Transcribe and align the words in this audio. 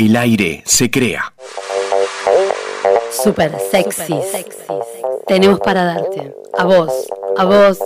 El 0.00 0.14
aire 0.16 0.62
se 0.64 0.92
crea. 0.92 1.34
Super 3.10 3.50
sexy. 3.68 4.14
Tenemos 5.26 5.58
para 5.58 5.82
darte. 5.82 6.32
A 6.56 6.64
vos, 6.64 7.08
a 7.36 7.44
vos 7.44 7.78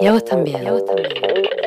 y 0.00 0.06
a 0.06 0.12
vos 0.12 0.24
también. 0.24 0.66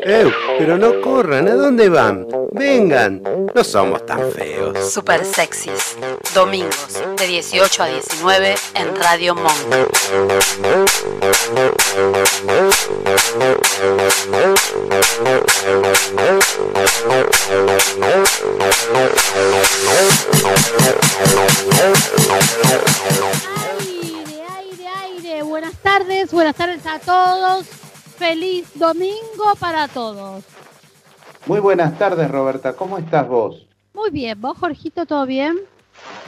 ¡Eh! 0.04 0.31
Pero 0.57 0.78
no 0.78 1.02
corran, 1.02 1.47
¿a 1.47 1.55
dónde 1.55 1.89
van? 1.89 2.28
Vengan, 2.52 3.21
no 3.54 3.63
somos 3.63 4.05
tan 4.05 4.32
feos. 4.32 4.91
Super 4.91 5.25
sexys. 5.25 5.98
Domingos 6.34 7.02
de 7.18 7.28
18 7.28 7.84
a 7.84 7.88
19 7.88 8.55
en 8.75 8.96
Radio 8.96 9.36
Monk. 9.36 9.55
Aire, 23.57 24.43
aire, 24.57 24.88
aire. 24.88 25.43
Buenas 25.43 25.75
tardes, 25.82 26.32
buenas 26.32 26.55
tardes 26.55 26.86
a 26.86 27.00
todos. 27.00 27.89
Feliz 28.19 28.68
domingo 28.75 29.55
para 29.61 29.87
todos. 29.87 30.43
Muy 31.47 31.61
buenas 31.61 31.97
tardes, 31.97 32.30
Roberta. 32.30 32.73
¿Cómo 32.73 32.97
estás 32.97 33.25
vos? 33.25 33.66
Muy 33.94 34.09
bien, 34.09 34.39
¿vos, 34.41 34.58
Jorgito, 34.58 35.05
todo 35.05 35.25
bien? 35.25 35.55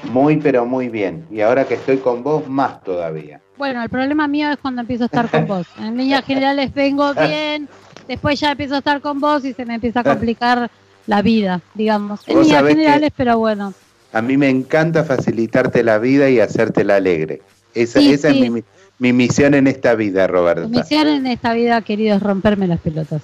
Muy, 0.04 0.38
pero 0.38 0.66
muy 0.66 0.88
bien. 0.88 1.28
Y 1.30 1.42
ahora 1.42 1.66
que 1.66 1.74
estoy 1.74 1.98
con 1.98 2.24
vos, 2.24 2.48
más 2.48 2.82
todavía. 2.82 3.42
Bueno, 3.58 3.84
el 3.84 3.90
problema 3.90 4.26
mío 4.30 4.50
es 4.52 4.58
cuando 4.58 4.80
empiezo 4.82 5.04
a 5.04 5.08
estar 5.08 5.30
con 5.30 5.46
vos. 5.48 5.68
En 5.80 5.98
líneas 5.98 6.24
generales 6.24 6.74
vengo 6.74 7.14
bien, 7.28 7.68
después 8.08 8.40
ya 8.40 8.52
empiezo 8.52 8.76
a 8.76 8.78
estar 8.78 9.02
con 9.02 9.20
vos 9.20 9.44
y 9.44 9.54
se 9.54 9.66
me 9.66 9.76
empieza 9.76 10.00
a 10.00 10.04
complicar 10.06 10.72
la 11.08 11.22
vida, 11.22 11.60
digamos. 11.74 12.26
En 12.26 12.42
líneas 12.42 12.66
generales, 12.66 13.12
pero 13.18 13.38
bueno. 13.38 13.74
A 14.14 14.22
mí 14.22 14.38
me 14.38 14.48
encanta 14.50 15.04
facilitarte 15.04 15.84
la 15.84 15.98
vida 15.98 16.30
y 16.30 16.40
hacértela 16.40 16.96
alegre. 16.96 17.42
Esa, 17.74 18.00
Sí, 18.00 18.14
esa 18.14 18.32
sí. 18.32 18.44
es 18.44 18.50
mi, 18.52 18.64
mi 19.02 19.14
misión 19.14 19.56
en 19.56 19.66
esta 19.66 19.96
vida, 19.96 20.28
Mi 20.28 20.32
Roberta. 20.32 20.68
misión 20.68 21.08
en 21.08 21.26
esta 21.26 21.54
vida, 21.54 21.82
querido, 21.82 22.18
es 22.18 22.22
romperme 22.22 22.68
las 22.68 22.80
pelotas. 22.82 23.24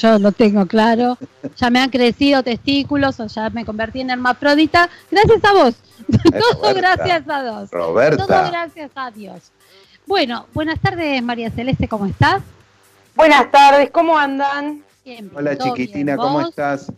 Yo 0.00 0.18
lo 0.20 0.30
tengo 0.30 0.64
claro. 0.66 1.18
Ya 1.56 1.70
me 1.70 1.80
han 1.80 1.90
crecido 1.90 2.44
testículos 2.44 3.18
o 3.18 3.26
ya 3.26 3.50
me 3.50 3.64
convertí 3.64 4.00
en 4.00 4.10
hermafrodita. 4.10 4.88
Gracias 5.10 5.44
a 5.44 5.52
vos. 5.54 5.74
Todo 6.60 6.72
gracias 6.72 7.28
a 7.28 7.42
Dios. 7.42 7.68
Todo 7.70 7.88
Roberta. 7.88 8.48
gracias 8.48 8.92
a 8.94 9.10
Dios. 9.10 9.50
Bueno, 10.06 10.46
buenas 10.54 10.78
tardes, 10.80 11.20
María 11.20 11.50
Celeste, 11.50 11.88
¿cómo 11.88 12.06
estás? 12.06 12.40
Buenas 13.16 13.50
tardes, 13.50 13.90
¿cómo 13.90 14.16
andan? 14.16 14.84
Bien, 15.04 15.32
Hola 15.34 15.56
todo 15.58 15.74
chiquitina, 15.74 16.12
bien. 16.12 16.16
¿cómo 16.16 16.38
¿Vos? 16.38 16.50
estás? 16.50 16.92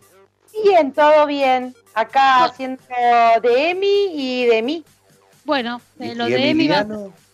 Bien, 0.63 0.91
todo 0.93 1.25
bien. 1.25 1.73
Acá 1.95 2.43
haciendo 2.45 2.83
de 3.41 3.71
Emi 3.71 4.11
y 4.13 4.45
de 4.45 4.61
mí. 4.61 4.83
Bueno, 5.43 5.81
¿Y- 5.99 6.13
lo, 6.13 6.25
de 6.25 6.49
Emi 6.51 6.67
va? 6.67 6.85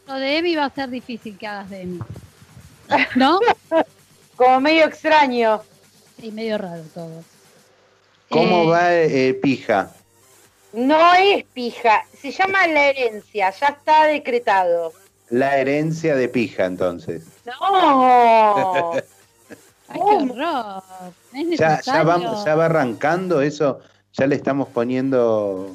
Lo 0.07 0.13
de 0.15 0.37
Emi 0.37 0.55
va 0.55 0.65
a 0.65 0.69
ser 0.69 0.89
difícil 0.89 1.37
que 1.37 1.47
hagas 1.47 1.69
de 1.69 1.81
Emi. 1.81 1.99
¿No? 3.15 3.39
Como 4.35 4.59
medio 4.61 4.85
extraño. 4.85 5.61
Y 6.21 6.31
medio 6.31 6.57
raro 6.57 6.83
todo. 6.93 7.23
¿Cómo 8.29 8.63
Eh, 8.63 8.67
va 8.67 8.93
eh, 8.93 9.33
Pija? 9.35 9.91
No 10.73 11.13
es 11.15 11.43
pija, 11.53 12.03
se 12.21 12.29
llama 12.31 12.67
la 12.67 12.87
herencia, 12.89 13.49
ya 13.51 13.67
está 13.67 14.03
decretado. 14.05 14.91
La 15.29 15.57
herencia 15.57 16.15
de 16.15 16.27
Pija, 16.27 16.65
entonces. 16.65 17.23
No. 17.45 18.91
Ay, 19.87 19.99
qué 20.09 20.15
horror. 20.31 20.83
Es 21.33 21.49
Ya, 21.51 21.55
ya, 21.57 21.69
necesario. 21.71 22.05
vamos, 22.05 22.45
ya 22.45 22.55
va 22.55 22.65
arrancando 22.65 23.41
eso, 23.41 23.79
ya 24.13 24.27
le 24.27 24.35
estamos 24.35 24.67
poniendo... 24.67 25.71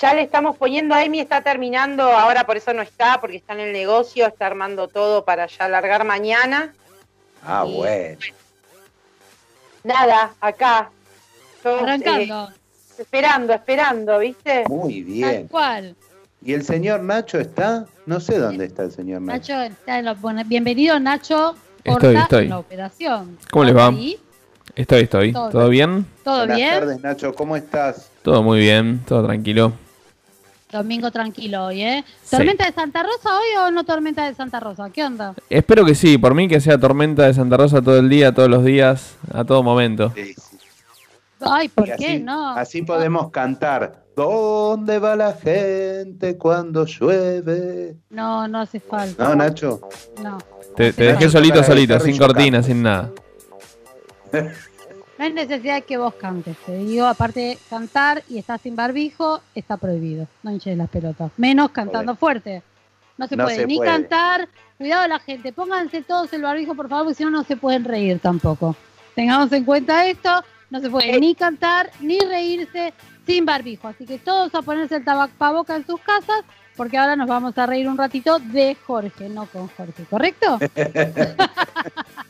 Ya 0.00 0.14
le 0.14 0.22
estamos 0.22 0.56
poniendo, 0.56 0.96
Emi 0.96 1.20
está 1.20 1.42
terminando, 1.42 2.02
ahora 2.02 2.44
por 2.44 2.56
eso 2.56 2.72
no 2.72 2.82
está, 2.82 3.20
porque 3.20 3.36
está 3.36 3.52
en 3.52 3.60
el 3.60 3.72
negocio, 3.72 4.26
está 4.26 4.46
armando 4.46 4.88
todo 4.88 5.24
para 5.24 5.46
ya 5.46 5.68
largar 5.68 6.04
mañana. 6.04 6.74
Ah, 7.44 7.64
Y- 7.68 7.74
bueno. 7.74 8.18
Nada, 9.84 10.34
acá. 10.40 10.90
Todos, 11.62 11.82
Arrancando. 11.82 12.48
eh, 12.50 12.54
esperando, 12.98 13.52
esperando, 13.52 14.18
¿viste? 14.18 14.64
Muy 14.68 14.94
Tal 15.02 15.04
bien. 15.04 15.48
cual. 15.48 15.96
¿Y 16.42 16.52
el 16.52 16.64
señor 16.64 17.02
Nacho 17.02 17.38
está? 17.38 17.86
No 18.06 18.18
sé 18.20 18.38
dónde 18.38 18.64
está 18.66 18.82
el 18.82 18.92
señor 18.92 19.20
Nacho. 19.22 19.54
Nacho, 19.54 19.72
está 19.74 19.98
en 19.98 20.04
la- 20.06 20.14
bueno, 20.14 20.42
bienvenido 20.44 20.98
Nacho. 20.98 21.54
Estoy, 21.84 21.92
Porta 22.14 22.22
estoy. 22.22 22.44
en 22.44 22.50
la 22.50 22.58
operación. 22.58 23.38
¿Cómo 23.52 23.64
les 23.64 23.74
¿Estás 23.74 23.92
va? 23.92 23.96
ahí? 23.96 24.18
Estoy, 24.76 25.04
estoy. 25.04 25.32
Todo 25.32 25.48
¿Todo 25.48 25.68
bien? 25.70 26.04
¿Todo 26.22 26.38
Buenas 26.40 26.56
bien? 26.58 26.70
tardes, 26.70 27.00
Nacho, 27.00 27.34
¿cómo 27.34 27.56
estás? 27.56 28.10
Todo 28.22 28.42
muy 28.42 28.60
bien, 28.60 29.00
todo 29.08 29.24
tranquilo. 29.24 29.72
Domingo 30.70 31.10
tranquilo 31.10 31.66
hoy, 31.66 31.82
¿eh? 31.82 32.04
Sí. 32.22 32.36
¿Tormenta 32.36 32.66
de 32.66 32.72
Santa 32.72 33.02
Rosa 33.02 33.38
hoy 33.38 33.56
o 33.58 33.70
no 33.70 33.84
tormenta 33.84 34.26
de 34.26 34.34
Santa 34.34 34.60
Rosa? 34.60 34.90
¿Qué 34.90 35.02
onda? 35.02 35.34
Espero 35.48 35.86
que 35.86 35.94
sí, 35.94 36.18
por 36.18 36.34
mí 36.34 36.46
que 36.46 36.60
sea 36.60 36.76
tormenta 36.76 37.26
de 37.26 37.32
Santa 37.32 37.56
Rosa 37.56 37.80
todo 37.80 37.98
el 37.98 38.10
día, 38.10 38.34
todos 38.34 38.50
los 38.50 38.64
días, 38.64 39.16
a 39.32 39.44
todo 39.44 39.62
momento. 39.62 40.12
Sí, 40.14 40.34
sí. 40.34 40.58
Ay, 41.40 41.68
¿por 41.68 41.88
Y 41.88 41.92
qué 41.96 42.06
así, 42.06 42.18
no? 42.18 42.50
Así 42.50 42.82
podemos 42.82 43.30
cantar. 43.30 44.04
¿Dónde 44.14 44.98
va 44.98 45.16
la 45.16 45.32
gente 45.32 46.36
cuando 46.36 46.84
llueve? 46.84 47.96
No, 48.10 48.46
no 48.46 48.60
hace 48.60 48.80
falta. 48.80 49.24
¿No, 49.24 49.36
Nacho? 49.36 49.80
No. 50.22 50.36
Te, 50.76 50.92
dejé 50.92 51.30
solito, 51.30 51.62
solito, 51.62 51.98
sin 52.00 52.18
cortina, 52.18 52.62
sin 52.62 52.82
nada. 52.82 53.10
No 54.42 55.24
hay 55.24 55.32
necesidad 55.32 55.76
de 55.76 55.82
que 55.82 55.96
vos 55.96 56.14
cantes, 56.14 56.56
te 56.66 56.76
digo. 56.76 57.06
Aparte, 57.06 57.58
cantar 57.70 58.22
y 58.28 58.38
estar 58.38 58.60
sin 58.60 58.76
barbijo 58.76 59.40
está 59.54 59.76
prohibido. 59.78 60.28
No 60.42 60.50
hinches 60.50 60.76
las 60.76 60.90
pelotas. 60.90 61.30
Menos 61.38 61.70
cantando 61.70 62.14
fuerte. 62.16 62.62
No 63.16 63.26
se 63.26 63.36
No 63.36 63.44
puede 63.44 63.56
se 63.56 63.66
ni 63.66 63.76
puede. 63.78 63.90
cantar. 63.90 64.48
Cuidado 64.76 65.08
la 65.08 65.18
gente. 65.18 65.52
Pónganse 65.52 66.02
todos 66.02 66.30
el 66.34 66.42
barbijo, 66.42 66.74
por 66.74 66.88
favor, 66.88 67.04
porque 67.06 67.14
si 67.16 67.24
no, 67.24 67.30
no 67.30 67.44
se 67.44 67.56
pueden 67.56 67.84
reír 67.84 68.18
tampoco. 68.20 68.76
Tengamos 69.14 69.50
en 69.52 69.64
cuenta 69.64 70.06
esto. 70.06 70.44
No 70.68 70.80
se 70.80 70.90
puede 70.90 71.18
ni 71.18 71.34
cantar 71.34 71.90
ni 72.00 72.18
reírse 72.20 72.92
sin 73.26 73.46
barbijo. 73.46 73.88
Así 73.88 74.04
que 74.04 74.18
todos 74.18 74.54
a 74.54 74.60
ponerse 74.60 74.96
el 74.96 75.04
tabacaboca 75.04 75.76
en 75.76 75.86
sus 75.86 76.00
casas, 76.00 76.42
porque 76.76 76.98
ahora 76.98 77.16
nos 77.16 77.26
vamos 77.28 77.56
a 77.56 77.64
reír 77.64 77.88
un 77.88 77.96
ratito 77.96 78.38
de 78.38 78.76
Jorge, 78.86 79.30
no 79.30 79.46
con 79.46 79.68
Jorge, 79.68 80.04
¿correcto? 80.10 80.58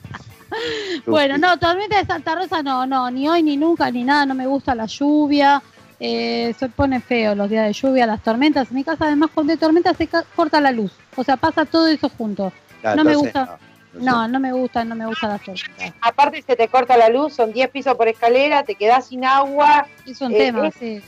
Bueno, 1.06 1.39
no, 1.39 1.59
tormenta 1.59 1.99
de 1.99 2.05
Santa 2.06 2.34
Rosa 2.34 2.62
no, 2.62 2.87
no, 2.87 3.11
ni 3.11 3.28
hoy 3.28 3.43
ni 3.43 3.56
nunca 3.56 3.91
ni 3.91 4.03
nada, 4.05 4.27
no 4.27 4.34
me 4.34 4.47
gusta 4.47 4.75
la 4.75 4.87
lluvia, 4.87 5.62
eh, 6.00 6.55
se 6.59 6.69
pone 6.69 7.00
feo 7.00 7.34
los 7.34 7.49
días 7.49 7.67
de 7.67 7.72
lluvia, 7.72 8.06
las 8.06 8.22
tormentas. 8.22 8.69
En 8.71 8.77
mi 8.77 8.84
casa 8.84 9.06
además 9.06 9.31
cuando 9.34 9.53
hay 9.53 9.59
tormenta 9.59 9.94
se 9.94 10.09
corta 10.34 10.61
la 10.61 10.72
luz, 10.72 10.93
o 11.17 11.22
sea, 11.25 11.37
pasa 11.37 11.65
todo 11.65 11.87
eso 11.89 12.09
junto. 12.09 12.53
No 12.83 13.05
me 13.05 13.15
gusta. 13.17 13.59
no, 13.94 14.03
No, 14.03 14.28
no 14.28 14.41
me 14.41 14.53
gusta, 14.53 14.84
no 14.84 14.94
me 14.94 15.06
gusta 15.06 15.28
la 15.28 15.39
tormenta. 15.39 15.94
Aparte 16.03 16.43
se 16.43 16.55
te 16.56 16.69
corta 16.69 16.97
la 16.97 17.09
luz, 17.09 17.34
son 17.34 17.53
10 17.53 17.71
pisos 17.71 17.94
por 17.94 18.09
escalera, 18.09 18.62
te 18.62 18.75
quedás 18.75 19.06
sin 19.09 19.25
agua. 19.25 19.87
Es 20.06 20.21
un 20.21 20.33
Eh, 20.33 20.37
tema, 20.38 20.71
sí. 20.71 21.00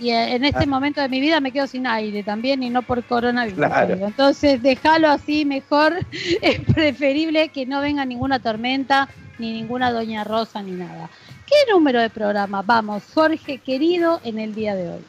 Y 0.00 0.10
eh, 0.10 0.34
en 0.34 0.44
este 0.44 0.64
Ah. 0.64 0.66
momento 0.66 1.00
de 1.00 1.08
mi 1.10 1.20
vida 1.20 1.40
me 1.40 1.52
quedo 1.52 1.66
sin 1.66 1.86
aire 1.86 2.22
también 2.22 2.62
y 2.62 2.70
no 2.70 2.82
por 2.82 3.04
coronavirus. 3.04 3.56
Claro. 3.58 3.94
Entonces, 4.06 4.62
déjalo 4.62 5.08
así 5.10 5.44
mejor. 5.44 5.94
Es 6.42 6.60
preferible 6.60 7.48
que 7.50 7.66
no 7.66 7.80
venga 7.80 8.04
ninguna 8.06 8.38
tormenta, 8.40 9.08
ni 9.38 9.52
ninguna 9.52 9.92
Doña 9.92 10.24
Rosa, 10.24 10.62
ni 10.62 10.72
nada. 10.72 11.10
¿Qué 11.46 11.70
número 11.72 12.00
de 12.00 12.08
programa 12.10 12.62
vamos, 12.62 13.02
Jorge 13.12 13.58
querido, 13.58 14.20
en 14.24 14.38
el 14.38 14.54
día 14.54 14.74
de 14.74 14.88
hoy? 14.88 15.00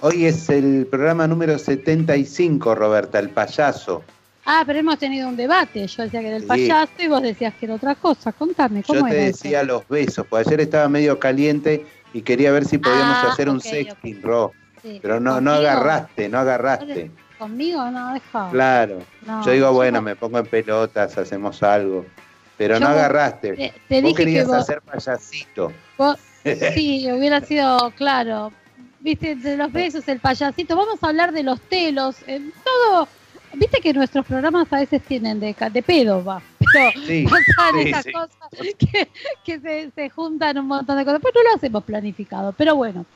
Hoy 0.00 0.26
es 0.26 0.48
el 0.50 0.86
programa 0.88 1.26
número 1.26 1.58
75, 1.58 2.74
Roberta, 2.74 3.18
el 3.18 3.30
payaso. 3.30 4.02
Ah, 4.44 4.62
pero 4.64 4.78
hemos 4.78 4.98
tenido 4.98 5.28
un 5.28 5.36
debate. 5.36 5.86
Yo 5.86 6.04
decía 6.04 6.20
que 6.20 6.26
era 6.28 6.36
el 6.36 6.42
Sí. 6.42 6.48
payaso 6.48 6.92
y 6.98 7.08
vos 7.08 7.20
decías 7.22 7.52
que 7.58 7.66
era 7.66 7.74
otra 7.74 7.94
cosa. 7.96 8.32
Contame, 8.32 8.82
¿cómo 8.82 9.00
Yo 9.00 9.06
te 9.06 9.12
era 9.14 9.22
eso? 9.26 9.36
decía 9.42 9.62
los 9.62 9.86
besos, 9.88 10.26
porque 10.26 10.46
ayer 10.48 10.60
estaba 10.60 10.88
medio 10.88 11.18
caliente 11.18 11.84
y 12.12 12.22
quería 12.22 12.52
ver 12.52 12.64
si 12.64 12.78
podíamos 12.78 13.16
Ah, 13.22 13.32
hacer 13.32 13.48
un 13.48 13.60
sexting, 13.60 14.22
Ro. 14.22 14.52
Sí. 14.82 14.98
Pero 15.02 15.18
no, 15.20 15.40
no 15.40 15.52
agarraste, 15.52 16.28
no 16.28 16.38
agarraste. 16.38 17.10
¿Conmigo? 17.38 17.88
No, 17.90 18.14
deja. 18.14 18.48
Claro. 18.50 18.98
No, 19.26 19.44
Yo 19.44 19.52
digo, 19.52 19.72
bueno, 19.72 20.00
me 20.02 20.16
pongo 20.16 20.38
en 20.38 20.46
pelotas, 20.46 21.16
hacemos 21.18 21.62
algo. 21.62 22.04
Pero 22.56 22.74
Yo 22.74 22.80
no 22.80 22.88
agarraste. 22.88 23.52
Te, 23.54 23.74
te 23.88 24.00
Vos 24.02 24.10
dije 24.10 24.14
que 24.14 24.24
querías 24.24 24.46
vos, 24.46 24.56
hacer 24.56 24.80
payasito. 24.82 25.72
vos- 25.96 26.18
Sí, 26.74 27.06
hubiera 27.12 27.40
sido 27.40 27.90
claro. 27.96 28.52
Viste, 29.00 29.36
de 29.36 29.56
los 29.56 29.70
besos, 29.70 30.08
el 30.08 30.18
payasito. 30.18 30.74
Vamos 30.76 31.02
a 31.02 31.08
hablar 31.08 31.32
de 31.32 31.42
los 31.42 31.60
telos. 31.60 32.16
eh, 32.26 32.40
todo. 32.64 33.06
Viste 33.54 33.80
que 33.80 33.92
nuestros 33.94 34.26
programas 34.26 34.66
a 34.72 34.78
veces 34.80 35.02
tienen 35.02 35.38
de 35.40 35.54
pedo, 35.86 36.24
va. 36.24 36.42
Sí, 37.06 37.24
pasan 37.30 37.82
sí, 37.82 37.88
esas 37.88 38.04
sí. 38.04 38.12
cosas 38.12 38.48
que, 38.78 39.08
que 39.44 39.60
se, 39.60 39.90
se 39.94 40.10
juntan 40.10 40.58
un 40.58 40.66
montón 40.66 40.96
de 40.96 41.04
cosas. 41.04 41.20
Pero 41.22 41.34
no 41.42 41.50
lo 41.50 41.56
hacemos 41.56 41.84
planificado. 41.84 42.52
Pero 42.52 42.76
bueno. 42.76 43.06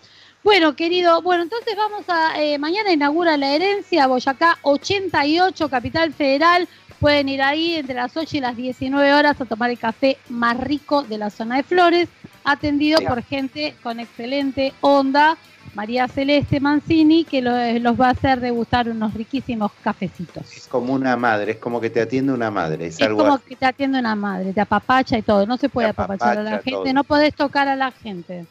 Bueno, 0.45 0.75
querido, 0.75 1.23
bueno, 1.23 1.45
entonces 1.45 1.77
vamos 1.77 2.05
a. 2.09 2.43
eh, 2.43 2.59
mañana 2.59 2.93
inaugura 2.93 3.37
la 3.37 3.55
herencia 3.55 4.09
Boyacá 4.09 4.59
88, 4.63 5.69
Capital 5.69 6.13
Federal. 6.13 6.69
Pueden 6.99 7.29
ir 7.29 7.43
ahí 7.43 7.75
entre 7.77 7.95
las 7.95 8.17
8 8.17 8.37
y 8.37 8.41
las 8.41 8.57
19 8.57 9.13
horas 9.15 9.41
a 9.41 9.45
tomar 9.45 9.71
el 9.71 9.79
café 9.79 10.19
más 10.29 10.57
rico 10.59 11.03
de 11.05 11.19
la 11.19 11.31
zona 11.31 11.57
de 11.57 11.63
Flores, 11.63 12.09
atendido 12.45 13.01
por 13.03 13.23
gente 13.23 13.75
con 13.83 14.01
excelente 14.01 14.73
onda 14.81 15.37
María 15.75 16.07
Celeste 16.07 16.61
Mancini, 16.61 17.25
que 17.25 17.41
lo- 17.41 17.79
los 17.81 17.99
va 18.01 18.09
a 18.09 18.11
hacer 18.11 18.41
degustar 18.41 18.89
unos 18.89 19.15
riquísimos 19.15 19.73
cafecitos. 19.83 20.55
Es 20.57 20.67
como 20.69 20.93
una 20.93 21.17
madre, 21.17 21.53
es 21.53 21.57
como 21.59 21.81
que 21.81 21.89
te 21.89 22.01
atiende 22.03 22.33
una 22.33 22.51
madre, 22.51 22.87
es, 22.89 22.97
Es 22.97 23.03
algo 23.07 23.19
como 23.19 23.35
así. 23.35 23.45
que 23.49 23.57
te 23.57 23.67
atiende 23.67 23.99
una 23.99 24.15
madre, 24.15 24.53
te 24.53 24.61
apapacha 24.61 25.17
y 25.17 25.23
todo. 25.23 25.47
No 25.47 25.57
se 25.57 25.69
puede 25.71 25.89
apapachar 25.89 26.37
a 26.39 26.43
la 26.43 26.51
gente, 26.59 26.71
todo. 26.73 26.93
no 26.93 27.05
podés 27.05 27.35
tocar 27.35 27.69
a 27.69 27.77
la 27.77 27.91
gente. 27.91 28.45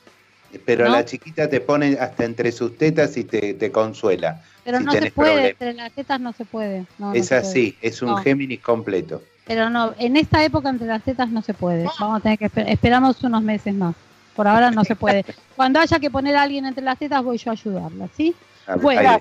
Pero 0.66 0.86
¿no? 0.86 0.92
la 0.92 1.06
chiquita 1.06 1.48
te 1.48 1.62
pone 1.62 1.98
hasta 2.00 2.26
entre 2.26 2.52
sus 2.52 2.78
tetas 2.78 3.16
y 3.16 3.24
te, 3.24 3.54
te 3.54 3.72
consuela. 3.72 4.42
Pero 4.66 4.80
Si 4.80 4.84
no 4.84 4.92
se 4.92 5.12
puede, 5.12 5.32
problemas. 5.32 5.52
entre 5.52 5.74
las 5.74 5.92
tetas 5.94 6.20
no 6.20 6.34
se 6.34 6.44
puede. 6.44 6.80
no, 7.00 7.08
no 7.10 7.14
es 7.14 7.30
puede. 7.30 7.42
así, 7.42 7.78
es 7.82 8.02
un 8.02 8.10
No. 8.10 8.18
Géminis 8.18 8.60
completo. 8.62 9.22
Pero 9.48 9.70
no, 9.70 9.94
en 9.98 10.18
esta 10.18 10.44
época 10.44 10.70
entre 10.70 10.88
las 10.88 11.04
tetas 11.04 11.30
no 11.30 11.42
se 11.42 11.54
puede. 11.54 11.88
Vamos 12.00 12.18
a 12.20 12.20
tener 12.22 12.38
que 12.40 12.46
esper- 12.52 12.68
esperamos 12.68 13.24
unos 13.24 13.42
meses 13.44 13.74
más. 13.76 13.96
Por 14.36 14.48
ahora 14.48 14.72
no 14.72 14.84
se 14.84 14.96
puede. 14.96 15.26
Cuando 15.56 15.80
haya 15.80 16.00
que 16.00 16.10
poner 16.10 16.36
a 16.36 16.44
alguien 16.44 16.66
entre 16.66 16.84
las 16.84 16.98
tetas 16.98 17.24
voy 17.24 17.38
yo 17.38 17.52
a 17.52 17.54
ayudarla, 17.54 18.08
¿sí? 18.16 18.34
A 18.68 18.74
ver, 18.76 18.82
Bueno. 18.84 19.10
ahí. 19.10 19.20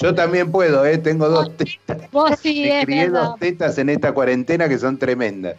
Yo 0.00 0.14
también 0.14 0.50
puedo, 0.50 0.84
¿eh? 0.84 0.98
tengo 0.98 1.28
dos 1.28 1.56
tetas. 1.56 2.10
Vos 2.10 2.32
sí, 2.40 2.62
Me 2.62 2.80
es 2.80 2.84
crié 2.84 3.04
verdad. 3.08 3.22
dos 3.24 3.38
tetas 3.38 3.78
en 3.78 3.88
esta 3.88 4.12
cuarentena 4.12 4.68
que 4.68 4.78
son 4.78 4.98
tremendas. 4.98 5.56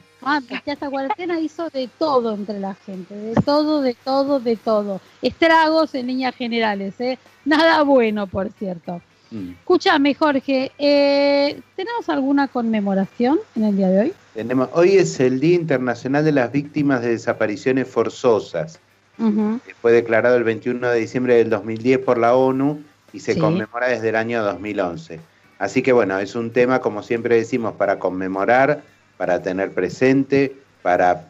Que 0.63 0.71
esta 0.71 0.89
cuarentena 0.89 1.39
hizo 1.39 1.69
de 1.69 1.89
todo 1.97 2.35
entre 2.35 2.59
la 2.59 2.75
gente, 2.75 3.15
de 3.15 3.33
todo, 3.41 3.81
de 3.81 3.93
todo, 3.95 4.39
de 4.39 4.55
todo. 4.57 5.01
Estragos 5.21 5.95
en 5.95 6.07
líneas 6.07 6.35
generales, 6.35 6.93
¿eh? 6.99 7.17
Nada 7.45 7.83
bueno, 7.83 8.27
por 8.27 8.51
cierto. 8.51 9.01
Mm. 9.31 9.51
Escúchame, 9.59 10.13
Jorge, 10.15 10.71
eh, 10.79 11.59
¿tenemos 11.75 12.09
alguna 12.09 12.47
conmemoración 12.47 13.39
en 13.55 13.63
el 13.65 13.77
día 13.77 13.89
de 13.89 13.99
hoy? 13.99 14.13
Tenemos, 14.33 14.69
hoy 14.73 14.93
es 14.97 15.19
el 15.19 15.39
Día 15.39 15.55
Internacional 15.55 16.23
de 16.25 16.31
las 16.31 16.51
Víctimas 16.51 17.01
de 17.01 17.09
Desapariciones 17.09 17.87
Forzosas. 17.87 18.79
Que 19.17 19.73
Fue 19.81 19.91
declarado 19.91 20.37
el 20.37 20.45
21 20.45 20.89
de 20.91 20.97
diciembre 20.99 21.35
del 21.35 21.49
2010 21.49 21.99
por 21.99 22.17
la 22.17 22.35
ONU 22.35 22.81
y 23.11 23.19
se 23.19 23.33
Sí. 23.33 23.39
conmemora 23.39 23.89
desde 23.89 24.09
el 24.09 24.15
año 24.15 24.41
2011. 24.43 25.19
Así 25.57 25.81
que 25.81 25.91
bueno, 25.91 26.17
es 26.19 26.35
un 26.35 26.51
tema, 26.51 26.79
como 26.79 27.03
siempre 27.03 27.35
decimos, 27.35 27.73
para 27.73 27.99
conmemorar, 27.99 28.81
para 29.17 29.41
tener 29.41 29.73
presente, 29.73 30.55
para 30.81 31.27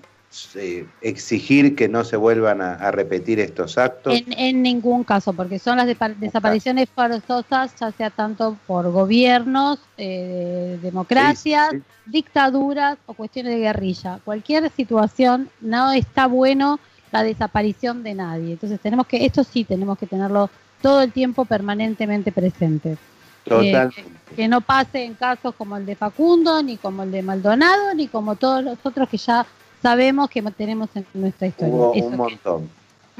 eh, 0.56 0.86
exigir 1.02 1.76
que 1.76 1.90
no 1.90 2.04
se 2.04 2.16
vuelvan 2.16 2.62
a, 2.62 2.74
a 2.76 2.92
repetir 2.92 3.40
estos 3.40 3.78
actos. 3.78 4.14
En, 4.14 4.31
en 4.38 4.62
ningún 4.62 5.04
caso, 5.04 5.34
porque 5.34 5.58
son 5.60 5.78
las 5.78 5.88
desapariciones 6.20 6.88
forzosas, 6.94 7.74
ya 7.80 7.92
sea 7.92 8.10
tanto 8.10 8.56
por 8.68 8.92
gobiernos, 8.92 9.80
eh, 9.98 10.78
democracias, 10.81 11.70
Sí, 11.72 11.78
sí. 11.78 11.84
dictaduras 12.06 12.98
o 13.08 13.14
cuestiones 13.14 13.54
de 13.54 13.60
guerrilla. 13.60 14.20
Cualquier 14.24 14.70
situación 14.72 15.50
no 15.62 15.92
está 15.92 16.28
bueno 16.28 16.80
la 17.12 17.24
desaparición 17.24 18.04
de 18.04 18.14
nadie. 18.14 18.54
Entonces 18.54 18.80
tenemos 18.80 19.08
que, 19.08 19.26
esto 19.26 19.44
sí 19.44 19.64
tenemos 19.64 19.98
que 19.98 20.06
tenerlo 20.06 20.50
todo 20.81 21.02
el 21.02 21.12
tiempo 21.12 21.46
permanentemente 21.46 22.31
presente. 22.31 22.98
Totalmente. 23.46 24.06
Que 24.36 24.48
no 24.48 24.62
pase 24.62 25.04
en 25.06 25.16
casos 25.16 25.56
como 25.56 25.76
el 25.76 25.86
de 25.88 25.96
Facundo, 25.96 26.62
ni 26.62 26.78
como 26.78 27.02
el 27.02 27.12
de 27.12 27.24
Maldonado, 27.24 27.96
ni 27.96 28.08
como 28.08 28.36
todos 28.36 28.64
los 28.64 28.78
otros 28.84 29.10
que 29.10 29.18
ya 29.18 29.44
sabemos 29.81 30.30
que 30.30 30.42
tenemos 30.42 30.90
en 30.96 31.06
nuestra 31.14 31.48
historia. 31.48 31.74
Hubo 31.74 31.94
Eso 31.94 32.06
un 32.06 32.12
que- 32.12 32.18
montón. 32.18 32.70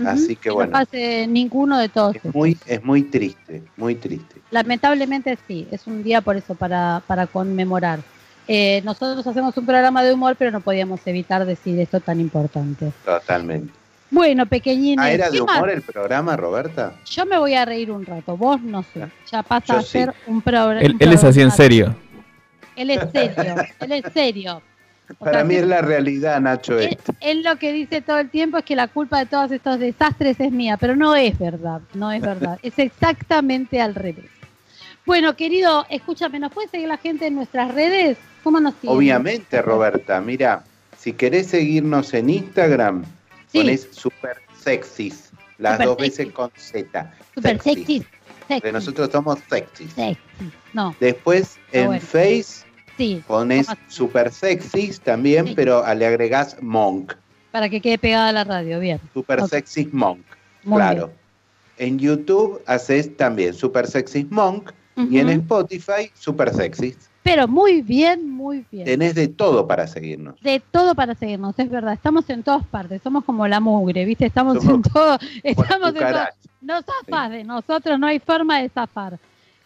Así 0.06 0.38
que 0.38 0.50
bueno. 0.50 0.72
no 0.72 0.78
pase 0.80 1.28
ninguno 1.28 1.78
de 1.78 1.90
todos. 1.90 2.16
Es 2.16 2.34
muy, 2.34 2.58
es 2.66 2.82
muy 2.84 3.04
triste, 3.04 3.64
muy 3.76 3.96
triste. 3.96 4.40
Lamentablemente 4.50 5.38
sí, 5.46 5.68
es 5.72 5.88
un 5.88 6.04
día 6.04 6.22
por 6.22 6.38
eso, 6.38 6.56
para, 6.56 7.02
para 7.06 7.28
conmemorar. 7.28 8.00
Eh, 8.48 8.82
nosotros 8.86 9.28
hacemos 9.28 9.56
un 9.58 9.66
programa 9.66 10.02
de 10.02 10.14
humor, 10.14 10.38
pero 10.40 10.52
no 10.52 10.62
podíamos 10.62 11.02
evitar 11.06 11.46
decir 11.46 11.78
esto 11.80 12.00
tan 12.00 12.20
importante. 12.22 12.92
Totalmente. 13.04 13.74
Bueno, 14.10 14.46
pequeñines, 14.46 15.06
Ah, 15.06 15.12
¿era 15.12 15.30
de 15.30 15.42
humor 15.42 15.70
el 15.70 15.82
programa, 15.84 16.36
Roberta? 16.38 16.94
yo 17.06 17.26
me 17.26 17.38
voy 17.38 17.54
a 17.56 17.66
reír 17.66 17.92
un 17.92 18.06
rato, 18.06 18.36
vos 18.38 18.60
no 18.62 18.82
sé, 18.82 19.06
ya 19.32 19.44
pasa 19.44 19.74
Yo 19.74 19.80
a 19.80 19.82
sí. 19.84 19.88
ser 19.90 20.14
un 20.26 20.42
programa. 20.42 20.82
Él, 20.82 20.96
él 20.98 21.14
es 21.14 21.24
así 21.24 21.42
en 21.42 21.52
serio. 21.52 21.96
Él 22.76 22.90
es 22.90 23.02
serio, 23.12 23.56
él 23.82 23.92
es 23.92 24.14
serio. 24.14 24.62
Para 25.18 25.44
mí 25.44 25.56
es 25.56 25.66
la 25.66 25.82
realidad, 25.82 26.40
Nacho. 26.40 26.78
él, 26.80 26.98
él 27.22 27.44
lo 27.44 27.56
que 27.58 27.74
dice 27.74 28.02
todo 28.02 28.20
el 28.20 28.30
tiempo 28.30 28.58
es 28.60 28.64
que 28.66 28.76
la 28.76 28.88
culpa 28.88 29.20
de 29.20 29.26
todos 29.26 29.52
estos 29.52 29.80
desastres 29.80 30.40
es 30.40 30.52
mía, 30.52 30.78
pero 30.78 30.96
no 30.96 31.16
es 31.16 31.38
verdad, 31.40 31.82
no 31.94 32.12
es 32.12 32.22
verdad, 32.22 32.60
es 32.64 32.78
exactamente 32.78 33.82
al 33.82 33.96
revés. 33.96 34.26
Bueno, 35.06 35.36
querido, 35.36 35.86
escúchame, 35.90 36.38
¿nos 36.40 36.52
puede 36.52 36.68
seguir 36.68 36.88
la 36.88 36.98
gente 36.98 37.26
en 37.26 37.36
nuestras 37.36 37.74
redes? 37.74 38.18
¿Cómo 38.44 38.60
nos 38.60 38.76
siguen? 38.76 38.96
Obviamente, 38.96 39.62
Roberta, 39.62 40.22
mira, 40.22 40.64
si 40.98 41.14
querés 41.14 41.48
seguirnos 41.48 42.14
en 42.14 42.30
Instagram, 42.30 43.04
Sí. 43.52 43.60
ponés 43.62 43.88
super 43.92 44.38
sexys, 44.62 45.32
las 45.58 45.74
Super 45.74 45.88
dos 45.88 45.98
veces 45.98 46.32
con 46.32 46.52
Z. 46.56 47.12
Super 47.34 47.60
sexy. 47.60 47.76
sexy. 47.80 47.98
Sexy. 48.00 48.08
Porque 48.62 48.72
nosotros 48.72 49.10
somos 49.12 49.40
sexys. 49.50 49.92
Sexy. 49.94 50.20
No, 50.74 50.96
Después 51.00 51.58
en 51.72 51.88
bueno. 51.88 52.02
Face 52.02 52.64
sí. 53.00 53.24
pones 53.26 53.68
super 53.88 54.32
sexys 54.32 55.00
también, 55.00 55.48
Sí. 55.48 55.54
pero 55.56 55.84
le 55.96 56.06
agregás 56.06 56.56
monk. 56.62 57.14
Para 57.52 57.68
que 57.70 57.82
quede 57.82 57.98
pegada 57.98 58.30
a 58.30 58.32
la 58.32 58.44
radio, 58.44 58.80
bien. 58.80 59.00
Super 59.14 59.42
Ok. 59.42 59.50
sexys 59.50 59.92
monk. 59.92 60.20
Muy 60.64 60.78
claro. 60.78 61.12
En 61.78 61.98
YouTube 61.98 62.62
haces 62.68 63.16
también 63.18 63.54
super 63.56 63.88
sexys 63.88 64.30
monk 64.30 64.72
y 64.98 65.18
en. 65.18 65.30
Spotify 65.30 66.12
super 66.14 66.54
sexys. 66.54 67.10
Pero 67.24 67.48
muy 67.48 67.82
bien, 67.82 68.30
muy 68.30 68.66
bien. 68.72 68.86
Tenés 68.86 69.16
de 69.16 69.28
todo 69.28 69.68
para 69.68 69.88
seguirnos. 69.88 70.40
De 70.42 70.62
todo 70.72 70.96
para 70.96 71.16
seguirnos, 71.16 71.58
es 71.60 71.70
verdad. 71.70 71.94
Estamos 71.94 72.30
en 72.30 72.44
todas 72.44 72.66
partes, 72.66 73.02
somos 73.02 73.24
como 73.24 73.48
la 73.48 73.60
mugre, 73.60 74.06
¿viste? 74.06 74.26
Estamos 74.26 74.58
Somos 74.64 74.76
en 74.76 74.82
todo. 74.94 75.18
Estamos 75.44 75.90
en 75.90 75.96
todo. 75.96 76.26
No 76.62 76.82
zafas 76.82 77.32
de 77.32 77.44
nosotros, 77.44 78.00
no 78.00 78.08
hay 78.08 78.20
forma 78.20 78.62
de 78.62 78.70
zafar. 78.70 79.20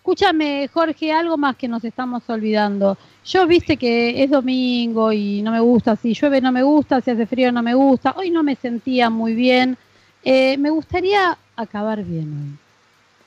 Escúchame, 0.07 0.67
Jorge, 0.67 1.13
algo 1.13 1.37
más 1.37 1.55
que 1.55 1.65
nos 1.69 1.81
estamos 1.85 2.23
olvidando. 2.27 2.97
Yo 3.23 3.47
viste 3.47 3.77
que 3.77 4.21
es 4.21 4.29
domingo 4.29 5.13
y 5.13 5.41
no 5.41 5.49
me 5.49 5.61
gusta, 5.61 5.95
si 5.95 6.13
llueve 6.13 6.41
no 6.41 6.51
me 6.51 6.61
gusta, 6.61 6.99
si 6.99 7.11
hace 7.11 7.25
frío 7.25 7.53
no 7.53 7.63
me 7.63 7.73
gusta. 7.73 8.13
Hoy 8.17 8.29
no 8.29 8.43
me 8.43 8.57
sentía 8.57 9.09
muy 9.09 9.33
bien. 9.33 9.77
Eh, 10.21 10.57
me 10.57 10.71
gustaría 10.71 11.37
acabar 11.55 12.03
bien 12.03 12.33
hoy. 12.33 12.57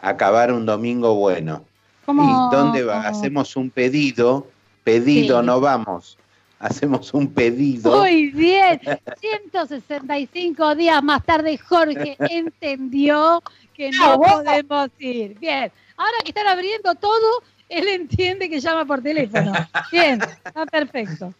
Acabar 0.06 0.52
un 0.52 0.66
domingo 0.66 1.14
bueno. 1.14 1.64
¿Cómo- 2.04 2.22
¿Y 2.52 2.54
dónde 2.54 2.84
va? 2.84 3.08
Hacemos 3.08 3.56
un 3.56 3.70
pedido. 3.70 4.46
Pedido, 4.84 5.40
Sí. 5.40 5.46
no 5.46 5.58
vamos. 5.62 6.18
Hacemos 6.58 7.14
un 7.14 7.28
pedido. 7.28 8.00
Muy 8.00 8.26
bien, 8.32 8.78
165 9.22 10.74
días 10.74 11.02
más 11.02 11.24
tarde 11.24 11.56
Jorge 11.56 12.16
entendió 12.30 13.42
que 13.74 13.90
no 13.92 14.20
podemos 14.20 14.90
ir. 14.98 15.38
Bien, 15.38 15.72
ahora 15.96 16.16
que 16.24 16.30
están 16.30 16.46
abriendo 16.46 16.94
todo, 16.94 17.42
él 17.68 17.88
entiende 17.88 18.48
que 18.48 18.60
llama 18.60 18.86
por 18.86 19.02
teléfono. 19.02 19.52
Bien, 19.90 20.20
está 20.44 20.64
perfecto. 20.66 21.34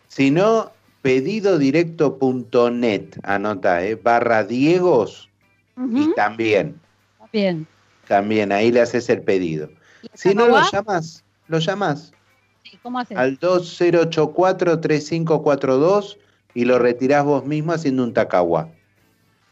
Si 0.09 0.31
no, 0.31 0.73
pedidodirecto.net, 1.03 3.19
anota, 3.23 3.85
¿eh? 3.85 3.95
barra 3.97 4.45
Diegos 4.45 5.29
y 5.77 6.15
también, 6.15 6.81
bien. 7.33 7.67
también 8.07 8.53
ahí 8.53 8.71
le 8.71 8.81
haces 8.81 9.09
el 9.11 9.23
pedido. 9.23 9.69
¿Y 10.03 10.09
Si 10.15 10.35
no 10.35 10.47
lo 10.49 10.61
llamas, 10.71 11.25
lo 11.49 11.59
llamas 11.59 12.13
Sí, 12.63 12.79
¿Cómo 12.83 12.99
haces? 12.99 13.19
al 13.19 13.39
2084-3542 13.39 16.17
y 16.55 16.65
lo 16.65 16.79
retirás 16.79 17.25
vos 17.25 17.45
mismo 17.45 17.73
haciendo 17.73 18.05
un 18.05 18.15
tacagua. 18.15 18.69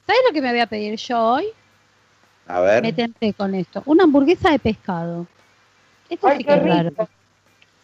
¿Sabes 0.07 0.23
lo 0.27 0.33
que 0.33 0.41
me 0.43 0.51
voy 0.51 0.61
a 0.61 0.67
pedir 0.67 0.97
yo 0.97 1.19
hoy? 1.21 1.47
A 2.47 2.61
ver, 2.61 2.83
Me 2.83 2.93
tenté 2.93 3.33
con 3.35 3.55
esto. 3.55 3.83
Una 3.87 4.05
hamburguesa 4.05 4.51
de 4.51 4.59
pescado. 4.59 5.27
Esto 6.09 6.29
Ay, 6.29 6.39
sí 6.39 6.45
que 6.45 6.55
es 6.55 6.63
raro. 6.63 6.91
rico. 6.91 7.09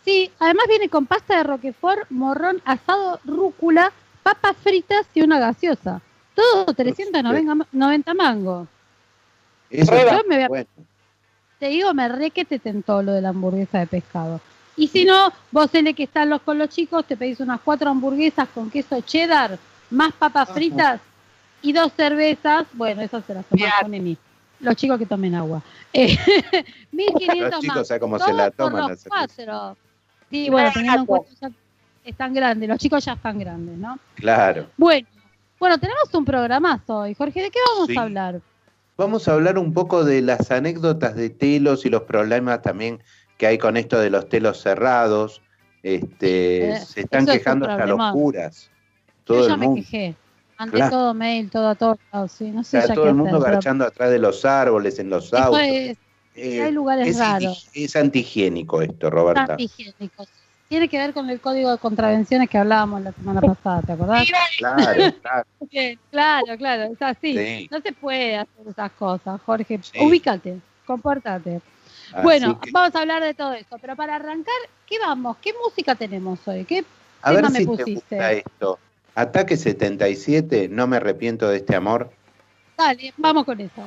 Sí, 0.04 0.30
además 0.38 0.66
viene 0.68 0.88
con 0.88 1.06
pasta 1.06 1.38
de 1.38 1.44
roquefort, 1.44 2.10
morrón, 2.10 2.60
asado, 2.64 3.20
rúcula, 3.24 3.92
papas 4.22 4.56
fritas 4.56 5.06
y 5.14 5.22
una 5.22 5.38
gaseosa. 5.38 6.00
Todo 6.38 6.72
390 6.72 8.14
mangos. 8.14 8.68
eso 9.70 9.92
Yo 9.92 10.22
me 10.28 10.36
voy 10.36 10.44
a- 10.44 10.48
bueno. 10.48 10.66
Te 11.58 11.68
digo, 11.68 11.92
me 11.92 12.08
re 12.08 12.30
que 12.30 12.44
te 12.44 12.60
tentó 12.60 13.02
lo 13.02 13.12
de 13.12 13.20
la 13.20 13.30
hamburguesa 13.30 13.80
de 13.80 13.86
pescado. 13.88 14.40
Y 14.76 14.86
si 14.86 15.04
no, 15.04 15.32
vos 15.50 15.74
el 15.74 15.92
que 15.96 16.04
están 16.04 16.30
los 16.30 16.40
con 16.42 16.56
los 16.56 16.68
chicos, 16.68 17.04
te 17.04 17.16
pedís 17.16 17.40
unas 17.40 17.60
cuatro 17.60 17.90
hamburguesas 17.90 18.48
con 18.50 18.70
queso 18.70 19.00
cheddar, 19.00 19.58
más 19.90 20.12
papas 20.12 20.44
Ajá. 20.44 20.54
fritas 20.54 21.00
y 21.60 21.72
dos 21.72 21.92
cervezas. 21.96 22.64
Bueno, 22.74 23.02
esas 23.02 23.24
se 23.24 23.34
las 23.34 23.44
tomás 23.46 23.72
con 23.82 23.92
Emi. 23.92 24.16
Los 24.60 24.76
chicos 24.76 24.98
que 24.98 25.06
tomen 25.06 25.34
agua. 25.34 25.62
Eh, 25.92 26.16
1500 26.92 27.50
Los 27.50 27.60
chicos, 27.60 27.76
más. 27.76 27.88
¿sabes 27.88 28.00
cómo 28.00 28.18
se 28.18 28.32
la 28.32 28.50
por 28.50 28.70
toman? 28.70 28.90
los 28.90 29.04
cuatro. 29.08 29.76
Sí, 30.30 30.50
bueno, 30.50 30.70
teniendo 30.72 31.00
en 31.00 31.06
cuenta 31.06 31.30
ya 31.40 31.50
están 32.04 32.34
grandes, 32.34 32.68
los 32.68 32.78
chicos 32.78 33.04
ya 33.04 33.14
están 33.14 33.38
grandes, 33.38 33.78
¿no? 33.78 33.98
Claro. 34.14 34.66
Bueno, 34.76 35.08
Bueno, 35.58 35.78
tenemos 35.78 36.12
un 36.14 36.24
programazo 36.24 36.98
hoy. 36.98 37.14
Jorge, 37.14 37.42
¿de 37.42 37.50
qué 37.50 37.58
vamos 37.72 37.88
Sí. 37.88 37.96
a 37.96 38.02
hablar? 38.02 38.40
Vamos 38.96 39.28
a 39.28 39.32
hablar 39.34 39.58
un 39.58 39.72
poco 39.72 40.04
de 40.04 40.22
las 40.22 40.50
anécdotas 40.50 41.14
de 41.14 41.30
telos 41.30 41.84
y 41.86 41.88
los 41.90 42.02
problemas 42.02 42.62
también 42.62 43.02
que 43.36 43.46
hay 43.46 43.58
con 43.58 43.76
esto 43.76 43.98
de 43.98 44.10
los 44.10 44.28
telos 44.28 44.60
cerrados. 44.60 45.40
Este, 45.82 46.70
Eh, 46.72 46.80
se 46.80 47.00
están 47.02 47.28
es 47.28 47.34
quejando 47.38 47.68
hasta 47.68 47.86
los 47.86 48.12
curas. 48.12 48.70
Yo 49.08 49.34
Todo 49.34 49.46
ya 49.48 49.54
el 49.54 49.60
me 49.60 49.66
mundo. 49.66 49.82
quejé. 49.82 50.14
Mandé 50.58 50.76
Claro. 50.76 50.90
todo 50.90 51.14
mail, 51.14 51.50
todo 51.50 51.68
a 51.68 51.74
todos 51.76 51.98
lados, 52.12 52.32
sí. 52.32 52.50
No 52.50 52.64
sé 52.64 52.80
ya 52.80 52.92
todo 52.94 53.06
el 53.08 53.14
mundo 53.14 53.36
hacer, 53.36 53.42
pero 53.44 53.52
garchando 53.54 53.84
atrás 53.84 54.10
de 54.10 54.18
los 54.18 54.44
árboles, 54.44 54.98
en 54.98 55.10
los 55.10 55.32
autos. 55.32 55.60
es, 55.62 55.96
Eh, 56.34 56.62
hay 56.62 56.72
lugares 56.72 57.08
es, 57.08 57.18
raros. 57.18 57.68
es 57.74 57.94
antihigiénico 57.96 58.80
esto, 58.82 59.10
Roberta. 59.10 59.42
antihigiénico. 59.52 60.24
Tiene 60.68 60.88
que 60.88 60.98
ver 60.98 61.14
con 61.14 61.30
el 61.30 61.40
código 61.40 61.70
de 61.70 61.78
contravenciones 61.78 62.50
que 62.50 62.58
hablábamos 62.58 63.00
la 63.02 63.12
semana 63.12 63.40
pasada, 63.40 63.80
¿te 63.82 63.92
acordás? 63.92 64.28
Claro, 64.58 65.14
claro. 65.22 65.46
Bien, 65.70 65.98
Claro, 66.10 66.56
claro, 66.58 66.92
es 66.92 67.02
así. 67.02 67.36
Sí. 67.36 67.68
No 67.70 67.80
se 67.80 67.92
puede 67.92 68.36
hacer 68.36 68.68
esas 68.68 68.92
cosas, 68.92 69.40
Jorge. 69.46 69.80
Sí. 69.82 69.98
Ubícate, 70.00 70.58
compórtate. 70.86 71.62
Así 72.12 72.22
bueno, 72.22 72.60
que, 72.60 72.70
vamos 72.70 72.94
a 72.94 73.00
hablar 73.00 73.22
de 73.22 73.34
todo 73.34 73.52
eso, 73.54 73.76
pero 73.80 73.96
para 73.96 74.16
arrancar, 74.16 74.54
¿qué 74.86 74.98
vamos? 74.98 75.38
¿Qué 75.40 75.52
música 75.64 75.94
tenemos 75.94 76.46
hoy? 76.46 76.64
¿Qué 76.64 76.84
a 77.22 77.30
ver 77.32 77.40
tema 77.40 77.50
me 77.50 77.58
si 77.60 77.76
te 77.76 77.94
gusta 77.94 78.32
esto. 78.32 78.78
Ataque 79.14 79.56
77, 79.56 80.68
no 80.68 80.86
me 80.86 80.98
arrepiento 80.98 81.48
de 81.48 81.56
este 81.56 81.74
amor. 81.74 82.10
Dale, 82.76 83.12
vamos 83.16 83.44
con 83.44 83.60
eso. 83.60 83.82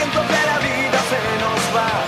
Siento 0.00 0.20
que 0.26 0.46
la 0.46 0.58
vida 0.58 0.98
se 1.12 1.20
nos 1.42 1.60
va, 1.76 1.99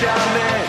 milagro 0.00 0.64
y 0.64 0.67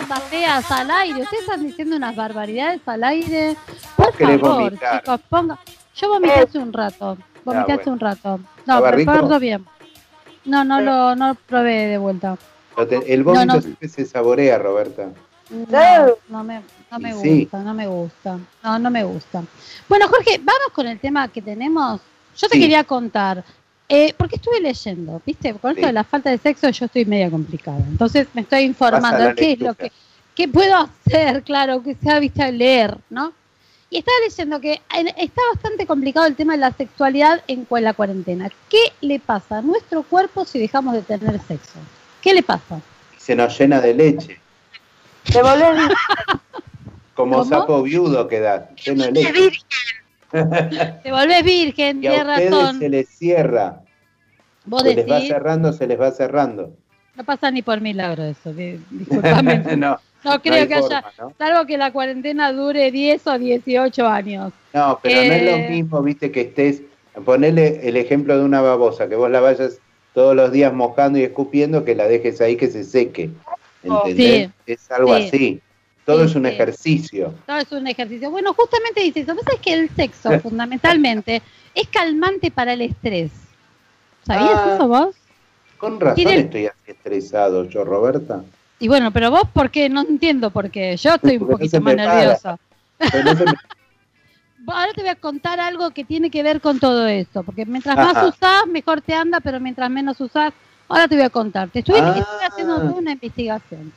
cosas 0.00 0.22
feas 0.24 0.70
al 0.70 0.90
aire. 0.90 1.22
Ustedes 1.22 1.42
están 1.42 1.62
diciendo 1.66 1.96
unas 1.96 2.14
barbaridades 2.14 2.80
al 2.86 3.04
aire. 3.04 3.56
Por 3.96 4.12
favor, 4.14 4.72
chicos, 4.72 5.20
ponga. 5.28 5.58
Yo 5.96 6.08
vomité 6.08 6.40
hace 6.40 6.58
un 6.58 6.72
rato. 6.72 7.16
Vomité 7.44 7.72
Ah, 7.72 7.76
hace 7.80 7.90
un 7.90 8.00
rato. 8.00 8.40
¿Estaba 8.58 8.90
No, 8.90 8.96
recuerdo 8.96 9.38
bien. 9.40 9.64
No, 10.44 10.64
no 10.64 10.80
lo, 10.80 11.16
no 11.16 11.34
probé 11.46 11.86
de 11.86 11.98
vuelta. 11.98 12.36
El 13.06 13.24
vómito 13.24 13.46
No, 13.46 13.54
no. 13.54 13.60
siempre 13.60 13.88
se 13.88 14.04
saborea, 14.04 14.58
Roberta. 14.58 15.08
No, 15.48 16.06
no 16.28 16.44
me, 16.44 16.60
no 16.90 16.98
me 16.98 17.14
sí. 17.14 17.40
gusta, 17.42 17.58
no 17.60 17.72
me 17.72 17.86
gusta. 17.86 18.38
No, 18.62 18.78
no 18.78 18.90
me 18.90 19.04
gusta. 19.04 19.42
Bueno, 19.88 20.08
Jorge, 20.08 20.38
vamos 20.42 20.68
con 20.72 20.86
el 20.86 20.98
tema 20.98 21.28
que 21.28 21.40
tenemos. 21.40 22.00
Yo 22.36 22.48
te 22.48 22.56
Sí. 22.56 22.60
quería 22.60 22.84
contar, 22.84 23.42
eh, 23.88 24.14
porque 24.16 24.36
estuve 24.36 24.60
leyendo, 24.60 25.20
¿viste? 25.24 25.54
Con 25.54 25.70
esto 25.70 25.82
Sí. 25.82 25.86
de 25.86 25.92
la 25.92 26.04
falta 26.04 26.30
de 26.30 26.38
sexo 26.38 26.68
yo 26.70 26.86
estoy 26.86 27.04
media 27.04 27.30
complicada. 27.30 27.78
Entonces 27.88 28.26
me 28.34 28.42
estoy 28.42 28.60
informando 28.62 29.34
qué 29.36 29.52
es 29.52 29.60
lo 29.60 29.74
que 29.74 29.92
qué 30.34 30.48
puedo 30.48 30.74
hacer, 30.76 31.42
claro, 31.44 31.82
que 31.82 31.94
sea, 31.94 32.18
¿viste? 32.20 32.52
Leer, 32.52 32.98
¿no? 33.08 33.32
Y 33.88 33.98
estaba 33.98 34.16
leyendo 34.28 34.60
que 34.60 34.80
está 35.16 35.40
bastante 35.54 35.86
complicado 35.86 36.26
el 36.26 36.34
tema 36.34 36.54
de 36.54 36.58
la 36.58 36.72
sexualidad 36.72 37.42
en 37.46 37.66
la 37.70 37.94
cuarentena. 37.94 38.50
¿Qué 38.68 38.92
le 39.00 39.18
pasa 39.20 39.58
a 39.58 39.62
nuestro 39.62 40.02
cuerpo 40.02 40.44
si 40.44 40.58
dejamos 40.58 40.92
de 40.94 41.02
tener 41.02 41.40
sexo? 41.46 41.78
¿Qué 42.20 42.34
le 42.34 42.42
pasa? 42.42 42.80
Se 43.16 43.34
nos 43.36 43.56
llena 43.58 43.80
de 43.80 43.94
leche. 43.94 44.40
Te 45.24 45.40
volvés 45.40 45.88
Como 47.14 47.38
¿Cómo? 47.38 47.44
sapo 47.44 47.82
viudo 47.82 48.28
queda, 48.28 48.68
lleno 48.74 49.04
de 49.04 49.12
leche. 49.12 49.58
Te 51.02 51.10
volvés 51.12 51.42
virgen, 51.44 52.02
Y 52.02 52.06
a 52.08 52.22
ustedes 52.22 52.78
se 52.78 52.88
les 52.88 53.08
cierra. 53.08 53.80
Vos 54.64 54.82
Se 54.82 54.94
les 54.94 55.08
va 55.10 55.20
cerrando, 55.20 55.72
se 55.72 55.86
les 55.86 56.00
va 56.00 56.10
cerrando. 56.10 56.72
no 57.14 57.24
pasa 57.24 57.50
ni 57.50 57.62
por 57.62 57.80
milagro 57.80 58.24
eso, 58.24 58.52
di- 58.52 58.80
disculpame. 58.90 59.58
no, 59.76 59.98
No 60.24 60.42
creo 60.42 60.66
que 60.66 60.74
haya, 60.74 61.04
salvo 61.38 61.66
que 61.66 61.78
la 61.78 61.92
cuarentena 61.92 62.52
dure 62.52 62.90
10 62.90 63.26
o 63.28 63.38
18 63.38 64.06
años. 64.06 64.52
No, 64.74 64.98
pero 65.02 65.14
no 65.24 65.32
es 65.32 65.42
Eh. 65.42 65.50
lo 65.64 65.70
mismo, 65.70 66.02
viste, 66.02 66.32
que 66.32 66.40
estés. 66.42 66.82
Ponele 67.24 67.88
el 67.88 67.96
ejemplo 67.96 68.36
de 68.36 68.44
una 68.44 68.60
babosa, 68.60 69.08
que 69.08 69.14
vos 69.16 69.30
la 69.30 69.40
vayas 69.40 69.78
todos 70.12 70.34
los 70.34 70.50
días 70.52 70.72
mojando 70.74 71.18
y 71.18 71.22
escupiendo, 71.22 71.84
que 71.84 71.94
la 71.94 72.08
dejes 72.08 72.40
ahí 72.40 72.56
que 72.56 72.68
se 72.68 72.84
seque. 72.84 73.30
¿Entendés? 73.82 74.50
Es 74.66 74.90
algo 74.90 75.16
sí. 75.16 75.22
así. 75.22 75.60
Todo 76.06 76.20
Sí, 76.24 76.30
es 76.30 76.36
un 76.36 76.44
sí. 76.44 76.48
ejercicio. 76.48 77.34
Todo 77.46 77.56
es 77.58 77.72
un 77.72 77.86
ejercicio. 77.86 78.30
Bueno, 78.30 78.54
justamente 78.54 79.00
dice 79.02 79.20
eso. 79.20 79.34
Vos 79.34 79.42
sabés 79.44 79.60
que 79.60 79.74
el 79.74 79.90
sexo, 79.90 80.30
fundamentalmente, 80.40 81.42
es 81.74 81.88
calmante 81.88 82.50
para 82.50 82.72
el 82.72 82.80
estrés. 82.80 83.32
¿Sabías 84.24 84.52
Ah. 84.54 84.72
eso 84.76 84.88
vos? 84.88 85.14
Con 85.78 86.00
razón 86.00 86.14
Tiene- 86.14 86.38
estoy 86.38 86.66
así 86.66 86.78
estresado 86.92 87.64
yo, 87.68 87.84
Roberta. 87.84 88.42
Y 88.78 88.88
bueno, 88.88 89.10
pero 89.10 89.30
vos, 89.30 89.42
¿por 89.52 89.70
qué? 89.70 89.88
No 89.88 90.00
entiendo 90.02 90.50
por 90.50 90.70
qué. 90.70 90.96
Yo 90.96 91.14
estoy 91.14 91.36
un 91.38 91.48
poquito 91.48 91.80
más 91.80 91.96
nerviosa. 91.96 92.58
Ahora 94.68 94.92
te 94.94 95.00
voy 95.02 95.10
a 95.10 95.14
contar 95.16 95.60
algo 95.60 95.90
que 95.90 96.04
tiene 96.04 96.30
que 96.30 96.42
ver 96.42 96.60
con 96.60 96.78
todo 96.80 97.06
esto. 97.06 97.42
Porque 97.42 97.64
mientras 97.66 97.96
Ajá. 97.96 98.12
más 98.12 98.28
usás, 98.34 98.66
mejor 98.66 99.00
te 99.00 99.14
anda, 99.14 99.40
pero 99.40 99.60
mientras 99.60 99.88
menos 99.90 100.20
usás, 100.20 100.52
ahora 100.88 101.06
te 101.08 101.14
voy 101.14 101.24
a 101.24 101.30
contar. 101.30 101.68
Te 101.68 101.80
estoy, 101.80 102.00
Ah. 102.00 102.14
estoy 102.18 102.46
haciendo 102.50 102.76
una 102.94 103.12
investigación. 103.12 103.92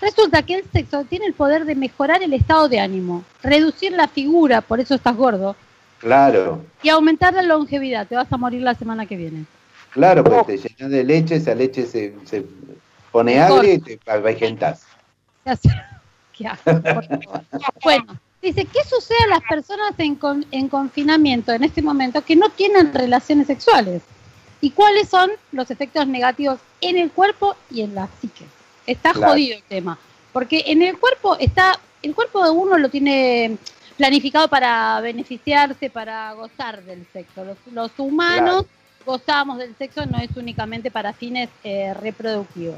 Resulta 0.00 0.42
que 0.42 0.54
el 0.54 0.64
sexo 0.72 1.04
tiene 1.04 1.26
el 1.26 1.34
poder 1.34 1.64
de 1.64 1.74
mejorar 1.74 2.22
el 2.22 2.32
estado 2.32 2.68
de 2.68 2.78
ánimo, 2.78 3.24
reducir 3.42 3.92
la 3.92 4.06
figura, 4.08 4.60
por 4.60 4.78
eso 4.80 4.94
estás 4.94 5.16
gordo, 5.16 5.56
Claro, 5.98 6.62
y 6.82 6.88
aumentar 6.90 7.34
la 7.34 7.42
longevidad. 7.42 8.06
Te 8.06 8.14
vas 8.14 8.32
a 8.32 8.36
morir 8.36 8.62
la 8.62 8.74
semana 8.74 9.06
que 9.06 9.16
viene. 9.16 9.44
claro, 9.90 10.22
porque 10.22 10.56
te 10.56 10.68
llenas 10.68 10.90
de 10.92 11.02
leche, 11.04 11.34
esa 11.36 11.54
leche 11.56 11.84
se, 11.86 12.14
se 12.24 12.44
pone 13.10 13.40
agria 13.40 13.74
y 13.74 13.78
te 13.80 13.98
avejentás. 14.06 14.84
¿Qué 16.32 16.46
hace? 16.46 16.74
Por 16.74 17.04
favor. 17.04 17.42
Bueno, 17.82 18.16
dice, 18.40 18.64
¿qué 18.66 18.84
sucede 18.84 19.18
a 19.24 19.28
las 19.28 19.42
personas 19.42 19.92
en, 19.98 20.14
con- 20.14 20.46
en 20.52 20.68
confinamiento 20.68 21.50
en 21.52 21.64
este 21.64 21.82
momento 21.82 22.22
que 22.24 22.36
no 22.36 22.48
tienen 22.50 22.94
relaciones 22.94 23.48
sexuales? 23.48 24.02
¿Y 24.60 24.70
cuáles 24.70 25.08
son 25.08 25.30
los 25.50 25.70
efectos 25.72 26.06
negativos 26.06 26.60
en 26.80 26.96
el 26.98 27.10
cuerpo 27.10 27.56
y 27.70 27.80
en 27.80 27.94
la 27.96 28.08
psique? 28.20 28.44
Está 28.88 29.12
Claro. 29.12 29.32
jodido 29.32 29.56
el 29.58 29.62
tema, 29.64 29.98
porque 30.32 30.64
en 30.66 30.80
el 30.82 30.98
cuerpo 30.98 31.36
está, 31.38 31.78
el 32.02 32.14
cuerpo 32.14 32.42
de 32.42 32.50
uno 32.50 32.78
lo 32.78 32.88
tiene 32.88 33.58
planificado 33.98 34.48
para 34.48 34.98
beneficiarse, 35.02 35.90
para 35.90 36.32
gozar 36.32 36.82
del 36.84 37.04
sexo. 37.12 37.44
Los, 37.44 37.58
los 37.74 37.90
humanos 37.98 38.64
gozamos 39.04 39.58
del 39.58 39.74
sexo, 39.76 40.06
no 40.06 40.18
es 40.18 40.30
únicamente 40.36 40.90
para 40.90 41.12
fines 41.12 41.50
eh, 41.64 41.92
reproductivos. 42.00 42.76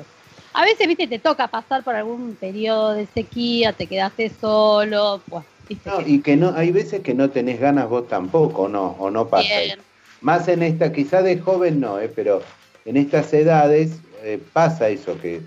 A 0.53 0.65
veces, 0.65 0.89
viste, 0.89 1.07
te 1.07 1.21
toca 1.21 1.47
pasar 1.47 1.85
por 1.85 1.95
algún 1.95 2.35
periodo 2.35 2.93
de 2.95 3.07
sequía, 3.07 3.73
te 3.73 3.87
quedaste 3.87 4.33
solo, 4.41 5.23
pues, 5.29 5.45
No, 5.85 5.99
que- 5.99 6.11
y 6.11 6.19
que 6.19 6.37
no, 6.37 6.53
hay 6.57 6.73
veces 6.73 7.03
que 7.03 7.15
no 7.15 7.31
tenés 7.31 7.61
ganas 7.61 7.89
vos 7.89 8.09
tampoco, 8.09 8.69
no, 8.69 8.97
o 8.99 9.13
no 9.13 9.29
pasa. 9.29 9.61
Bien. 9.61 9.79
Más 10.23 10.49
en 10.49 10.65
esta, 10.65 10.93
quizás 10.93 11.23
de 11.23 11.39
joven 11.39 11.79
no, 11.79 12.01
eh, 12.01 12.09
pero 12.13 12.43
en 12.85 12.97
estas 12.97 13.33
edades 13.33 14.01
eh, 14.25 14.41
pasa 14.53 14.89
eso 14.89 15.17
que 15.21 15.41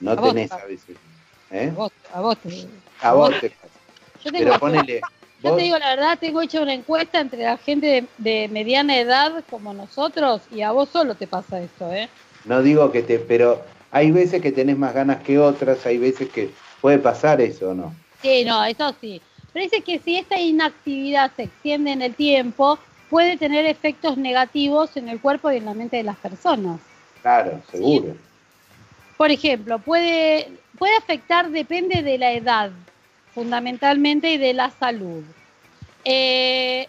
no 0.00 0.16
A 0.16 0.20
tenés 0.20 0.52
a 0.52 0.66
veces. 0.66 0.98
A 1.64 1.64
¿eh? 1.64 1.72
vos, 1.72 1.92
a 2.10 2.20
vos 2.22 2.40
te- 2.40 2.68
A 3.00 3.14
vos 3.14 3.38
te 3.40 3.50
pasa. 3.50 3.80
Yo, 4.24 4.32
tengo, 4.32 4.50
Pero 4.50 4.58
ponele, 4.60 5.00
yo 5.42 5.50
vos- 5.50 5.54
te 5.54 5.62
digo 5.62 5.78
la 5.78 5.90
verdad, 5.94 6.18
tengo 6.18 6.40
hecho 6.42 6.62
una 6.62 6.74
encuesta 6.74 7.20
entre 7.20 7.42
la 7.44 7.56
gente 7.58 7.86
de, 7.86 8.08
de 8.18 8.48
mediana 8.48 8.98
edad 8.98 9.44
como 9.50 9.72
nosotros 9.74 10.42
y 10.50 10.62
a 10.62 10.72
vos 10.72 10.88
solo 10.90 11.14
te 11.16 11.26
pasa 11.26 11.60
esto, 11.60 11.92
¿eh? 11.92 12.08
no 12.44 12.62
digo 12.62 12.92
que 12.92 13.02
te, 13.02 13.18
pero 13.18 13.64
hay 13.90 14.10
veces 14.10 14.40
que 14.42 14.52
tenés 14.52 14.76
más 14.78 14.94
ganas 14.94 15.22
que 15.22 15.38
otras, 15.38 15.84
hay 15.86 15.98
veces 15.98 16.30
que 16.30 16.50
puede 16.80 16.98
pasar 16.98 17.40
eso, 17.40 17.74
¿no? 17.74 17.96
Sí, 18.22 18.44
no, 18.44 18.64
eso 18.64 18.92
sí. 19.00 19.22
Pero 19.52 19.64
dice 19.64 19.82
que 19.82 19.98
si 19.98 20.16
esta 20.16 20.38
inactividad 20.40 21.32
se 21.34 21.44
extiende 21.44 21.92
en 21.92 22.02
el 22.02 22.14
tiempo, 22.14 22.78
puede 23.08 23.36
tener 23.36 23.64
efectos 23.66 24.18
negativos 24.18 24.96
en 24.96 25.08
el 25.08 25.20
cuerpo 25.20 25.50
y 25.50 25.56
en 25.56 25.64
la 25.64 25.74
mente 25.74 25.96
de 25.96 26.02
las 26.02 26.16
personas. 26.18 26.80
Claro, 27.20 27.62
seguro. 27.62 28.25
Por 29.16 29.30
ejemplo, 29.30 29.78
puede, 29.78 30.50
puede 30.78 30.96
afectar, 30.96 31.50
depende 31.50 32.02
de 32.02 32.18
la 32.18 32.32
edad, 32.32 32.70
fundamentalmente, 33.34 34.32
y 34.32 34.38
de 34.38 34.52
la 34.52 34.70
salud. 34.70 35.24
Eh, 36.04 36.88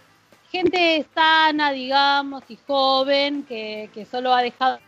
gente 0.51 1.05
sana, 1.13 1.71
digamos, 1.71 2.43
y 2.49 2.57
joven, 2.67 3.43
que, 3.43 3.89
que 3.93 4.05
solo 4.05 4.33
ha 4.33 4.41
dejado 4.41 4.79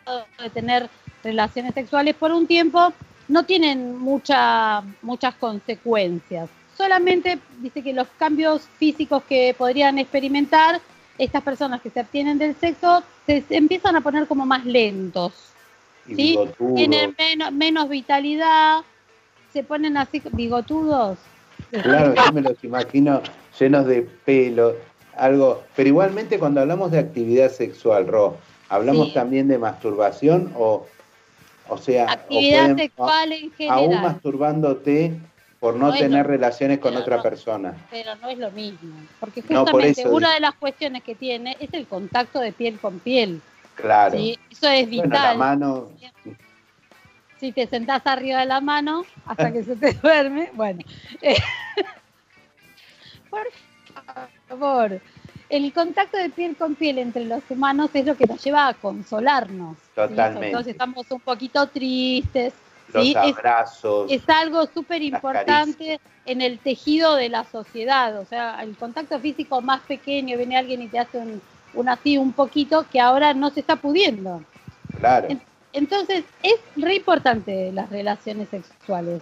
de 0.41 0.49
tener 0.49 0.89
relaciones 1.23 1.73
sexuales 1.73 2.15
por 2.15 2.31
un 2.31 2.45
tiempo, 2.47 2.93
no 3.27 3.43
tienen 3.43 3.97
mucha, 3.97 4.83
muchas 5.01 5.35
consecuencias. 5.35 6.49
Solamente 6.77 7.39
dice 7.59 7.81
que 7.81 7.93
los 7.93 8.07
cambios 8.17 8.63
físicos 8.77 9.23
que 9.23 9.53
podrían 9.57 9.97
experimentar 9.97 10.81
estas 11.17 11.43
personas 11.43 11.81
que 11.81 11.89
se 11.89 11.99
abstienen 11.99 12.37
del 12.37 12.55
sexo 12.55 13.03
se, 13.25 13.43
empiezan 13.49 13.95
a 13.95 14.01
poner 14.01 14.27
como 14.27 14.45
más 14.45 14.65
lentos 14.65 15.33
Y 16.07 16.15
Sí, 16.15 16.21
bigotudo. 16.31 16.75
tienen 16.75 17.15
menos, 17.17 17.51
menos 17.51 17.89
vitalidad, 17.89 18.81
se 19.53 19.63
ponen 19.63 19.97
así 19.97 20.21
bigotudos. 20.31 21.17
Claro, 21.71 22.15
yo 22.15 22.31
me 22.33 22.41
los 22.41 22.63
imagino 22.63 23.21
llenos 23.59 23.85
de 23.85 24.01
pelo, 24.25 24.75
algo. 25.17 25.63
Pero 25.75 25.89
igualmente 25.89 26.39
cuando 26.39 26.61
hablamos 26.61 26.91
de 26.91 26.99
actividad 26.99 27.51
sexual, 27.51 28.07
Ro, 28.07 28.37
¿hablamos 28.69 29.07
Sí. 29.09 29.13
también 29.13 29.47
de 29.47 29.57
masturbación 29.57 30.51
o, 30.55 30.85
o 31.67 31.77
sea, 31.77 32.05
o 32.05 32.09
Actividad 32.09 32.61
pueden- 32.61 32.77
sexual 32.77 33.33
en 33.33 33.71
aún 33.71 34.01
masturbándote 34.01 35.13
por 35.59 35.75
no, 35.75 35.91
tener 35.93 36.25
lo- 36.25 36.31
relaciones 36.31 36.79
con 36.79 36.95
otra 36.95 37.17
no. 37.17 37.23
persona? 37.23 37.75
pero 37.91 38.15
no 38.15 38.29
es 38.29 38.37
lo 38.39 38.49
mismo. 38.51 38.95
Porque 39.19 39.41
No, 39.49 39.65
por 39.65 39.81
justamente 39.83 40.07
una 40.07 40.33
de 40.33 40.39
las 40.39 40.55
cuestiones 40.55 41.03
que 41.03 41.13
tiene 41.15 41.57
es 41.59 41.71
el 41.73 41.85
contacto 41.85 42.39
de 42.39 42.51
piel 42.53 42.79
con 42.79 42.99
piel. 42.99 43.41
Claro. 43.81 44.17
¿sí? 44.17 44.37
Eso 44.51 44.67
es 44.69 44.87
Bueno, 44.87 45.03
la 45.03 45.33
vital. 45.33 45.37
mano, 45.37 45.89
si 47.39 47.51
te 47.53 47.67
sentás 47.67 48.01
arriba 48.05 48.39
de 48.41 48.45
la 48.47 48.59
mano 48.61 49.05
hasta 49.25 49.51
que 49.51 49.63
se 49.63 49.75
te 49.75 49.93
duerme, 50.03 50.49
bueno. 50.53 50.81
eh, 51.21 51.37
por 53.29 53.47
favor, 54.47 54.99
el 55.49 55.73
contacto 55.73 56.17
de 56.17 56.29
piel 56.29 56.55
con 56.55 56.75
piel 56.75 56.97
entre 56.99 57.25
los 57.25 57.41
humanos 57.49 57.89
es 57.93 58.05
lo 58.05 58.15
que 58.15 58.25
nos 58.25 58.43
lleva 58.43 58.67
a 58.67 58.73
consolarnos. 58.73 59.77
¿sí? 59.77 59.89
Totalmente. 59.95 60.47
Entonces 60.47 60.71
estamos 60.73 61.09
un 61.09 61.19
poquito 61.21 61.65
tristes. 61.67 62.53
los 62.93 63.03
¿sí? 63.03 63.11
Es, 63.11 63.17
abrazos. 63.37 64.11
es 64.11 64.27
algo 64.29 64.65
súper 64.67 65.01
importante 65.01 65.99
en 66.25 66.41
el 66.41 66.59
tejido 66.59 67.15
de 67.15 67.29
la 67.29 67.43
sociedad. 67.45 68.19
O 68.19 68.25
sea, 68.25 68.61
el 68.61 68.75
contacto 68.77 69.19
físico 69.19 69.61
más 69.61 69.81
pequeño, 69.81 70.37
viene 70.37 70.57
alguien 70.57 70.81
y 70.81 70.87
te 70.87 70.99
hace 70.99 71.17
un, 71.17 71.41
un 71.73 71.89
así 71.89 72.17
un 72.17 72.31
poquito 72.33 72.85
que 72.91 72.99
ahora 72.99 73.33
no 73.33 73.49
se 73.49 73.59
está 73.61 73.75
pudiendo. 73.75 74.41
claro. 74.99 75.27
Entonces, 75.71 76.23
es 76.41 76.55
re 76.75 76.95
importante 76.95 77.71
las 77.71 77.89
relaciones 77.89 78.49
sexuales. 78.49 79.21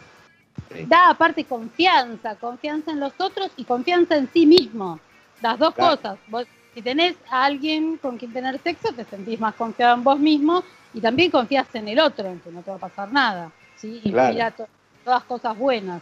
Sí. 0.74 0.86
Da 0.88 1.10
aparte 1.10 1.44
confianza, 1.44 2.36
confianza 2.36 2.92
en 2.92 3.00
los 3.02 3.14
otros 3.20 3.52
y 3.58 3.66
confianza 3.66 4.16
en 4.16 4.30
sí 4.32 4.46
mismo. 4.46 5.00
Las 5.42 5.60
dos 5.60 5.74
Claro. 5.74 5.98
cosas. 5.98 6.18
Vos, 6.28 6.48
si 6.74 6.82
tenés 6.82 7.16
a 7.30 7.44
alguien 7.46 7.98
con 7.98 8.18
quien 8.18 8.32
tener 8.32 8.58
sexo, 8.62 8.94
te 8.94 9.04
sentís 9.06 9.40
más 9.40 9.56
confiado 9.56 9.96
en 9.96 10.04
vos 10.04 10.18
mismo 10.20 10.64
y 10.94 11.02
también 11.02 11.32
confías 11.32 11.68
en 11.74 11.90
el 11.90 12.00
otro, 12.00 12.28
en 12.28 12.40
que 12.40 12.50
no 12.52 12.62
te 12.62 12.72
va 12.72 12.78
a 12.78 12.80
pasar 12.80 13.12
nada. 13.12 13.52
¿sí? 13.76 14.00
Claro. 14.04 14.30
Inspira 14.30 14.52
to- 14.52 14.68
todas 15.04 15.24
cosas 15.26 15.58
buenas. 15.58 16.02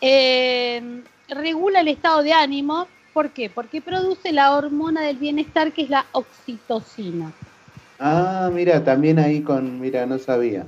Eh, 0.00 1.02
regula 1.28 1.80
el 1.80 1.88
estado 1.88 2.22
de 2.22 2.32
ánimo. 2.32 2.86
¿Por 3.18 3.30
qué? 3.30 3.50
Porque 3.50 3.82
produce 3.82 4.32
la 4.32 4.54
hormona 4.54 5.00
del 5.02 5.16
bienestar 5.16 5.72
que 5.72 5.82
es 5.82 5.90
la 5.90 6.06
oxitocina. 6.12 7.32
Ah, 7.98 8.48
mira, 8.54 8.84
también 8.84 9.18
ahí 9.18 9.42
con, 9.42 9.80
mira, 9.80 10.06
no 10.06 10.18
sabía. 10.20 10.64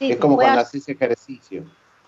Sí, 0.00 0.10
es 0.10 0.16
como 0.18 0.34
cuando 0.34 0.58
hacer- 0.62 0.80
haces 0.80 0.88
ejercicio. 0.88 1.62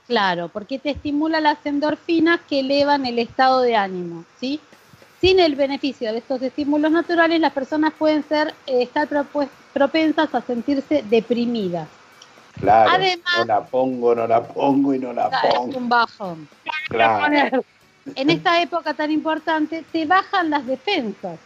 Claro, 0.09 0.49
porque 0.53 0.81
te 0.81 0.91
estimula 0.91 1.41
las 1.41 1.65
endorfinas 1.65 2.41
que 2.49 2.59
elevan 2.59 3.07
el 3.07 3.21
estado 3.21 3.61
de 3.61 3.77
ánimo, 3.77 4.25
¿sí? 4.35 4.59
Sin 5.21 5.39
el 5.39 5.55
beneficio 5.55 6.11
de 6.11 6.19
estos 6.19 6.43
estímulos 6.43 6.91
naturales, 6.91 7.41
las 7.41 7.53
personas 7.53 7.93
pueden 7.97 8.25
ser 8.25 8.49
eh, 8.67 8.83
estar 8.83 9.09
propensas 9.73 10.35
a 10.35 10.41
sentirse 10.45 11.05
deprimidas. 11.09 11.87
Claro. 12.59 12.91
Además- 12.95 13.23
no 13.39 13.45
la 13.45 13.65
pongo, 13.65 14.13
no 14.17 14.27
la 14.27 14.43
pongo 14.43 14.93
y 14.93 14.99
no 14.99 15.13
la 15.13 15.27
Ah, 15.33 15.41
Es 15.49 15.55
pongo. 15.55 15.79
un 15.79 15.89
bajón. 15.89 16.49
Claro. 16.89 17.65
En 18.15 18.31
esta 18.31 18.61
época 18.63 18.95
tan 18.95 19.11
importante, 19.11 19.85
te 19.93 20.07
bajan 20.07 20.51
las 20.51 20.67
defensas. 20.67 21.39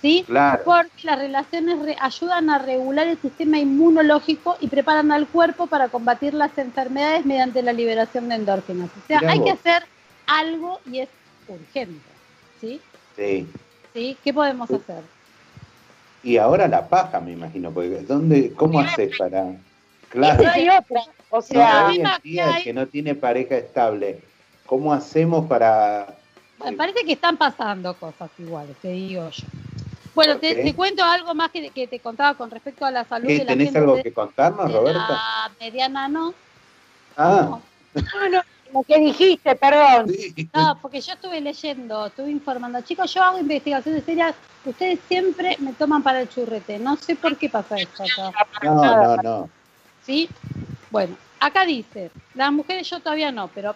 ¿Sí? 0.00 0.22
Claro. 0.26 0.62
Porque 0.64 0.90
las 1.02 1.18
relaciones 1.18 1.78
re- 1.80 1.96
ayudan 2.00 2.50
a 2.50 2.58
regular 2.58 3.08
el 3.08 3.18
sistema 3.18 3.58
inmunológico 3.58 4.56
y 4.60 4.68
preparan 4.68 5.10
al 5.10 5.26
cuerpo 5.26 5.66
para 5.66 5.88
combatir 5.88 6.34
las 6.34 6.56
enfermedades 6.56 7.26
mediante 7.26 7.62
la 7.62 7.72
liberación 7.72 8.28
de 8.28 8.36
endorfinas. 8.36 8.90
O 8.90 9.06
sea, 9.08 9.18
Mirá 9.20 9.32
hay 9.32 9.42
que 9.42 9.50
hacer 9.50 9.82
algo 10.28 10.78
y 10.86 11.00
es 11.00 11.08
urgente. 11.48 12.00
¿Sí? 12.60 12.80
Sí. 13.16 13.48
¿Sí? 13.92 14.16
¿Qué 14.22 14.32
podemos 14.32 14.70
hacer? 14.70 15.02
Y 16.22 16.36
ahora 16.36 16.68
la 16.68 16.86
paja, 16.88 17.18
me 17.20 17.32
imagino, 17.32 17.72
porque 17.72 18.00
¿dónde, 18.02 18.52
¿cómo 18.52 18.78
haces 18.80 19.16
para...? 19.18 19.46
Claro, 20.10 20.42
No 20.42 20.50
hay 20.50 20.68
otra. 20.68 21.00
O 21.30 21.36
no, 21.36 21.42
sea, 21.42 21.86
hoy 21.86 21.96
en 21.96 22.04
que 22.04 22.28
día 22.28 22.56
el 22.56 22.62
que 22.62 22.72
no 22.72 22.86
tiene 22.86 23.14
pareja 23.16 23.56
estable, 23.56 24.20
¿cómo 24.68 24.92
hacemos 24.92 25.46
para...? 25.46 26.06
Me 26.64 26.72
parece 26.74 27.04
que 27.04 27.12
están 27.12 27.36
pasando 27.36 27.94
cosas 27.94 28.30
iguales, 28.38 28.76
te 28.82 28.88
digo 28.88 29.28
yo. 29.30 29.46
Bueno, 30.14 30.36
te, 30.38 30.74
cuento 30.74 31.02
algo 31.04 31.34
más 31.34 31.50
que, 31.50 31.70
que 31.70 31.86
te 31.86 32.00
contaba 32.00 32.36
con 32.36 32.50
respecto 32.50 32.84
a 32.84 32.90
la 32.90 33.04
salud 33.04 33.28
¿Qué, 33.28 33.38
de 33.38 33.44
la 33.44 33.52
¿Tenés 33.52 33.66
gente 33.66 33.78
algo 33.78 33.96
de- 33.96 34.02
que 34.02 34.12
contarnos, 34.12 34.72
Roberta? 34.72 35.08
la 35.08 35.50
mediana 35.60 36.08
no. 36.08 36.34
Ah, 37.16 37.60
no, 37.94 38.28
no, 38.28 38.42
lo 38.72 38.82
que 38.82 38.98
dijiste, 38.98 39.54
perdón. 39.56 40.08
sí. 40.08 40.50
No, 40.52 40.78
porque 40.82 41.00
yo 41.00 41.12
estuve 41.12 41.40
leyendo, 41.40 42.06
estuve 42.06 42.30
informando. 42.30 42.80
Chicos, 42.82 43.14
yo 43.14 43.22
hago 43.22 43.38
investigaciones 43.38 44.04
serias. 44.04 44.34
Ustedes 44.64 44.98
siempre 45.08 45.56
me 45.60 45.72
toman 45.72 46.02
para 46.02 46.20
el 46.22 46.28
churrete. 46.28 46.78
No 46.78 46.96
sé 46.96 47.14
por 47.14 47.36
qué 47.36 47.48
pasa 47.48 47.76
esto 47.76 48.02
acá. 48.02 48.32
No, 48.62 48.82
no, 48.84 49.16
no. 49.22 49.50
¿Sí? 50.02 50.28
Bueno, 50.90 51.16
acá 51.38 51.64
dice, 51.64 52.10
las 52.34 52.50
mujeres, 52.50 52.88
yo 52.90 52.98
todavía 52.98 53.30
no, 53.30 53.48
pero 53.54 53.74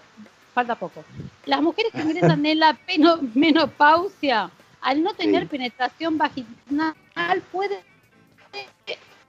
falta 0.54 0.74
poco. 0.74 1.04
Las 1.46 1.62
mujeres 1.62 1.92
que 1.92 2.02
ingresan 2.02 2.44
en 2.46 2.58
la 2.60 2.78
menopausia, 3.34 4.50
al 4.80 5.02
no 5.02 5.12
tener 5.14 5.42
Sí. 5.42 5.48
penetración 5.48 6.18
vaginal, 6.18 6.94
puede 7.50 7.80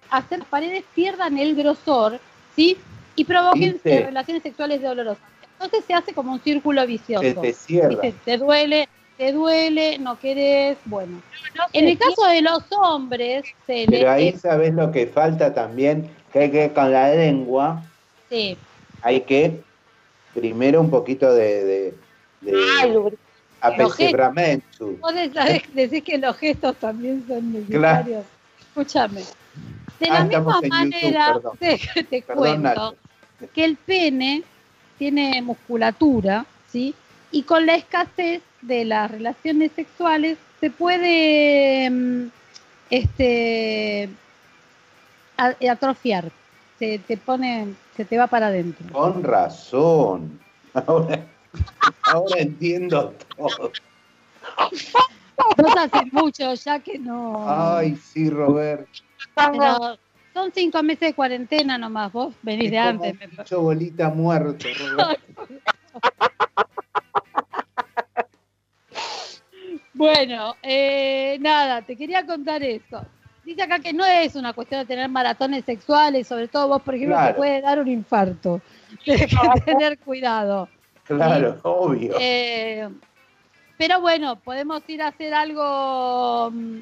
hacer 0.09 0.29
que 0.29 0.37
las 0.37 0.47
paredes 0.47 0.83
pierdan 0.93 1.37
el 1.37 1.55
grosor, 1.55 2.19
¿sí? 2.55 2.77
Y 3.15 3.23
provoquen 3.25 3.73
¿Viste? 3.73 4.05
relaciones 4.05 4.43
sexuales 4.43 4.81
dolorosas. 4.81 5.23
Entonces 5.53 5.85
se 5.85 5.93
hace 5.93 6.13
como 6.13 6.33
un 6.33 6.39
círculo 6.41 6.85
vicioso. 6.85 7.21
Se 7.23 7.33
te 7.33 7.53
cierra. 7.53 7.89
¿Viste? 7.89 8.13
Te 8.25 8.37
duele, 8.37 8.89
te 9.17 9.31
duele, 9.31 9.97
no 9.99 10.19
querés, 10.19 10.77
bueno. 10.85 11.21
No 11.55 11.63
En 11.73 11.87
el 11.87 11.97
caso 11.97 12.25
de 12.27 12.41
los 12.41 12.63
hombres, 12.71 13.45
se 13.65 13.85
Pero 13.89 14.11
ahí 14.11 14.35
sabes 14.37 14.73
lo 14.73 14.91
que 14.91 15.07
falta 15.07 15.53
también, 15.53 16.09
que 16.31 16.39
hay 16.39 16.51
que 16.51 16.73
con 16.73 16.91
la 16.91 17.13
lengua 17.13 17.81
sí, 18.29 18.57
hay 19.01 19.21
que 19.21 19.61
primero 20.33 20.81
un 20.81 20.89
poquito 20.89 21.33
de, 21.33 21.63
de, 21.63 21.93
de 22.41 22.53
Ay. 22.81 22.91
Vos 24.99 25.15
decís, 25.15 25.73
decís 25.73 26.03
que 26.03 26.17
los 26.17 26.35
gestos 26.37 26.75
también 26.77 27.23
son 27.27 27.53
necesarios. 27.53 28.25
Escúchame. 28.59 29.21
De 29.99 30.07
la 30.07 30.17
Ah, 30.17 30.23
misma 30.25 30.37
estamos 30.39 30.63
en 30.63 30.69
manera, 30.69 31.33
YouTube, 31.33 31.57
te, 31.59 32.03
te 32.03 32.21
Perdón, 32.23 32.37
cuento 32.43 32.61
Nacho. 32.61 32.95
que 33.53 33.63
el 33.63 33.77
pene 33.77 34.43
tiene 34.97 35.41
musculatura, 35.41 36.45
¿sí? 36.69 36.93
Y 37.31 37.43
con 37.43 37.65
la 37.65 37.75
escasez 37.75 38.41
de 38.61 38.85
las 38.85 39.09
relaciones 39.09 39.71
sexuales 39.75 40.37
se 40.59 40.69
puede 40.69 41.89
mm, 41.89 42.27
este 42.89 44.09
atrofiar. 45.37 46.31
Se 46.83 46.99
te 46.99 47.15
pone, 47.15 47.75
se 47.95 48.03
te 48.03 48.17
va 48.17 48.27
para 48.27 48.47
adentro. 48.47 48.85
Con 48.91 49.23
razón. 49.23 50.37
Ahora, 50.73 51.25
ahora 52.03 52.39
entiendo 52.39 53.13
todo. 53.37 53.71
No 55.57 55.67
hace 55.77 56.05
mucho 56.11 56.53
ya 56.55 56.79
que 56.79 56.99
no. 56.99 57.45
Ay, 57.47 57.95
sí, 57.95 58.29
Robert. 58.29 58.85
Pero 59.33 59.97
son 60.33 60.51
cinco 60.53 60.83
meses 60.83 61.07
de 61.07 61.13
cuarentena 61.13 61.77
nomás, 61.77 62.11
vos 62.11 62.35
venís 62.41 62.69
de 62.69 62.77
Es 62.77 62.83
antes. 62.83 63.17
me 63.17 63.27
bicho 63.27 63.61
bolita 63.61 64.09
muerto, 64.09 64.67
Robert. 64.91 65.21
Bueno, 69.95 70.55
eh, 70.61 71.37
nada, 71.39 71.81
te 71.83 71.95
quería 71.95 72.25
contar 72.25 72.61
eso. 72.61 73.05
Dice 73.43 73.61
acá 73.61 73.79
que 73.79 73.91
no 73.91 74.05
es 74.05 74.35
una 74.35 74.53
cuestión 74.53 74.81
de 74.81 74.85
tener 74.85 75.09
maratones 75.09 75.65
sexuales, 75.65 76.27
sobre 76.27 76.47
todo 76.47 76.69
vos, 76.69 76.81
por 76.81 76.95
ejemplo, 76.95 77.17
te 77.27 77.33
puede 77.33 77.61
dar 77.61 77.79
un 77.79 77.89
infarto. 77.89 78.61
Tienes 79.03 79.27
que 79.27 79.61
tener 79.61 79.99
cuidado. 79.99 80.69
Claro, 81.03 81.59
obvio. 81.63 82.15
Eh, 82.19 82.87
pero 83.77 83.99
bueno, 83.99 84.37
podemos 84.37 84.81
ir 84.87 85.01
a 85.01 85.07
hacer 85.07 85.33
algo 85.33 86.51
mm, 86.51 86.79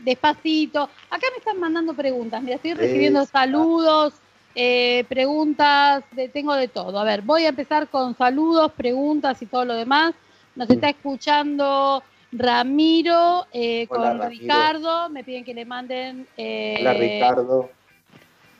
despacito. 0.00 0.82
Acá 1.10 1.26
me 1.30 1.38
están 1.38 1.60
mandando 1.60 1.94
preguntas. 1.94 2.42
Mira, 2.42 2.56
estoy 2.56 2.74
recibiendo 2.74 3.22
Esa. 3.22 3.30
saludos, 3.30 4.14
eh, 4.56 5.04
preguntas, 5.08 6.02
de, 6.10 6.28
tengo 6.28 6.54
de 6.54 6.66
todo. 6.66 6.98
A 6.98 7.04
ver, 7.04 7.22
voy 7.22 7.44
a 7.44 7.50
empezar 7.50 7.86
con 7.86 8.16
saludos, 8.16 8.72
preguntas 8.72 9.40
y 9.42 9.46
todo 9.46 9.64
lo 9.64 9.74
demás. 9.74 10.14
Nos 10.56 10.68
está 10.70 10.88
escuchando 10.88 12.02
Ramiro 12.32 13.46
eh, 13.52 13.86
Hola, 13.88 14.12
con 14.12 14.18
Ramiro. 14.18 14.40
Ricardo. 14.42 15.08
Me 15.10 15.24
piden 15.24 15.44
que 15.44 15.54
le 15.54 15.64
manden. 15.64 16.26
eh, 16.36 16.76
Hola, 16.80 16.92
Ricardo. 16.94 17.70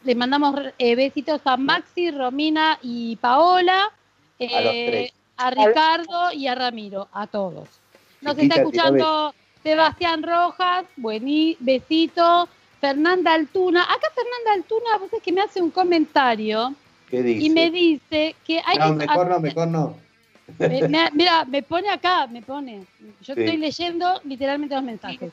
le 0.04 0.14
mandamos 0.14 0.54
eh, 0.78 0.94
besitos 0.96 1.40
a 1.44 1.56
Maxi, 1.56 2.10
Romina 2.10 2.78
y 2.82 3.16
Paola, 3.16 3.90
eh, 4.38 4.56
A 4.56 4.60
los 4.60 4.84
tres. 4.84 5.12
a 5.36 5.50
Ricardo 5.50 6.32
y 6.32 6.46
a 6.46 6.54
Ramiro, 6.54 7.08
a 7.12 7.26
todos. 7.26 7.68
Nos 8.20 8.36
Chiquita, 8.36 8.54
está 8.56 8.56
escuchando 8.56 9.34
Sebastián 9.62 10.22
Rojas, 10.22 10.86
buení, 10.96 11.56
besito. 11.60 12.48
Fernanda 12.80 13.34
Altuna, 13.34 13.82
acá 13.82 14.08
Fernanda 14.14 14.52
Altuna, 14.54 14.98
vos 14.98 15.12
es 15.12 15.20
que 15.22 15.32
me 15.32 15.40
hace 15.40 15.60
un 15.60 15.70
comentario 15.70 16.74
¿Qué 17.08 17.22
dice? 17.22 17.44
y 17.46 17.50
me 17.50 17.70
dice 17.70 18.36
que 18.44 18.60
hay 18.64 18.78
No, 18.78 18.94
mejor 18.94 19.28
no, 19.28 19.40
mejor 19.40 19.68
no. 19.68 20.07
Me- 20.58 21.10
mira, 21.12 21.44
me 21.44 21.62
pone 21.62 21.90
acá, 21.90 22.26
me 22.26 22.42
pone. 22.42 22.84
Yo 23.22 23.34
Sí. 23.34 23.40
estoy 23.42 23.56
leyendo 23.56 24.20
literalmente 24.24 24.74
los 24.74 24.84
mensajes. 24.84 25.32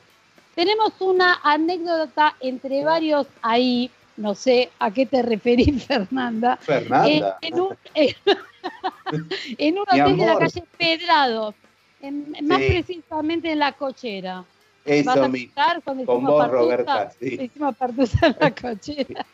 Tenemos 0.54 0.92
una 1.00 1.40
anécdota 1.42 2.34
entre 2.40 2.84
varios 2.84 3.26
ahí, 3.42 3.90
no 4.16 4.34
sé 4.34 4.70
a 4.78 4.90
qué 4.90 5.04
te 5.06 5.22
referís, 5.22 5.84
Fernanda. 5.86 6.58
Eh, 6.62 6.64
Fernanda. 6.64 7.38
en, 7.42 7.60
un, 7.60 7.76
en, 7.94 8.14
en 9.58 9.74
un 9.78 9.82
hotel 9.88 10.16
de 10.16 10.26
la 10.26 10.38
calle 10.38 10.64
Pedrado, 10.78 11.54
en- 12.00 12.36
más 12.42 12.58
Sí. 12.60 12.68
precisamente 12.68 13.52
en 13.52 13.58
la 13.58 13.72
cochera. 13.72 14.44
¿Vas 15.04 15.16
Eso 15.16 15.28
mi. 15.28 15.48
Con 15.48 16.24
vos, 16.24 16.38
partusa? 16.38 16.46
Roberta, 16.46 17.10
sí. 17.18 17.38
Hicimos 17.42 17.76
partusa 17.76 18.26
en 18.28 18.36
la 18.38 18.50
cochera. 18.54 19.26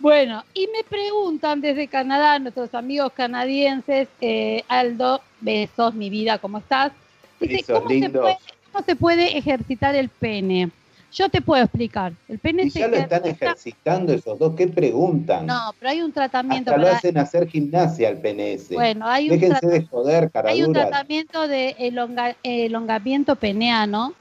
Bueno, 0.00 0.44
y 0.54 0.66
me 0.68 0.84
preguntan 0.88 1.60
desde 1.60 1.88
Canadá, 1.88 2.38
nuestros 2.38 2.74
amigos 2.74 3.12
canadienses, 3.12 4.08
eh, 4.20 4.62
Aldo, 4.68 5.20
besos, 5.40 5.94
mi 5.94 6.10
vida, 6.10 6.38
¿cómo 6.38 6.58
estás? 6.58 6.92
Dice, 7.40 7.72
¿cómo 7.72 7.88
se, 7.88 8.10
puede, 8.10 8.36
¿cómo 8.72 8.84
se 8.84 8.96
puede 8.96 9.38
ejercitar 9.38 9.94
el 9.94 10.08
pene? 10.08 10.70
Yo 11.12 11.28
te 11.30 11.40
puedo 11.40 11.62
explicar. 11.62 12.12
El 12.28 12.38
pene 12.38 12.64
Y 12.64 12.70
se 12.70 12.80
ya 12.80 12.88
lo 12.88 12.96
están 12.96 13.22
ejercita- 13.22 13.46
ejercitando 13.46 14.12
esos 14.12 14.38
dos, 14.38 14.54
¿qué 14.54 14.66
preguntan? 14.68 15.46
No, 15.46 15.72
pero 15.78 15.90
hay 15.90 16.02
un 16.02 16.12
tratamiento 16.12 16.70
Hasta 16.72 16.82
lo 16.82 16.88
hacen 16.88 17.16
hacer 17.18 17.48
gimnasia 17.48 18.08
al 18.08 18.18
PNS. 18.18 18.74
Bueno, 18.74 19.06
hay 19.08 19.30
un, 19.30 19.38
Déjense 19.38 19.66
de 19.66 19.86
joder, 19.86 20.30
hay 20.44 20.62
un 20.62 20.72
caraduras. 20.72 20.88
tratamiento 20.90 21.48
de 21.48 21.74
elonga- 21.78 22.36
elongamiento 22.42 23.36
peneano 23.36 24.12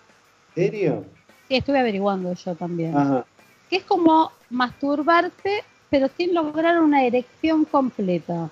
¿En 0.56 0.64
serio? 0.72 1.06
que 1.50 1.58
estuve 1.58 1.80
averiguando 1.80 2.34
yo 2.34 2.56
también. 2.56 2.96
Ajá. 2.96 3.26
Que 3.70 3.78
es 3.78 3.84
como 3.84 4.32
masturbarse, 4.50 5.64
pero 5.90 6.08
sin 6.18 6.34
lograr 6.34 6.82
una 6.82 7.04
erección 7.04 7.66
completa. 7.66 8.50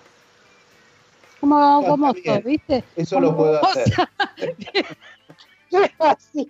Como, 1.40 1.58
Ah, 1.58 1.82
como. 1.88 2.14
¿viste? 2.46 2.84
Eso 2.96 3.20
lo 3.20 3.36
puedo 3.36 3.64
hacer. 3.66 3.94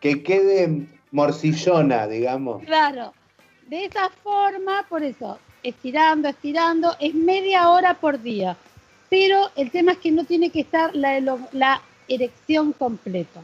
Que 0.00 0.22
quede 0.22 0.86
morcillona, 1.10 2.06
digamos. 2.06 2.62
Claro. 2.64 3.12
De 3.68 3.84
esa 3.84 4.08
forma, 4.22 4.84
por 4.88 5.02
eso, 5.02 5.38
estirando, 5.62 6.28
estirando, 6.28 6.96
es 7.00 7.14
media 7.14 7.68
hora 7.68 7.94
por 7.94 8.20
día. 8.20 8.56
Pero 9.10 9.50
el 9.56 9.70
tema 9.70 9.92
es 9.92 9.98
que 9.98 10.10
no 10.10 10.24
tiene 10.24 10.50
que 10.50 10.60
estar 10.60 10.94
la, 10.94 11.20
la 11.52 11.82
erección 12.08 12.72
completa. 12.72 13.40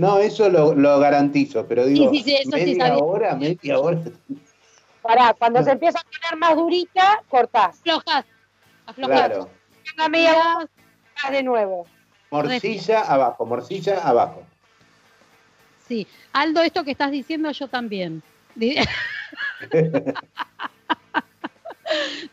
No, 0.00 0.16
eso 0.18 0.48
lo, 0.48 0.74
lo 0.74 0.98
garantizo, 0.98 1.66
pero 1.66 1.84
digo, 1.84 2.10
sí, 2.10 2.22
sí, 2.22 2.34
eso 2.34 2.50
sí 2.56 2.74
media 2.74 2.96
hora, 2.96 3.34
media 3.36 3.78
hora. 3.78 4.00
Pará, 5.02 5.34
cuando 5.38 5.58
No. 5.60 5.64
se 5.66 5.72
empieza 5.72 5.98
a 5.98 6.04
poner 6.04 6.38
más 6.38 6.56
durita, 6.56 7.22
cortás. 7.28 7.78
Aflojas. 7.80 8.24
Aflojas. 8.86 9.16
Claro. 9.18 9.50
Una 9.96 10.08
media 10.08 10.32
hora 10.38 10.68
más 11.22 11.32
de 11.32 11.42
nuevo. 11.42 11.86
Morcilla 12.30 13.00
abajo, 13.02 13.44
morcilla 13.44 13.98
abajo. 13.98 14.42
Sí. 15.86 16.06
Aldo, 16.32 16.62
esto 16.62 16.82
que 16.82 16.92
estás 16.92 17.10
diciendo 17.10 17.50
yo 17.50 17.68
también. 17.68 18.22
Di- 18.54 18.76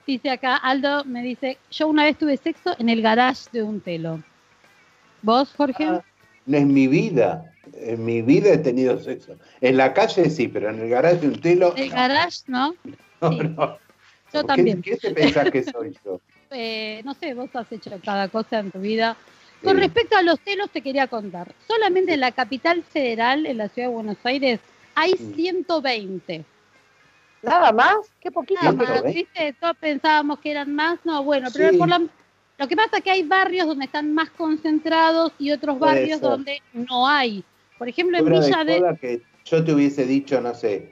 Dice 0.06 0.30
acá, 0.30 0.56
Aldo 0.56 1.04
me 1.04 1.22
dice, 1.24 1.58
yo 1.72 1.88
una 1.88 2.04
vez 2.06 2.18
tuve 2.18 2.38
sexo 2.38 2.76
en 2.80 2.88
el 2.90 3.02
garage 3.02 3.50
de 3.52 3.64
un 3.64 3.82
telo. 3.82 4.22
¿Vos, 5.22 5.52
Jorge? 5.58 5.84
Ah, 5.86 6.04
No 6.48 6.58
es 6.58 6.66
mi 6.66 6.88
vida. 6.88 7.54
En 7.76 8.04
mi 8.04 8.22
vida 8.24 8.50
he 8.54 8.58
tenido 8.58 8.98
sexo. 9.00 9.36
En 9.62 9.78
la 9.78 9.94
calle 9.94 10.30
sí, 10.30 10.48
pero 10.48 10.70
en 10.72 10.80
el 10.82 10.90
garaje 10.90 11.28
un 11.28 11.40
telo. 11.40 11.76
el 11.76 11.90
no, 11.90 11.96
garage, 11.96 12.40
¿no? 12.48 12.76
no, 13.22 13.32
sí. 13.32 13.38
no. 13.56 13.78
Yo 14.34 14.42
¿Qué- 14.42 14.44
también. 14.48 14.82
¿Qué 14.82 14.98
te 14.98 15.12
pensás 15.12 15.52
que 15.52 15.64
soy 15.64 15.96
yo? 16.04 16.20
Eh, 16.50 17.02
no 17.04 17.14
sé, 17.14 17.34
vos 17.34 17.50
has 17.56 17.70
hecho 17.74 17.92
cada 18.06 18.30
cosa 18.30 18.60
en 18.60 18.72
tu 18.72 18.80
vida. 18.80 19.18
Con 19.62 19.76
Sí. 19.76 19.82
respecto 19.82 20.16
a 20.16 20.22
los 20.22 20.40
telos, 20.40 20.70
te 20.70 20.82
quería 20.82 21.08
contar. 21.08 21.54
Solamente 21.68 22.14
en 22.14 22.22
la 22.22 22.32
capital 22.32 22.84
federal, 22.84 23.46
en 23.46 23.58
la 23.58 23.68
ciudad 23.68 23.90
de 23.90 23.94
Buenos 23.94 24.18
Aires, 24.24 24.62
hay 24.96 25.12
Mm. 25.20 25.34
120. 25.36 26.46
Nada 27.42 27.74
más, 27.74 27.98
qué 28.22 28.32
poquito. 28.32 28.62
Nada 28.64 28.78
Ciento 28.78 28.94
más, 28.94 29.04
veinte. 29.04 29.20
¿viste? 29.20 29.56
Todos 29.60 29.76
pensábamos 29.78 30.40
que 30.40 30.52
eran 30.52 30.74
más. 30.74 31.00
No, 31.04 31.22
bueno, 31.24 31.50
pero 31.52 31.70
Sí. 31.72 31.78
por 31.78 31.90
la- 31.90 32.02
lo 32.58 32.68
que 32.68 32.76
pasa 32.76 32.98
es 32.98 33.04
que 33.04 33.12
hay 33.12 33.24
barrios 33.24 33.68
donde 33.68 33.86
están 33.86 34.14
más 34.14 34.30
concentrados 34.32 35.32
y 35.40 35.52
otros 35.52 35.78
Puede 35.78 35.94
barrios 35.94 36.20
ser. 36.20 36.30
donde 36.30 36.62
no 36.74 37.08
hay. 37.08 37.44
Por 37.78 37.88
ejemplo, 37.88 38.18
en 38.18 38.26
Villa 38.26 38.64
de 38.64 38.98
que 39.00 39.22
yo 39.46 39.64
te 39.64 39.74
hubiese 39.74 40.06
dicho, 40.06 40.42
no 40.42 40.54
sé, 40.56 40.92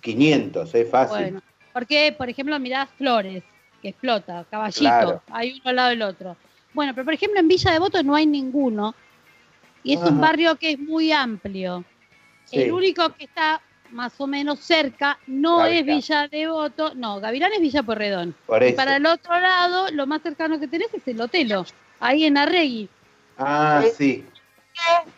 500, 0.00 0.74
es 0.74 0.90
fácil. 0.90 1.18
Bueno, 1.18 1.42
porque, 1.72 2.14
por 2.16 2.28
ejemplo, 2.28 2.58
mirás 2.58 2.88
Flores, 2.96 3.42
que 3.82 3.88
explota, 3.90 4.46
Caballito, 4.50 4.80
Claro. 4.80 5.22
hay 5.30 5.52
uno 5.52 5.70
al 5.70 5.76
lado 5.76 5.88
del 5.90 6.02
otro. 6.02 6.36
Bueno, 6.72 6.92
pero 6.94 7.04
por 7.04 7.14
ejemplo 7.14 7.40
en 7.40 7.48
Villa 7.48 7.72
Devoto 7.72 8.02
no 8.02 8.14
hay 8.14 8.26
ninguno. 8.26 8.94
Y 9.82 9.94
es 9.94 10.00
un 10.02 10.20
barrio 10.20 10.56
que 10.56 10.72
es 10.72 10.78
muy 10.78 11.12
amplio. 11.12 11.84
Sí. 12.46 12.58
El 12.60 12.72
único 12.72 13.08
que 13.14 13.24
está 13.24 13.60
más 13.90 14.12
o 14.20 14.26
menos 14.26 14.60
cerca 14.60 15.18
no 15.26 15.64
es. 15.66 15.84
Villa 15.84 16.28
Devoto, 16.28 16.94
no, 16.94 17.20
Gavilán 17.20 17.52
es 17.52 17.60
Villa 17.60 17.82
Porredón. 17.82 18.34
Por 18.46 18.62
Y 18.62 18.72
para 18.72 18.96
el 18.96 19.06
otro 19.06 19.38
lado, 19.38 19.90
lo 19.90 20.06
más 20.06 20.22
cercano 20.22 20.58
que 20.60 20.68
tenés 20.68 20.92
es 20.94 21.06
el 21.06 21.20
Otelo, 21.20 21.64
ahí 22.00 22.24
en 22.24 22.36
Arregui. 22.38 22.88
Ah, 23.38 23.82
sí. 23.96 24.24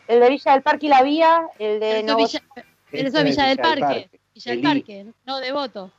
El 0.07 0.20
de 0.20 0.28
Villa 0.31 0.52
del 0.52 0.62
Parque 0.62 0.87
y 0.87 0.88
la 0.88 1.02
Vía, 1.02 1.40
el 1.59 1.81
de 1.81 1.90
Eso 1.90 1.98
es 1.98 2.04
Nuevo- 2.04 2.18
Villa, 2.26 2.42
pero 2.90 3.09
eso 3.09 3.18
es 3.18 3.24
Villa 3.24 3.46
del 3.46 3.59
Parque. 3.59 4.11
Villa 4.35 4.50
del 4.52 4.59
El. 4.59 4.62
Parque, 4.64 5.07
no 5.26 5.38
Devoto. 5.40 5.92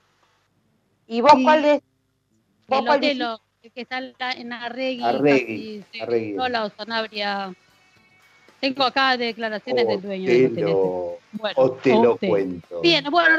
¿Y 1.07 1.21
vos 1.21 1.31
Sí. 1.35 1.43
cuál 1.43 1.61
de 1.63 1.81
vos 2.67 2.79
El 2.79 2.85
cuál 2.85 2.97
Otelo, 2.99 3.41
el 3.63 3.71
que 3.71 3.81
está 3.81 3.97
en 3.97 4.49
la- 4.49 4.63
Arregui, 4.63 5.03
Arregui, 5.03 5.79
casi, 5.79 5.85
sí, 5.91 5.99
Arregui. 6.01 6.37
Hola, 6.37 6.65
o 6.65 6.69
Sanabria. 6.69 7.53
Tengo 8.59 8.83
acá 8.83 9.15
declaraciones 9.15 9.87
del 9.87 10.01
dueño 10.01 10.27
te 10.27 10.61
lo, 10.61 11.17
Bueno, 11.31 11.55
o 11.55 11.71
te 11.71 11.93
lo 11.93 12.17
cuento. 12.17 12.81
Bien, 12.81 13.05
bueno, 13.09 13.37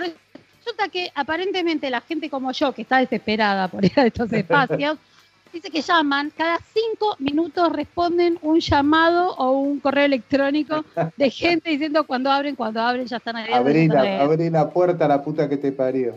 resulta 0.58 0.88
que 0.88 1.10
aparentemente 1.14 1.90
la 1.90 2.00
gente 2.00 2.30
como 2.30 2.52
yo, 2.52 2.72
que 2.72 2.82
está 2.82 2.98
desesperada 2.98 3.68
por 3.68 3.84
ir 3.84 3.92
a 3.96 4.06
estos 4.06 4.32
espacios, 4.32 4.98
dice 5.52 5.70
que 5.70 5.82
llaman, 5.82 6.32
cada 6.36 6.58
cinco 6.72 7.16
minutos 7.18 7.72
responden 7.72 8.38
un 8.42 8.60
llamado 8.60 9.34
o 9.36 9.50
un 9.50 9.80
correo 9.80 10.04
electrónico 10.04 10.84
de 11.16 11.30
gente 11.30 11.70
diciendo 11.70 12.04
cuando 12.04 12.30
abren, 12.30 12.56
cuando 12.56 12.80
abren, 12.80 13.06
ya 13.06 13.16
están 13.18 13.36
abiertos. 13.36 13.60
Abrí 13.60 13.88
la, 13.88 14.00
abiertos. 14.00 14.30
abrí 14.30 14.50
la 14.50 14.70
puerta 14.70 15.04
a 15.04 15.08
la 15.08 15.22
puta 15.22 15.48
que 15.48 15.56
te 15.56 15.72
parió. 15.72 16.14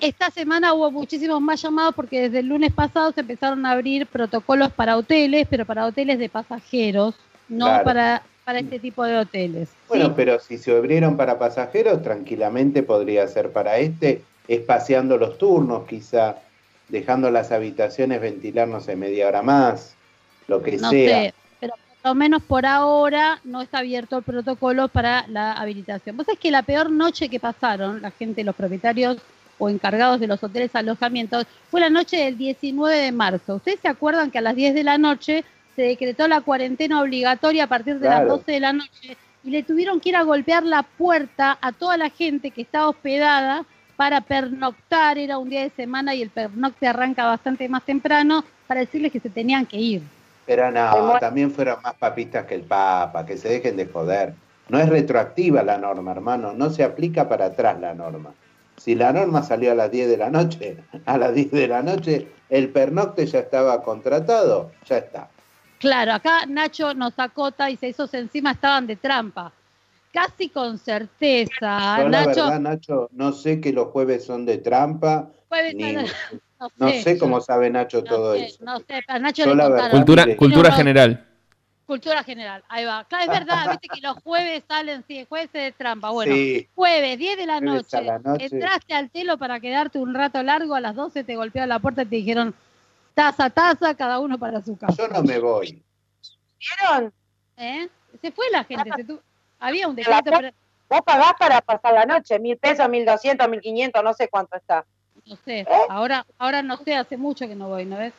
Esta 0.00 0.30
semana 0.32 0.74
hubo 0.74 0.90
muchísimos 0.90 1.40
más 1.40 1.62
llamados 1.62 1.94
porque 1.94 2.22
desde 2.22 2.40
el 2.40 2.48
lunes 2.48 2.72
pasado 2.72 3.12
se 3.12 3.20
empezaron 3.20 3.64
a 3.64 3.70
abrir 3.70 4.06
protocolos 4.08 4.72
para 4.72 4.96
hoteles, 4.96 5.46
pero 5.48 5.64
para 5.64 5.86
hoteles 5.86 6.18
de 6.18 6.28
pasajeros, 6.28 7.14
no 7.48 7.66
Claro. 7.66 7.84
para, 7.84 8.22
para 8.44 8.60
este 8.60 8.78
tipo 8.78 9.04
de 9.04 9.18
hoteles. 9.18 9.68
¿sí? 9.68 9.74
Bueno, 9.88 10.14
pero 10.14 10.38
si 10.40 10.58
se 10.58 10.76
abrieron 10.76 11.16
para 11.16 11.38
pasajeros, 11.38 12.02
tranquilamente 12.02 12.82
podría 12.82 13.26
ser 13.28 13.52
para 13.52 13.78
este, 13.78 14.22
espaciando 14.48 15.16
los 15.16 15.38
turnos, 15.38 15.86
quizá, 15.86 16.36
dejando 16.88 17.30
las 17.30 17.52
habitaciones 17.52 18.20
ventilar, 18.20 18.68
no 18.68 18.80
sé, 18.80 18.96
media 18.96 19.28
hora 19.28 19.42
más, 19.42 19.94
lo 20.48 20.62
que 20.62 20.76
no 20.76 20.90
sea. 20.90 21.22
sé, 21.22 21.34
pero 21.60 21.74
por 21.74 22.10
lo 22.10 22.14
menos 22.14 22.42
por 22.42 22.66
ahora 22.66 23.40
no 23.44 23.62
está 23.62 23.78
abierto 23.78 24.18
el 24.18 24.24
protocolo 24.24 24.88
para 24.88 25.26
la 25.28 25.52
habilitación. 25.52 26.16
Vos 26.16 26.26
sabés 26.26 26.40
que 26.40 26.50
la 26.50 26.62
peor 26.62 26.90
noche 26.90 27.28
que 27.28 27.40
pasaron 27.40 28.02
la 28.02 28.10
gente, 28.10 28.44
los 28.44 28.56
propietarios 28.56 29.18
o 29.58 29.68
encargados 29.68 30.18
de 30.18 30.26
los 30.26 30.42
hoteles 30.42 30.74
alojamientos, 30.74 31.46
fue 31.70 31.80
la 31.80 31.90
noche 31.90 32.16
del 32.16 32.36
19 32.36 32.96
de 32.96 33.12
marzo. 33.12 33.56
¿Ustedes 33.56 33.78
se 33.80 33.88
acuerdan 33.88 34.30
que 34.30 34.38
a 34.38 34.42
las 34.42 34.56
10 34.56 34.74
de 34.74 34.82
la 34.82 34.98
noche 34.98 35.44
se 35.76 35.82
decretó 35.82 36.28
la 36.28 36.40
cuarentena 36.40 37.00
obligatoria 37.00 37.64
a 37.64 37.66
partir 37.66 37.98
de 37.98 38.08
las 38.08 38.20
Claro. 38.20 38.36
12 38.38 38.52
de 38.52 38.60
la 38.60 38.72
noche 38.72 39.16
y 39.44 39.50
le 39.50 39.62
tuvieron 39.62 40.00
que 40.00 40.10
ir 40.10 40.16
a 40.16 40.22
golpear 40.22 40.62
la 40.62 40.82
puerta 40.82 41.58
a 41.60 41.72
toda 41.72 41.96
la 41.96 42.10
gente 42.10 42.50
que 42.50 42.62
estaba 42.62 42.88
hospedada 42.88 43.64
para 43.96 44.20
pernoctar, 44.20 45.18
era 45.18 45.38
un 45.38 45.48
día 45.48 45.62
de 45.62 45.70
semana 45.70 46.14
y 46.14 46.22
el 46.22 46.30
pernocte 46.30 46.86
arranca 46.86 47.26
bastante 47.26 47.68
más 47.68 47.84
temprano, 47.84 48.44
para 48.66 48.80
decirles 48.80 49.12
que 49.12 49.20
se 49.20 49.30
tenían 49.30 49.66
que 49.66 49.76
ir. 49.76 50.02
Pero 50.46 50.70
no, 50.70 51.18
también 51.20 51.50
fueron 51.50 51.80
más 51.82 51.94
papistas 51.94 52.46
que 52.46 52.54
el 52.54 52.62
Papa, 52.62 53.26
que 53.26 53.36
se 53.36 53.48
dejen 53.48 53.76
de 53.76 53.86
joder. 53.86 54.34
No 54.68 54.78
es 54.78 54.88
retroactiva 54.88 55.62
la 55.62 55.78
norma, 55.78 56.12
hermano, 56.12 56.52
no 56.52 56.70
se 56.70 56.82
aplica 56.82 57.28
para 57.28 57.46
atrás 57.46 57.78
la 57.80 57.94
norma. 57.94 58.32
Si 58.76 58.94
la 58.94 59.12
norma 59.12 59.42
salió 59.42 59.72
a 59.72 59.74
las 59.74 59.90
10 59.90 60.08
de 60.08 60.16
la 60.16 60.30
noche, 60.30 60.78
a 61.06 61.18
las 61.18 61.34
10 61.34 61.50
de 61.50 61.68
la 61.68 61.82
noche, 61.82 62.28
el 62.48 62.70
pernocte 62.70 63.26
ya 63.26 63.40
estaba 63.40 63.82
contratado, 63.82 64.72
ya 64.86 64.98
está. 64.98 65.28
Claro, 65.82 66.12
acá 66.12 66.46
Nacho 66.46 66.94
nos 66.94 67.12
acota 67.18 67.68
y 67.68 67.76
se 67.76 67.88
esos 67.88 68.14
encima 68.14 68.52
estaban 68.52 68.86
de 68.86 68.94
trampa. 68.96 69.52
Casi 70.12 70.48
con 70.48 70.78
certeza. 70.78 71.96
Yo 71.98 72.08
la 72.08 72.24
Nacho, 72.26 72.44
verdad, 72.44 72.60
Nacho, 72.60 73.08
no 73.12 73.32
sé 73.32 73.60
que 73.60 73.72
los 73.72 73.88
jueves 73.88 74.24
son 74.24 74.46
de 74.46 74.58
trampa, 74.58 75.28
jueves 75.48 75.74
ni- 75.74 75.94
no 76.76 76.88
sé, 76.90 77.18
cómo 77.18 77.38
yo- 77.38 77.42
sabe 77.42 77.68
Nacho 77.70 77.98
no 77.98 78.04
todo 78.04 78.34
sé, 78.34 78.44
eso. 78.44 78.64
No 78.64 78.78
sé, 78.78 79.02
a 79.08 79.18
Nacho 79.18 79.44
Yo 79.44 79.54
le 79.56 79.68
verdad- 79.68 79.90
Cultura, 79.90 80.36
cultura 80.36 80.70
general. 80.72 81.26
Cultura 81.84 82.22
general, 82.22 82.62
ahí 82.68 82.84
va. 82.84 83.04
Claro, 83.08 83.24
es 83.32 83.38
verdad, 83.40 83.70
viste 83.70 83.88
que 83.88 84.00
los 84.00 84.16
jueves 84.22 84.62
salen, 84.68 85.02
sí, 85.08 85.26
jueves 85.28 85.48
es 85.52 85.62
de 85.64 85.72
trampa. 85.72 86.10
Bueno, 86.10 86.32
sí, 86.32 86.68
jueves, 86.76 87.18
10 87.18 87.36
de 87.38 87.46
la 87.46 87.60
noche, 87.60 88.02
la 88.02 88.18
noche. 88.20 88.44
entraste 88.52 88.94
al 88.94 89.10
telo 89.10 89.36
para 89.36 89.58
quedarte 89.58 89.98
un 89.98 90.14
rato 90.14 90.42
largo, 90.44 90.76
a 90.76 90.80
las 90.80 90.94
12 90.94 91.24
te 91.24 91.34
golpearon 91.34 91.68
la 91.70 91.80
puerta 91.80 92.02
y 92.02 92.06
te 92.06 92.16
dijeron 92.16 92.54
taza, 93.14 93.50
taza, 93.50 93.94
cada 93.94 94.18
uno 94.18 94.38
para 94.38 94.62
su 94.62 94.76
casa. 94.76 94.94
yo 94.96 95.08
no 95.08 95.22
me 95.22 95.38
voy. 95.38 95.82
¿Vieron? 96.58 97.12
¿Eh? 97.56 97.88
Se 98.20 98.30
fue 98.32 98.46
la 98.50 98.64
gente, 98.64 98.90
se 98.96 99.04
tu- 99.04 99.20
había 99.58 99.88
un 99.88 99.96
decreto, 99.96 100.22
pero- 100.24 100.50
Vos 100.88 101.00
pagás 101.06 101.32
para 101.38 101.62
pasar 101.62 101.94
la 101.94 102.04
noche, 102.04 102.38
mil 102.38 102.58
pesos, 102.58 102.86
mil 102.86 103.06
doscientos, 103.06 103.48
mil 103.48 103.62
quinientos, 103.62 104.04
no 104.04 104.12
sé 104.12 104.28
cuánto 104.28 104.56
está. 104.56 104.84
no 105.24 105.36
sé, 105.44 105.66
ahora, 105.88 106.26
ahora 106.36 106.62
no 106.62 106.76
sé, 106.76 106.94
hace 106.96 107.16
mucho 107.16 107.46
que 107.48 107.54
no 107.54 107.68
voy, 107.68 107.86
¿no 107.86 107.96
ves? 107.96 108.12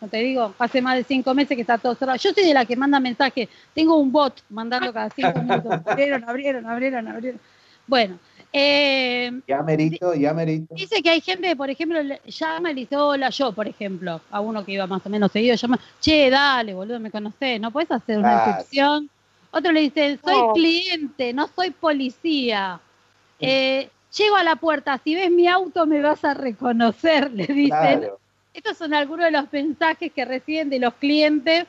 No 0.00 0.06
te 0.08 0.18
digo, 0.18 0.54
hace 0.58 0.80
más 0.80 0.94
de 0.96 1.02
cinco 1.04 1.34
meses 1.34 1.56
que 1.56 1.62
está 1.62 1.76
todo 1.78 1.94
cerrado. 1.96 2.16
Yo 2.18 2.32
soy 2.32 2.44
de 2.44 2.54
la 2.54 2.64
que 2.64 2.76
manda 2.76 3.00
mensajes, 3.00 3.48
tengo 3.74 3.96
un 3.96 4.12
bot 4.12 4.42
mandando 4.48 4.92
cada 4.92 5.10
cinco 5.10 5.40
minutos. 5.42 5.72
Abrieron, 5.86 6.22
abrieron, 6.28 6.66
abrieron, 6.66 7.08
abrieron. 7.08 7.40
Bueno, 7.86 8.18
eh, 8.52 9.32
Ya 9.46 9.62
merito, 9.62 10.14
ya 10.14 10.32
merito. 10.34 10.74
dice 10.74 11.02
que 11.02 11.10
hay 11.10 11.20
gente 11.20 11.54
por 11.56 11.70
ejemplo, 11.70 12.02
le- 12.02 12.20
llama 12.26 12.70
y 12.70 12.74
le 12.74 12.80
dice, 12.82 12.96
hola, 12.96 13.30
yo, 13.30 13.52
por 13.52 13.68
ejemplo, 13.68 14.20
a 14.30 14.40
uno 14.40 14.64
que 14.64 14.72
iba 14.72 14.86
más 14.86 15.04
o 15.06 15.10
menos 15.10 15.30
seguido, 15.32 15.54
llama, 15.56 15.78
che, 16.00 16.30
dale, 16.30 16.74
boludo, 16.74 16.98
me 17.00 17.10
conocés, 17.10 17.60
¿no 17.60 17.70
puedes 17.70 17.90
hacer 17.90 18.18
una 18.18 18.34
Claro. 18.42 18.50
excepción? 18.50 19.10
Otro 19.52 19.72
le 19.72 19.80
dice, 19.80 20.18
soy 20.24 20.34
No. 20.42 20.52
cliente, 20.52 21.32
no 21.32 21.48
soy 21.48 21.70
policía. 21.70 22.80
Eh, 23.40 23.88
llego 24.16 24.36
a 24.36 24.44
la 24.44 24.56
puerta, 24.56 25.00
si 25.02 25.14
ves 25.14 25.30
mi 25.30 25.48
auto 25.48 25.86
me 25.86 26.00
vas 26.00 26.24
a 26.24 26.34
reconocer, 26.34 27.32
le 27.32 27.46
dicen. 27.46 27.68
Claro. 28.00 28.18
Estos 28.52 28.76
son 28.78 28.94
algunos 28.94 29.26
de 29.26 29.30
los 29.32 29.52
mensajes 29.52 30.12
que 30.12 30.24
reciben 30.24 30.70
de 30.70 30.80
los 30.80 30.94
clientes 30.94 31.66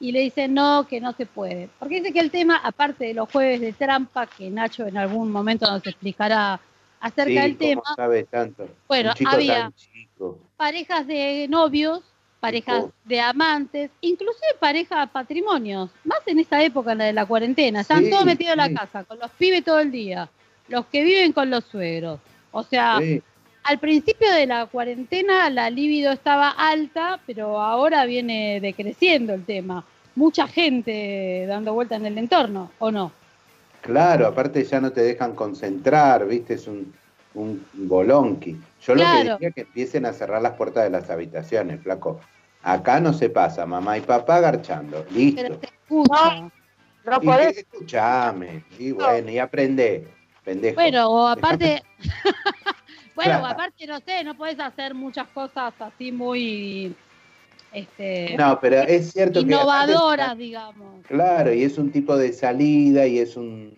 y 0.00 0.12
le 0.12 0.20
dicen 0.20 0.54
no, 0.54 0.86
que 0.88 1.00
no 1.00 1.12
se 1.12 1.26
puede. 1.26 1.68
Porque 1.78 2.00
dice 2.00 2.12
que 2.12 2.20
el 2.20 2.30
tema, 2.30 2.56
aparte 2.62 3.04
de 3.06 3.14
los 3.14 3.30
jueves 3.30 3.60
de 3.60 3.72
trampa, 3.72 4.26
que 4.26 4.50
Nacho 4.50 4.86
en 4.86 4.96
algún 4.96 5.30
momento 5.30 5.66
nos 5.70 5.86
explicará 5.86 6.60
acerca 7.00 7.28
Sí, 7.30 7.34
del 7.34 7.56
tema, 7.56 7.82
sabe 7.96 8.24
tanto. 8.24 8.66
Bueno, 8.88 9.12
había- 9.26 9.70
parejas 10.56 11.06
de 11.06 11.46
novios, 11.48 12.02
parejas 12.40 12.84
de 13.04 13.20
amantes, 13.20 13.90
inclusive 14.00 14.46
parejas 14.60 15.06
de 15.06 15.12
patrimonios, 15.12 15.90
más 16.04 16.18
en 16.26 16.38
esta 16.38 16.62
época, 16.62 16.92
en 16.92 16.98
la 16.98 17.04
de 17.06 17.12
la 17.12 17.26
cuarentena, 17.26 17.80
están 17.80 18.04
Sí, 18.04 18.10
todos 18.10 18.24
metidos 18.24 18.52
en 18.52 18.58
la 18.58 18.72
casa, 18.80 19.04
con 19.04 19.18
los 19.18 19.30
pibes 19.32 19.64
todo 19.64 19.80
el 19.80 19.90
día, 19.90 20.28
los 20.68 20.86
que 20.86 21.02
viven 21.04 21.32
con 21.32 21.50
los 21.50 21.64
suegros. 21.64 22.20
O 22.52 22.62
sea, 22.62 22.98
Sí. 23.00 23.22
Al 23.64 23.78
principio 23.78 24.30
de 24.32 24.46
la 24.46 24.66
cuarentena 24.66 25.50
la 25.50 25.70
libido 25.70 26.12
estaba 26.12 26.50
alta, 26.50 27.20
pero 27.26 27.60
ahora 27.60 28.04
viene 28.04 28.60
decreciendo 28.60 29.34
el 29.34 29.44
tema. 29.44 29.84
Mucha 30.14 30.46
gente 30.46 31.44
dando 31.48 31.74
vuelta 31.74 31.96
en 31.96 32.06
el 32.06 32.16
entorno, 32.18 32.70
¿o 32.78 32.90
no? 32.90 33.10
Claro, 33.80 34.26
aparte 34.26 34.64
ya 34.64 34.80
no 34.80 34.92
te 34.92 35.02
dejan 35.02 35.34
concentrar, 35.34 36.26
¿viste? 36.26 36.54
Es 36.54 36.66
un, 36.68 36.94
un 37.34 37.64
bolonqui. 37.72 38.56
Yo 38.86 38.94
lo 38.94 39.02
que 39.04 39.32
diría 39.32 39.50
que 39.50 39.60
empiecen 39.62 40.06
a 40.06 40.12
cerrar 40.12 40.40
las 40.40 40.52
puertas 40.54 40.84
de 40.84 40.90
las 40.90 41.10
habitaciones, 41.10 41.82
flaco. 41.82 42.20
Acá 42.62 43.00
no 43.00 43.12
se 43.12 43.28
pasa, 43.28 43.66
mamá 43.66 43.98
y 43.98 44.00
papá 44.02 44.40
garchando. 44.40 45.04
Listo. 45.10 45.42
Pero 45.42 45.58
te 45.58 45.66
escucha. 45.66 46.40
No 46.40 47.18
Y 47.20 47.26
podés. 47.26 47.58
escuchame. 47.58 48.64
Y 48.78 48.92
bueno, 48.92 49.30
y 49.30 49.38
aprende, 49.38 50.06
pendejo. 50.44 50.76
Bueno, 50.76 51.10
o 51.10 51.26
aparte, 51.26 51.82
Bueno, 53.14 53.38
Claro. 53.38 53.46
aparte, 53.46 53.86
no 53.86 54.00
sé, 54.00 54.24
no 54.24 54.34
puedes 54.36 54.58
hacer 54.58 54.94
muchas 54.94 55.28
cosas 55.28 55.72
así 55.78 56.10
muy 56.12 56.94
este, 57.72 58.36
No, 58.38 58.58
pero 58.60 58.80
es 58.82 59.12
cierto 59.12 59.40
que. 59.40 59.46
innovadoras, 59.46 60.36
digamos. 60.38 61.04
Claro, 61.06 61.52
y 61.52 61.64
es 61.64 61.76
un 61.78 61.90
tipo 61.90 62.16
de 62.16 62.32
salida 62.32 63.06
y 63.06 63.18
es 63.18 63.36
un. 63.36 63.76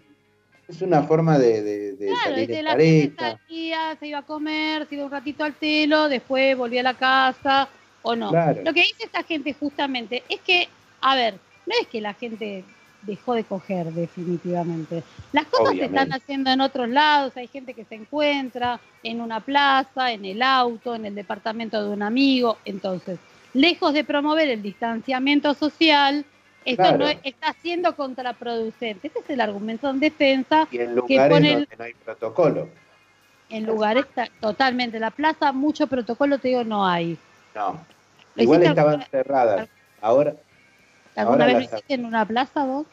Es 0.69 0.83
una 0.83 1.03
forma 1.05 1.39
de, 1.39 1.63
de, 1.63 1.93
de 1.93 2.07
Claro, 2.09 2.21
salir 2.25 2.51
en 2.53 2.65
la 2.65 2.71
gente 2.77 3.15
pareja. 3.17 3.39
salía, 3.47 3.97
se 4.01 4.07
iba 4.09 4.19
a 4.19 4.23
comer, 4.23 4.87
se 4.89 4.97
iba 4.97 5.05
un 5.05 5.11
ratito 5.13 5.45
al 5.45 5.55
telo, 5.55 6.09
después 6.09 6.57
volvía 6.57 6.81
a 6.81 6.85
la 6.85 6.95
casa, 6.95 7.69
o 8.03 8.17
no. 8.17 8.31
Claro. 8.31 8.63
Lo 8.65 8.75
que 8.75 8.81
dice 8.83 9.05
esta 9.05 9.23
gente 9.23 9.53
justamente 9.55 10.25
es 10.29 10.41
que, 10.41 10.69
a 11.01 11.15
ver, 11.15 11.35
no 11.67 11.75
es 11.81 11.87
que 11.87 12.01
la 12.01 12.15
gente 12.15 12.65
dejó 13.07 13.35
de 13.35 13.45
coger 13.45 13.87
definitivamente. 13.93 15.03
Las 15.33 15.47
cosas 15.47 15.77
se 15.77 15.85
están 15.85 16.13
haciendo 16.13 16.51
en 16.51 16.61
otros 16.61 16.89
lados, 16.89 17.37
hay 17.37 17.47
gente 17.47 17.73
que 17.75 17.85
se 17.85 17.95
encuentra 17.95 18.81
en 19.03 19.21
una 19.21 19.41
plaza, 19.41 20.13
en 20.13 20.25
el 20.25 20.43
auto, 20.43 20.95
en 20.95 21.07
el 21.07 21.15
departamento 21.15 21.83
de 21.83 21.91
un 21.91 22.03
amigo, 22.03 22.59
entonces, 22.65 23.19
lejos 23.55 23.95
de 23.95 24.05
promover 24.05 24.49
el 24.49 24.63
distanciamiento 24.63 25.55
social, 25.55 26.25
esto 26.65 26.83
Claro. 26.83 26.99
no 26.99 27.09
es- 27.09 27.19
está 27.23 27.55
siendo 27.63 27.95
contraproducente. 27.95 29.07
Ese 29.09 29.21
es 29.21 29.31
el 29.31 29.41
argumento 29.41 29.89
en 29.89 30.01
defensa 30.01 30.67
Y 30.71 30.79
en 30.79 30.89
que 30.89 30.95
lugares 30.95 31.33
pone 31.33 31.49
el- 31.53 31.59
donde 31.61 31.77
no 31.77 31.85
hay 31.85 31.95
protocolo. 31.95 32.69
en 33.49 33.65
lugares 33.67 34.05
ta- 34.13 34.29
totalmente. 34.41 34.99
La 34.99 35.13
plaza, 35.13 35.53
mucho 35.53 35.87
protocolo, 35.87 36.39
te 36.39 36.49
digo, 36.49 36.65
no 36.65 36.85
hay. 36.87 37.17
No. 37.55 37.81
¿Lo 38.35 38.43
Igual 38.43 38.63
estaban 38.65 38.89
alguna- 38.95 39.07
cerradas. 39.07 39.69
Ahora, 40.01 40.35
¿Alguna 41.15 41.45
Ahora 41.45 41.47
vez 41.47 41.71
lo 41.71 41.77
hiciste 41.77 41.95
en 41.95 42.05
una 42.05 42.27
plaza 42.27 42.65
vos? 42.67 42.87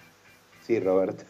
Sí, 0.66 0.80
Roberto. 0.80 1.24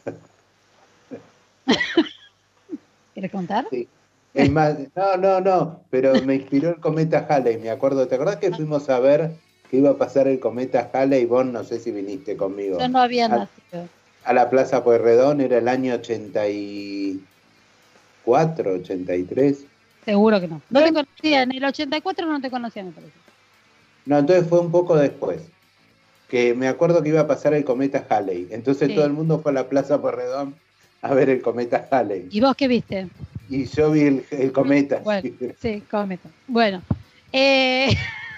¿Quieres 3.14 3.32
contar? 3.32 3.68
Sí. 3.70 3.88
Es 4.34 4.50
más, 4.50 4.76
no, 4.96 5.18
no, 5.18 5.40
no, 5.42 5.82
pero 5.92 6.20
me 6.24 6.34
inspiró 6.36 6.70
el 6.70 6.80
cometa 6.80 7.28
Halley, 7.30 7.58
me 7.60 7.70
acuerdo. 7.70 8.08
¿Te 8.08 8.16
acordás 8.16 8.38
que 8.38 8.52
fuimos 8.52 8.90
a 8.90 9.00
ver 9.00 9.32
que 9.70 9.78
iba 9.78 9.92
a 9.92 9.98
pasar 9.98 10.28
el 10.28 10.40
cometa 10.40 10.90
Halley? 10.92 11.26
Vos 11.26 11.46
no 11.46 11.64
sé 11.64 11.80
si 11.80 11.92
viniste 11.92 12.36
conmigo. 12.36 12.80
Yo 12.80 12.88
no 12.88 13.00
había 13.00 13.26
Ah, 13.26 13.30
nacido. 13.30 13.88
A 14.24 14.34
la 14.34 14.50
Plaza 14.50 14.84
Pueyrredón 14.84 15.40
era 15.42 15.60
el 15.60 15.68
año 15.68 15.94
84, 15.94 18.72
83. 18.74 19.66
Seguro 20.06 20.42
que 20.42 20.48
no. 20.48 20.62
No 20.70 20.84
te 20.84 20.92
conocía. 20.92 21.44
En 21.44 21.52
el 21.54 21.64
84 21.64 22.26
no 22.26 22.42
te 22.42 22.50
conocía, 22.50 22.84
me 22.84 22.92
parece. 22.92 23.14
No, 24.06 24.18
entonces 24.18 24.48
fue 24.50 24.60
un 24.62 24.72
poco 24.72 24.96
después. 24.96 25.42
Que 26.34 26.56
me 26.56 26.68
acuerdo 26.68 27.04
que 27.04 27.10
iba 27.10 27.20
a 27.20 27.28
pasar 27.28 27.54
el 27.54 27.64
cometa 27.64 28.08
Halley. 28.10 28.48
Entonces 28.50 28.88
Sí. 28.90 28.96
todo 28.96 29.06
el 29.06 29.14
mundo 29.14 29.38
fue 29.38 29.52
a 29.52 29.54
la 29.54 29.70
Plaza 29.70 30.02
Pueyrredón 30.02 30.56
a 31.04 31.14
ver 31.14 31.30
el 31.30 31.44
cometa 31.44 31.88
Halley. 31.92 32.28
¿Y 32.32 32.42
vos 32.42 32.56
qué 32.56 32.68
viste? 32.68 33.06
Y 33.52 33.66
yo 33.66 33.92
vi 33.92 34.02
el, 34.02 34.26
el 34.32 34.52
cometa. 34.52 34.98
Bueno, 35.04 35.22
sí. 35.22 35.38
sí, 35.62 35.82
cometa. 35.92 36.28
Bueno. 36.48 36.82
Eh, 37.32 37.96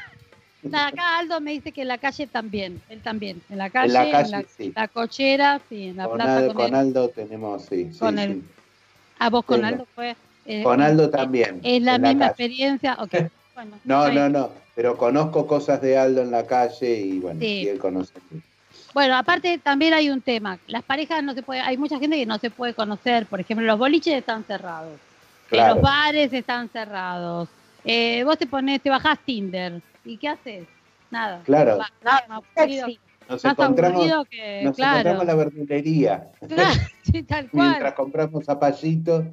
nada, 0.63 0.87
acá 0.87 1.19
Aldo 1.19 1.39
me 1.39 1.51
dice 1.51 1.71
que 1.71 1.83
en 1.83 1.87
la 1.87 1.97
calle 1.97 2.27
también. 2.27 2.81
Él 2.89 2.99
también. 2.99 3.41
En 3.49 3.59
la 3.59 3.69
calle, 3.69 3.87
En 3.87 3.93
la 3.93 4.03
en 4.03 4.11
calle, 4.11 4.29
la, 4.31 4.43
sí. 4.57 4.73
la 4.75 4.87
cochera, 4.89 5.61
sí, 5.69 5.87
en 5.87 5.95
la 5.95 6.07
Con, 6.09 6.17
plaza 6.17 6.37
Al- 6.39 6.47
con, 6.47 6.55
con 6.57 6.65
él. 6.65 6.75
Aldo 6.75 7.09
tenemos, 7.11 7.61
sí. 7.63 7.93
sí, 7.93 7.97
Con 7.97 8.17
sí. 8.17 8.23
el- 8.25 8.43
¿A 9.19 9.29
vos 9.29 9.45
con 9.45 9.61
Sí, 9.61 9.65
Aldo 9.67 9.87
fue? 9.95 10.17
eh, 10.47 10.63
Con 10.63 10.81
eh, 10.81 10.83
Aldo 10.83 11.09
también. 11.09 11.61
¿Es 11.63 11.81
la 11.81 11.97
misma 11.97 12.25
experiencia? 12.27 12.97
Ok. 12.99 13.13
Bueno, 13.55 13.79
No, 13.83 14.09
no, 14.11 14.29
no. 14.29 14.49
Pero 14.75 14.97
conozco 14.97 15.47
cosas 15.47 15.81
de 15.81 15.97
Aldo 15.97 16.21
en 16.21 16.31
la 16.31 16.45
calle 16.45 16.99
y 16.99 17.19
bueno, 17.19 17.39
Sí. 17.39 17.61
y 17.63 17.67
él 17.69 17.79
conoce. 17.79 18.13
Bueno, 18.93 19.15
aparte 19.15 19.57
también 19.57 19.93
hay 19.93 20.09
un 20.09 20.21
tema. 20.21 20.59
Las 20.67 20.83
parejas 20.83 21.23
no 21.23 21.33
se 21.33 21.41
puede, 21.43 21.61
hay 21.61 21.77
mucha 21.77 21.97
gente 21.99 22.17
que 22.17 22.25
no 22.25 22.37
se 22.37 22.49
puede 22.49 22.73
conocer. 22.73 23.25
Por 23.25 23.39
ejemplo, 23.39 23.65
los 23.65 23.79
boliches 23.79 24.13
están 24.13 24.43
cerrados. 24.43 24.93
Eh, 24.95 24.99
Claro. 25.49 25.75
Los 25.75 25.83
bares 25.83 26.33
están 26.33 26.69
cerrados. 26.69 27.49
Eh, 27.83 28.23
vos 28.23 28.37
te 28.37 28.47
pones, 28.47 28.81
te 28.81 28.89
bajás 28.89 29.19
Tinder. 29.19 29.81
¿Y 30.03 30.17
qué 30.17 30.29
haces? 30.29 30.65
Nada. 31.11 31.41
Claro. 31.45 31.77
Más, 31.77 31.91
aburrido. 32.27 32.87
Nos 33.29 33.43
más 33.43 33.53
encontramos, 33.53 34.27
que, 34.29 34.61
nos 34.63 34.75
claro. 34.75 35.09
encontramos 35.09 35.21
en 35.21 35.27
la 35.27 35.35
verdulería. 35.35 36.27
Claro, 36.47 36.79
sí, 37.03 37.23
tal 37.23 37.49
cual. 37.49 37.69
Mientras 37.69 37.93
compramos 37.93 38.45
zapallitos. 38.45 39.25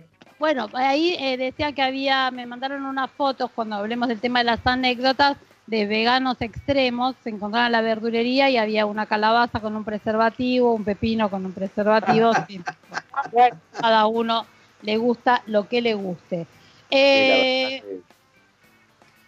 Bueno, 0.43 0.69
ahí 0.73 1.15
eh, 1.21 1.37
decía 1.37 1.71
que 1.71 1.83
había, 1.83 2.33
me 2.33 2.47
mandaron 2.47 2.85
unas 2.85 3.09
fotos 3.13 3.49
cuando 3.55 3.77
hablemos 3.77 4.09
del 4.09 4.19
tema 4.19 4.41
de 4.41 4.47
las 4.47 4.59
anécdotas 4.67 5.37
de 5.69 5.87
veganos 5.87 6.41
extremos, 6.41 7.15
se 7.23 7.31
encontraban 7.31 7.67
en 7.67 7.73
la 7.73 7.81
verdulería 7.81 8.51
y 8.51 8.57
había 8.57 8.85
una 8.87 9.07
calabaza 9.07 9.61
con 9.61 9.77
un 9.77 9.85
preservativo, 9.85 10.75
un 10.75 10.83
pepino 10.83 11.31
con 11.31 11.47
un 11.47 11.53
preservativo, 11.53 12.33
sí. 12.49 12.61
Cada 13.81 14.07
uno 14.07 14.45
le 14.83 14.97
gusta 14.97 15.45
lo 15.47 15.69
que 15.69 15.81
le 15.81 15.95
guste. 15.95 16.39
Sí, 16.41 16.47
Eh, 16.91 17.83
verdad 17.85 18.03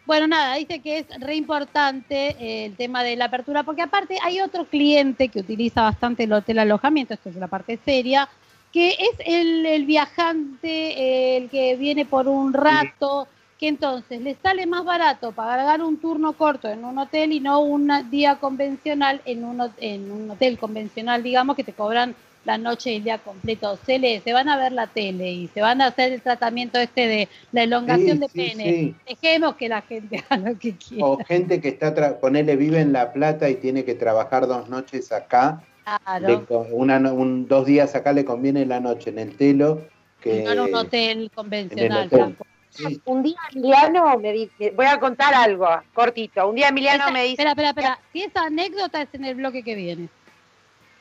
bueno, 0.07 0.27
nada, 0.27 0.57
dice 0.57 0.81
que 0.81 0.99
es 0.99 1.07
re 1.19 1.35
importante 1.35 2.37
eh, 2.39 2.67
el 2.67 2.77
tema 2.77 3.03
de 3.03 3.17
la 3.17 3.27
apertura, 3.27 3.63
porque 3.63 3.83
aparte 3.83 4.19
hay 4.23 4.41
otro 4.41 4.67
cliente 4.67 5.29
que 5.29 5.41
utiliza 5.41 5.81
bastante 5.83 6.25
el 6.25 6.33
hotel 6.33 6.59
alojamiento, 6.59 7.15
esto 7.15 7.31
es 7.31 7.37
la 7.37 7.47
parte 7.47 7.79
seria, 7.85 8.29
que 8.75 8.89
es 8.89 9.15
el, 9.25 9.65
el 9.65 9.87
viajante, 9.87 10.69
eh, 10.69 11.37
el 11.37 11.49
que 11.49 11.77
viene 11.77 12.05
por 12.05 12.27
un 12.27 12.53
rato, 12.53 13.29
que 13.57 13.69
entonces 13.69 14.21
le 14.21 14.35
sale 14.43 14.67
más 14.67 14.85
barato 14.85 15.31
pagar 15.31 15.81
un 15.81 15.97
turno 15.99 16.33
corto 16.33 16.69
en 16.69 16.85
un 16.85 16.99
hotel 16.99 17.31
y 17.31 17.39
no 17.39 17.61
un 17.61 17.89
día 18.11 18.35
convencional 18.35 19.23
en 19.27 19.45
un, 19.45 19.63
en 19.79 20.11
un 20.11 20.29
hotel 20.29 20.59
convencional, 20.59 21.23
digamos, 21.23 21.55
que 21.55 21.63
te 21.63 21.73
cobran 21.73 22.17
la 22.45 22.59
noche 22.59 22.91
y 22.91 22.97
el 22.97 23.05
día 23.05 23.19
completo. 23.19 23.79
Se 23.87 24.01
le, 24.01 24.21
se 24.21 24.33
van 24.33 24.49
a 24.49 24.57
ver 24.57 24.73
la 24.73 24.89
tele 24.89 25.31
y 25.31 25.47
se 25.55 25.61
van 25.61 25.81
a 25.81 25.87
hacer 25.87 26.13
el 26.13 26.21
tratamiento 26.21 26.81
este 26.81 27.07
de 27.07 27.29
la 27.53 27.63
elongación 27.63 28.17
Sí, 28.17 28.19
de 28.19 28.29
pene. 28.29 28.65
sí. 28.65 28.95
Dejemos 29.09 29.55
que 29.55 29.69
la 29.69 29.83
gente 29.83 30.25
haga 30.29 30.51
lo 30.51 30.59
que 30.59 30.75
quiera. 30.75 31.07
O 31.07 31.19
gente 31.25 31.61
que 31.61 31.69
está, 31.69 32.19
ponele, 32.19 32.57
vive 32.57 32.81
en 32.81 32.93
La 32.93 33.13
Plata 33.13 33.49
y 33.49 33.55
tiene 33.55 33.85
que 33.85 33.95
trabajar 33.95 34.49
dos 34.49 34.69
noches 34.69 35.13
acá. 35.13 35.63
Claro. 35.85 36.47
le 36.49 36.57
una, 36.73 36.97
un, 37.13 37.47
dos 37.47 37.67
días 37.67 37.95
acá 37.95 38.13
le 38.13 38.25
conviene 38.25 38.65
la 38.67 38.81
noche 38.81 39.11
en 39.11 39.19
el 39.19 39.37
telo. 39.37 39.83
Que, 40.21 40.43
no 40.43 40.53
en 40.53 40.61
un 40.61 40.75
hotel 40.75 41.31
convencional. 41.35 42.07
hotel. 42.07 42.37
Sí, 42.71 43.01
un 43.05 43.23
día 43.23 43.37
Emiliano 43.53 44.19
me 44.19 44.33
dice, 44.33 44.73
voy 44.75 44.87
a 44.87 44.99
contar 44.99 45.33
algo 45.35 45.69
cortito. 45.93 46.49
Un 46.49 46.57
día 46.57 46.69
Emiliano 46.69 47.05
Esa- 47.05 47.13
me 47.13 47.23
dice, 47.23 47.33
Espera, 47.43 47.51
espera, 47.51 47.69
espera. 47.69 47.99
Si 48.13 48.23
esa 48.23 48.45
anécdota 48.47 49.03
es 49.03 49.09
en 49.13 49.25
el 49.27 49.35
bloque 49.37 49.63
que 49.63 49.75
viene. 49.75 50.09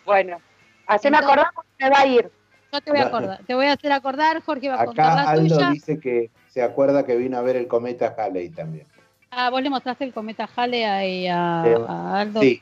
bueno, 0.06 0.38
haceme 0.86 1.18
Entonces- 1.18 1.38
acordar 1.40 1.54
porque 1.56 1.70
me 1.80 1.90
va 1.90 2.00
a 2.00 2.06
ir. 2.08 2.32
Yo 2.72 2.82
te 2.82 2.92
voy 2.92 3.00
a 3.00 3.06
acordar. 3.06 3.40
Te 3.46 3.54
voy 3.56 3.66
a 3.68 3.74
hacer 3.74 3.92
acordar. 3.92 4.42
Jorge 4.44 4.68
va 4.70 4.82
a 4.82 4.86
contar 4.86 5.12
Acá 5.12 5.24
la 5.24 5.30
Aldo 5.32 5.56
tuya. 5.56 5.70
dice 5.72 6.00
que 6.00 6.30
se 6.48 6.62
acuerda 6.62 7.06
que 7.06 7.16
vino 7.16 7.38
a 7.38 7.42
ver 7.42 7.56
el 7.56 7.68
cometa 7.68 8.14
Halley 8.18 8.50
también. 8.50 8.86
Ah, 9.32 9.50
vos 9.50 9.62
le 9.64 9.70
mostraste 9.70 10.04
el 10.04 10.14
cometa 10.14 10.48
Hale 10.56 10.86
ahí 10.86 11.28
a, 11.28 11.64
Sí. 11.66 11.84
a 11.88 12.20
Aldo. 12.20 12.42
Sí, 12.42 12.62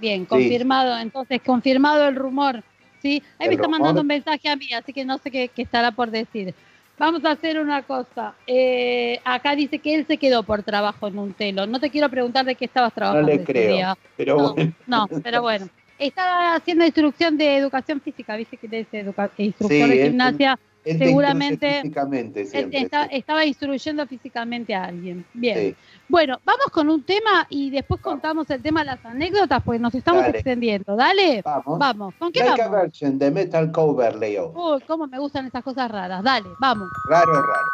Bien, 0.00 0.24
confirmado. 0.24 0.98
Entonces, 0.98 1.40
confirmado 1.44 2.08
el 2.08 2.16
rumor. 2.16 2.62
¿sí? 3.02 3.22
Ahí 3.38 3.48
me 3.48 3.54
está 3.54 3.64
rumor. 3.64 3.80
mandando 3.80 4.00
un 4.02 4.06
mensaje 4.06 4.48
a 4.48 4.56
mí, 4.56 4.68
así 4.72 4.92
que 4.92 5.04
no 5.04 5.18
sé 5.18 5.30
qué, 5.30 5.48
qué 5.48 5.62
estará 5.62 5.90
por 5.90 6.10
decir. 6.10 6.54
Vamos 6.98 7.24
a 7.24 7.30
hacer 7.30 7.58
una 7.58 7.82
cosa. 7.82 8.34
Eh, 8.46 9.18
acá 9.24 9.56
dice 9.56 9.78
que 9.78 9.94
él 9.94 10.06
se 10.06 10.18
quedó 10.18 10.42
por 10.42 10.62
trabajo 10.62 11.08
en 11.08 11.18
un 11.18 11.32
telo. 11.32 11.66
No 11.66 11.80
te 11.80 11.88
quiero 11.88 12.10
preguntar 12.10 12.44
de 12.44 12.54
qué 12.56 12.66
estabas 12.66 12.90
no 12.90 12.94
trabajando 12.94 13.26
le 13.28 13.34
ese 13.36 13.44
creo. 13.44 13.72
día. 13.74 13.98
Pero 14.18 14.36
No, 14.36 14.54
bueno. 14.54 14.72
no, 14.86 15.06
pero 15.22 15.40
bueno. 15.42 15.68
Estaba 15.98 16.54
haciendo 16.56 16.84
instrucción 16.84 17.36
de 17.38 17.56
educación 17.56 18.00
física, 18.00 18.36
viste 18.36 18.56
que 18.58 18.66
es 18.66 18.86
instructor 19.38 19.68
Sí, 19.68 19.88
de 19.96 20.04
gimnasia. 20.06 20.58
Él 20.84 20.98
seguramente- 20.98 21.80
físicamente 21.82 22.40
Él 22.40 22.46
siempre. 22.48 22.78
está- 22.80 23.04
sí. 23.04 23.16
estaba 23.16 23.44
instruyendo 23.44 24.06
físicamente 24.06 24.74
a 24.74 24.84
alguien. 24.84 25.24
Bien. 25.34 25.58
Sí. 25.58 25.74
Bueno, 26.10 26.40
vamos 26.44 26.66
con 26.72 26.88
un 26.88 27.04
tema 27.04 27.46
y 27.48 27.70
después 27.70 28.00
contamos 28.00 28.50
el 28.50 28.60
tema 28.60 28.80
de 28.80 28.86
las 28.86 29.04
anécdotas, 29.04 29.62
pues 29.64 29.80
nos 29.80 29.94
estamos 29.94 30.22
Dale. 30.22 30.38
extendiendo. 30.38 30.96
Dale, 30.96 31.40
Vamos. 31.44 31.78
vamos. 31.78 32.14
¿Con 32.18 32.32
qué 32.32 32.40
Like 32.40 32.60
a 32.62 32.66
vamos? 32.68 32.82
version 32.82 33.16
de 33.16 33.30
Metal 33.30 33.70
Cover, 33.70 34.16
Leo. 34.16 34.50
Uy, 34.52 34.80
cómo 34.88 35.06
me 35.06 35.20
gustan 35.20 35.46
esas 35.46 35.62
cosas 35.62 35.88
raras. 35.88 36.24
Dale, 36.24 36.50
vamos. 36.58 36.88
Raro, 37.08 37.32
raro. 37.32 37.70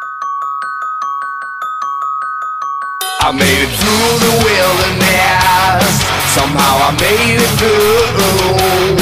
I 3.21 3.31
made 3.33 3.63
it 3.63 3.69
through 3.79 4.19
the 4.19 4.31
wilderness. 4.45 6.05
Somehow 6.35 6.77
I 6.77 6.91
made 7.01 7.41
it 7.41 7.49
through. 7.57 8.97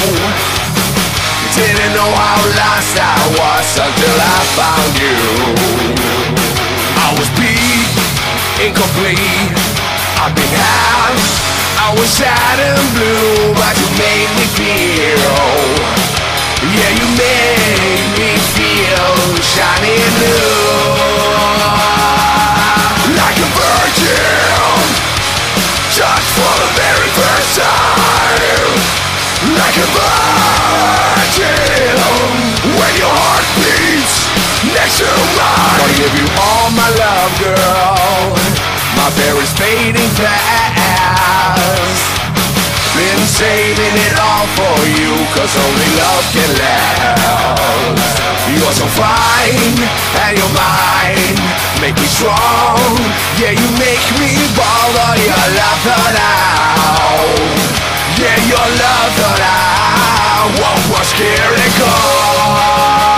Didn't 1.55 1.93
know 1.93 2.09
how 2.15 2.39
lost 2.55 2.97
I 2.97 3.19
was 3.35 3.77
until 3.77 4.17
I 4.17 4.39
found 4.55 4.95
you. 4.97 6.14
Incomplete. 8.55 9.51
I've 10.15 10.33
been 10.33 10.55
out. 10.55 11.19
I 11.75 11.91
was 11.99 12.07
sad 12.07 12.55
and 12.55 12.79
blue, 12.95 13.51
but 13.51 13.75
you 13.75 13.83
made 13.99 14.31
me 14.39 14.47
feel. 14.55 15.35
Yeah, 16.63 16.87
you 16.95 17.07
made 17.19 18.07
me 18.15 18.39
feel 18.55 19.11
shiny 19.43 19.99
new. 20.23 20.55
Like 23.11 23.35
a 23.43 23.49
virgin, 23.59 24.87
just 25.91 26.27
for 26.39 26.53
the 26.55 26.71
very 26.79 27.09
first 27.11 27.59
time. 27.59 28.71
Like 29.51 29.75
a 29.83 29.87
virgin, 29.99 31.43
when 32.71 32.93
your 33.03 33.11
heart 33.11 33.43
beats 33.59 34.31
next 34.71 35.03
to 35.03 35.11
mine. 35.35 35.75
Gonna 35.75 35.99
give 35.99 36.15
you 36.15 36.27
all 36.39 36.71
fading 39.53 40.11
fast. 40.17 41.55
Been 42.95 43.23
saving 43.27 43.95
it 44.07 44.15
all 44.17 44.47
for 44.57 44.77
you, 44.87 45.13
cause 45.35 45.53
only 45.53 45.89
love 45.99 46.25
can 46.33 46.49
last. 46.57 48.17
You're 48.49 48.73
so 48.73 48.87
fine, 48.97 49.77
and 50.25 50.37
you're 50.37 50.55
mine. 50.55 51.37
Make 51.81 51.95
me 51.99 52.07
strong, 52.07 52.97
yeah, 53.37 53.51
you 53.51 53.69
make 53.77 54.05
me 54.17 54.31
bold. 54.55 54.95
Oh, 54.97 55.13
your 55.21 55.45
love 55.53 55.81
that 55.85 56.15
out. 56.17 57.45
Yeah, 58.17 58.37
your 58.47 58.67
love 58.79 59.13
that 59.21 59.41
I 59.43 60.49
What 60.55 60.81
was 60.93 61.11
here 61.13 61.53
go? 61.77 63.14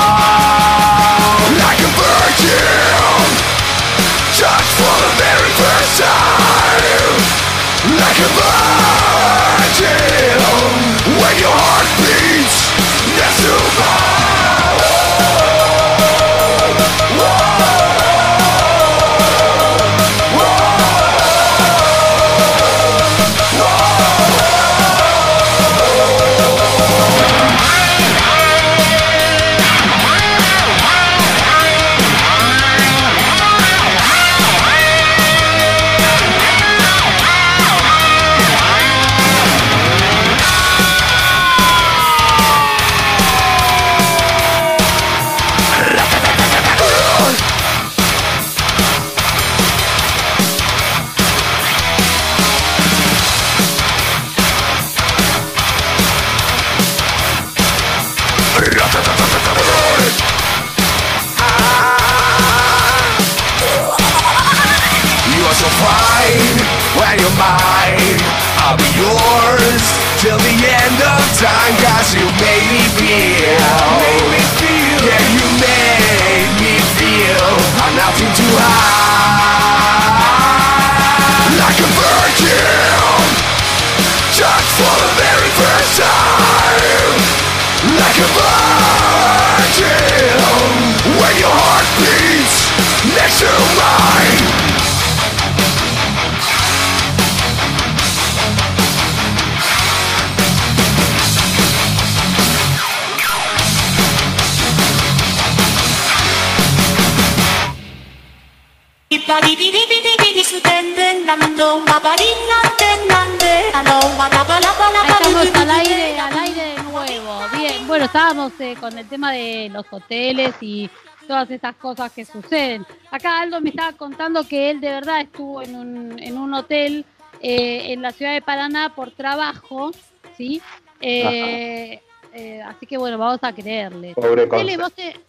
Estábamos 118.07 118.53
eh, 118.59 118.75
con 118.79 118.97
el 118.97 119.07
tema 119.07 119.33
de 119.33 119.69
los 119.71 119.85
hoteles 119.91 120.55
y 120.61 120.89
todas 121.27 121.49
estas 121.51 121.75
cosas 121.75 122.11
que 122.11 122.23
suceden. 122.25 122.85
Acá 123.11 123.41
Aldo 123.41 123.59
me 123.59 123.69
estaba 123.69 123.91
contando 123.93 124.47
que 124.47 124.69
él 124.71 124.79
de 124.79 124.89
verdad 124.89 125.21
estuvo 125.21 125.61
en 125.61 125.75
un, 125.75 126.19
en 126.19 126.37
un 126.37 126.53
hotel 126.53 127.05
eh, 127.41 127.91
en 127.91 128.01
la 128.01 128.11
ciudad 128.13 128.33
de 128.33 128.41
Paraná 128.41 128.93
por 128.95 129.11
trabajo, 129.11 129.91
¿sí? 130.37 130.61
Eh, 131.01 132.01
eh, 132.33 132.61
así 132.61 132.85
que 132.85 132.97
bueno, 132.97 133.17
vamos 133.17 133.39
a 133.41 133.53
creerle. 133.53 134.13
Pobre. 134.15 134.45
¿vos, 134.77 134.93
te- 134.93 135.19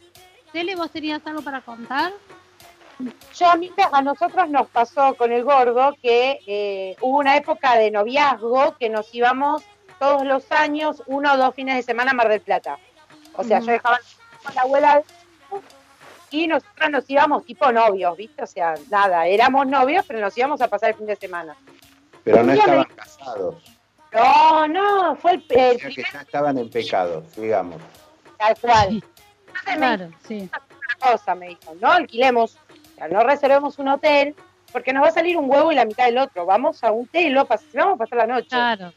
Tele, 0.52 0.76
¿vos 0.76 0.90
tenías 0.90 1.20
algo 1.26 1.42
para 1.42 1.60
contar? 1.60 2.12
Yo 3.36 3.46
a, 3.50 3.56
mí, 3.56 3.70
a 3.92 4.02
nosotros 4.02 4.48
nos 4.48 4.68
pasó 4.68 5.14
con 5.14 5.32
el 5.32 5.42
gordo 5.44 5.96
que 6.00 6.38
eh, 6.46 6.96
hubo 7.00 7.18
una 7.18 7.36
época 7.36 7.76
de 7.76 7.90
noviazgo 7.90 8.76
que 8.78 8.88
nos 8.88 9.12
íbamos 9.14 9.62
todos 9.98 10.24
los 10.24 10.50
años, 10.52 11.02
uno 11.06 11.32
o 11.32 11.36
dos 11.36 11.54
fines 11.54 11.76
de 11.76 11.82
semana 11.82 12.12
a 12.12 12.14
Mar 12.14 12.28
del 12.28 12.40
Plata. 12.40 12.78
O 13.34 13.44
sea, 13.44 13.60
yo 13.60 13.66
dejaba 13.66 13.98
a 14.44 14.52
la 14.52 14.62
abuela 14.62 15.02
y 16.30 16.46
nosotros 16.46 16.90
nos 16.90 17.08
íbamos 17.10 17.44
tipo 17.44 17.70
novios, 17.72 18.16
¿viste? 18.16 18.42
O 18.42 18.46
sea, 18.46 18.74
nada, 18.90 19.26
éramos 19.26 19.66
novios, 19.66 20.04
pero 20.06 20.20
nos 20.20 20.36
íbamos 20.36 20.60
a 20.60 20.68
pasar 20.68 20.90
el 20.90 20.96
fin 20.96 21.06
de 21.06 21.16
semana. 21.16 21.56
Pero 22.24 22.42
no 22.42 22.52
día 22.52 22.66
me- 22.66 22.80
estaban 22.80 22.96
casados. 22.96 23.54
No, 24.12 24.68
no, 24.68 25.16
fue 25.16 25.32
el, 25.32 25.44
el 25.50 25.76
O 25.76 25.78
sea 25.80 25.90
que 25.90 26.02
ya 26.12 26.20
estaban 26.20 26.58
en 26.58 26.70
pecado, 26.70 27.22
digamos. 27.36 27.80
tal 28.38 28.56
cual. 28.60 29.02
Claro, 29.64 30.10
sí. 30.26 30.48
una 30.50 31.12
cosa, 31.12 31.34
me 31.34 31.48
dijo, 31.48 31.74
no 31.80 31.90
alquilemos, 31.92 32.56
o 32.56 32.94
sea, 32.96 33.08
no 33.08 33.22
reservemos 33.22 33.78
un 33.78 33.88
hotel, 33.88 34.34
porque 34.72 34.92
nos 34.92 35.02
va 35.04 35.08
a 35.08 35.12
salir 35.12 35.36
un 35.36 35.50
huevo 35.50 35.72
y 35.72 35.74
la 35.74 35.84
mitad 35.84 36.06
del 36.06 36.18
otro. 36.18 36.46
Vamos 36.46 36.82
a 36.84 36.90
un 36.92 37.06
telo, 37.06 37.46
vamos 37.74 37.94
a 37.94 37.96
pasar 37.96 38.18
la 38.18 38.26
noche. 38.26 38.48
Claro. 38.48 38.92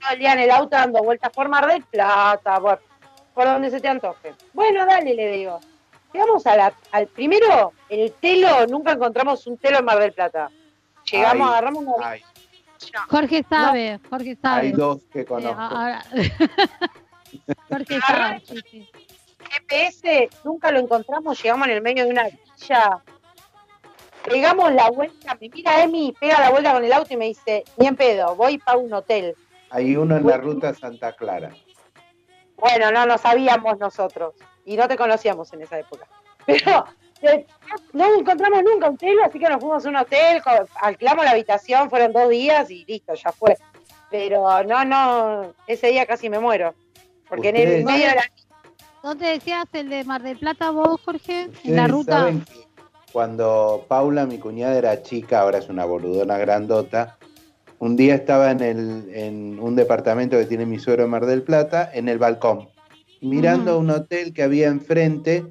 Todo 0.00 0.12
el 0.12 0.18
día 0.18 0.32
en 0.32 0.38
el 0.40 0.50
auto 0.50 0.76
dando 0.76 1.02
vueltas 1.02 1.30
por 1.32 1.48
Mar 1.48 1.66
del 1.66 1.82
Plata, 1.84 2.58
por, 2.60 2.80
por 3.34 3.44
donde 3.46 3.70
se 3.70 3.80
te 3.80 3.88
antoje. 3.88 4.34
Bueno, 4.52 4.86
dale, 4.86 5.14
le 5.14 5.30
digo. 5.32 5.60
Llegamos 6.12 6.46
a 6.46 6.56
la, 6.56 6.72
al 6.92 7.06
primero, 7.06 7.72
el 7.88 8.12
telo, 8.14 8.66
nunca 8.66 8.92
encontramos 8.92 9.46
un 9.46 9.56
telo 9.58 9.78
en 9.78 9.84
Mar 9.84 9.98
del 9.98 10.12
Plata. 10.12 10.50
Llegamos, 11.10 11.46
Ay, 11.48 11.52
agarramos 11.52 11.84
una 11.84 12.08
Ay, 12.08 12.22
Jorge 13.08 13.44
sabe, 13.48 14.00
Jorge 14.08 14.36
sabe. 14.40 14.60
hay 14.68 14.72
dos 14.72 15.02
que 15.12 15.20
Eh, 15.20 15.24
conozco. 15.24 15.60
ahora- 15.60 16.02
Jorge 17.68 18.00
sabe. 18.00 18.42
GPS, 19.50 20.28
nunca 20.44 20.70
lo 20.72 20.80
encontramos, 20.80 21.40
llegamos 21.42 21.68
en 21.68 21.74
el 21.74 21.82
medio 21.82 22.04
de 22.04 22.10
una 22.10 22.24
villa. 22.24 23.00
Pegamos 24.24 24.72
la 24.72 24.90
vuelta, 24.90 25.36
me 25.40 25.48
mira 25.48 25.82
Emi, 25.82 26.14
pega 26.18 26.40
la 26.40 26.50
vuelta 26.50 26.72
con 26.72 26.84
el 26.84 26.92
auto 26.92 27.12
y 27.14 27.16
me 27.16 27.26
dice, 27.26 27.64
ni 27.78 27.86
en 27.86 27.96
pedo, 27.96 28.34
voy 28.36 28.58
para 28.58 28.78
un 28.78 28.92
hotel. 28.92 29.34
Hay 29.70 29.96
uno 29.96 30.16
en 30.16 30.26
la 30.26 30.36
ruta 30.36 30.74
Santa 30.74 31.12
Clara. 31.12 31.52
Bueno, 32.56 32.90
no, 32.90 33.06
no 33.06 33.18
sabíamos 33.18 33.78
nosotros 33.78 34.34
y 34.64 34.76
no 34.76 34.86
te 34.88 34.96
conocíamos 34.96 35.52
en 35.52 35.62
esa 35.62 35.78
época. 35.78 36.06
Pero 36.46 36.84
eh, 37.22 37.46
no 37.92 38.14
encontramos 38.14 38.62
nunca 38.62 38.88
un 38.88 38.94
hotel, 38.94 39.18
así 39.24 39.38
que 39.38 39.48
nos 39.48 39.60
fuimos 39.60 39.84
a 39.84 39.88
un 39.88 39.96
hotel, 39.96 40.42
alquilamos 40.80 41.24
la 41.24 41.32
habitación, 41.32 41.90
fueron 41.90 42.12
dos 42.12 42.28
días 42.28 42.70
y 42.70 42.84
listo, 42.84 43.14
ya 43.14 43.32
fue. 43.32 43.56
Pero 44.10 44.62
no, 44.64 44.84
no, 44.84 45.54
ese 45.66 45.88
día 45.88 46.06
casi 46.06 46.28
me 46.28 46.38
muero. 46.38 46.74
Porque 47.28 47.50
en 47.50 47.56
el 47.56 47.84
medio 47.84 48.08
de 48.08 48.14
la 48.16 48.24
¿Dónde 49.02 49.28
decías 49.28 49.64
el 49.72 49.88
de 49.88 50.04
Mar 50.04 50.22
del 50.22 50.38
Plata 50.38 50.70
vos, 50.70 51.00
Jorge? 51.02 51.48
En 51.64 51.76
la 51.76 51.86
ruta. 51.86 52.18
saben 52.18 52.44
que 52.44 52.66
cuando 53.12 53.86
Paula, 53.88 54.26
mi 54.26 54.38
cuñada, 54.38 54.76
era 54.76 55.02
chica, 55.02 55.40
ahora 55.40 55.58
es 55.58 55.68
una 55.68 55.84
boludona 55.84 56.36
grandota, 56.36 57.18
un 57.80 57.96
día 57.96 58.14
estaba 58.14 58.50
en, 58.50 58.60
el, 58.60 59.10
en 59.12 59.58
un 59.58 59.74
departamento 59.74 60.38
que 60.38 60.44
tiene 60.44 60.66
mi 60.66 60.78
suegro 60.78 61.04
en 61.04 61.10
Mar 61.10 61.24
del 61.24 61.42
Plata, 61.42 61.90
en 61.92 62.08
el 62.08 62.18
balcón, 62.18 62.68
mirando 63.22 63.72
Ujú. 63.72 63.80
un 63.80 63.90
hotel 63.90 64.34
que 64.34 64.42
había 64.42 64.68
enfrente, 64.68 65.46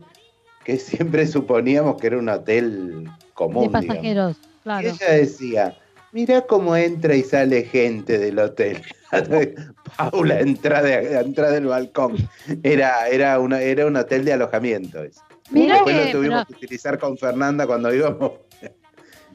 que 0.64 0.78
siempre 0.78 1.28
suponíamos 1.28 2.00
que 2.00 2.08
era 2.08 2.18
un 2.20 2.30
hotel 2.30 3.10
común. 3.34 3.72
de 3.72 3.80
digamos. 3.80 3.88
pasajeros, 3.88 4.38
claro. 4.64 4.88
Y 4.88 4.92
ella 4.92 5.12
decía, 5.12 5.78
mira 6.12 6.42
cómo 6.42 6.76
entra 6.76 7.16
y 7.16 7.24
sale 7.24 7.64
gente 7.64 8.20
del 8.20 8.38
hotel. 8.38 8.84
Paula, 9.98 10.40
entra, 10.40 10.84
de, 10.84 11.20
entra 11.20 11.50
del 11.50 11.66
balcón. 11.66 12.16
Era, 12.62 13.08
era, 13.08 13.40
una, 13.40 13.60
era 13.60 13.88
un 13.88 13.96
hotel 13.96 14.24
de 14.24 14.34
alojamiento. 14.34 15.00
Mira 15.50 15.74
Después 15.74 15.96
que, 15.96 16.06
lo 16.06 16.12
tuvimos 16.12 16.46
pero 16.46 16.60
que 16.60 16.66
utilizar 16.66 17.00
con 17.00 17.18
Fernanda 17.18 17.66
cuando 17.66 17.92
íbamos. 17.92 18.34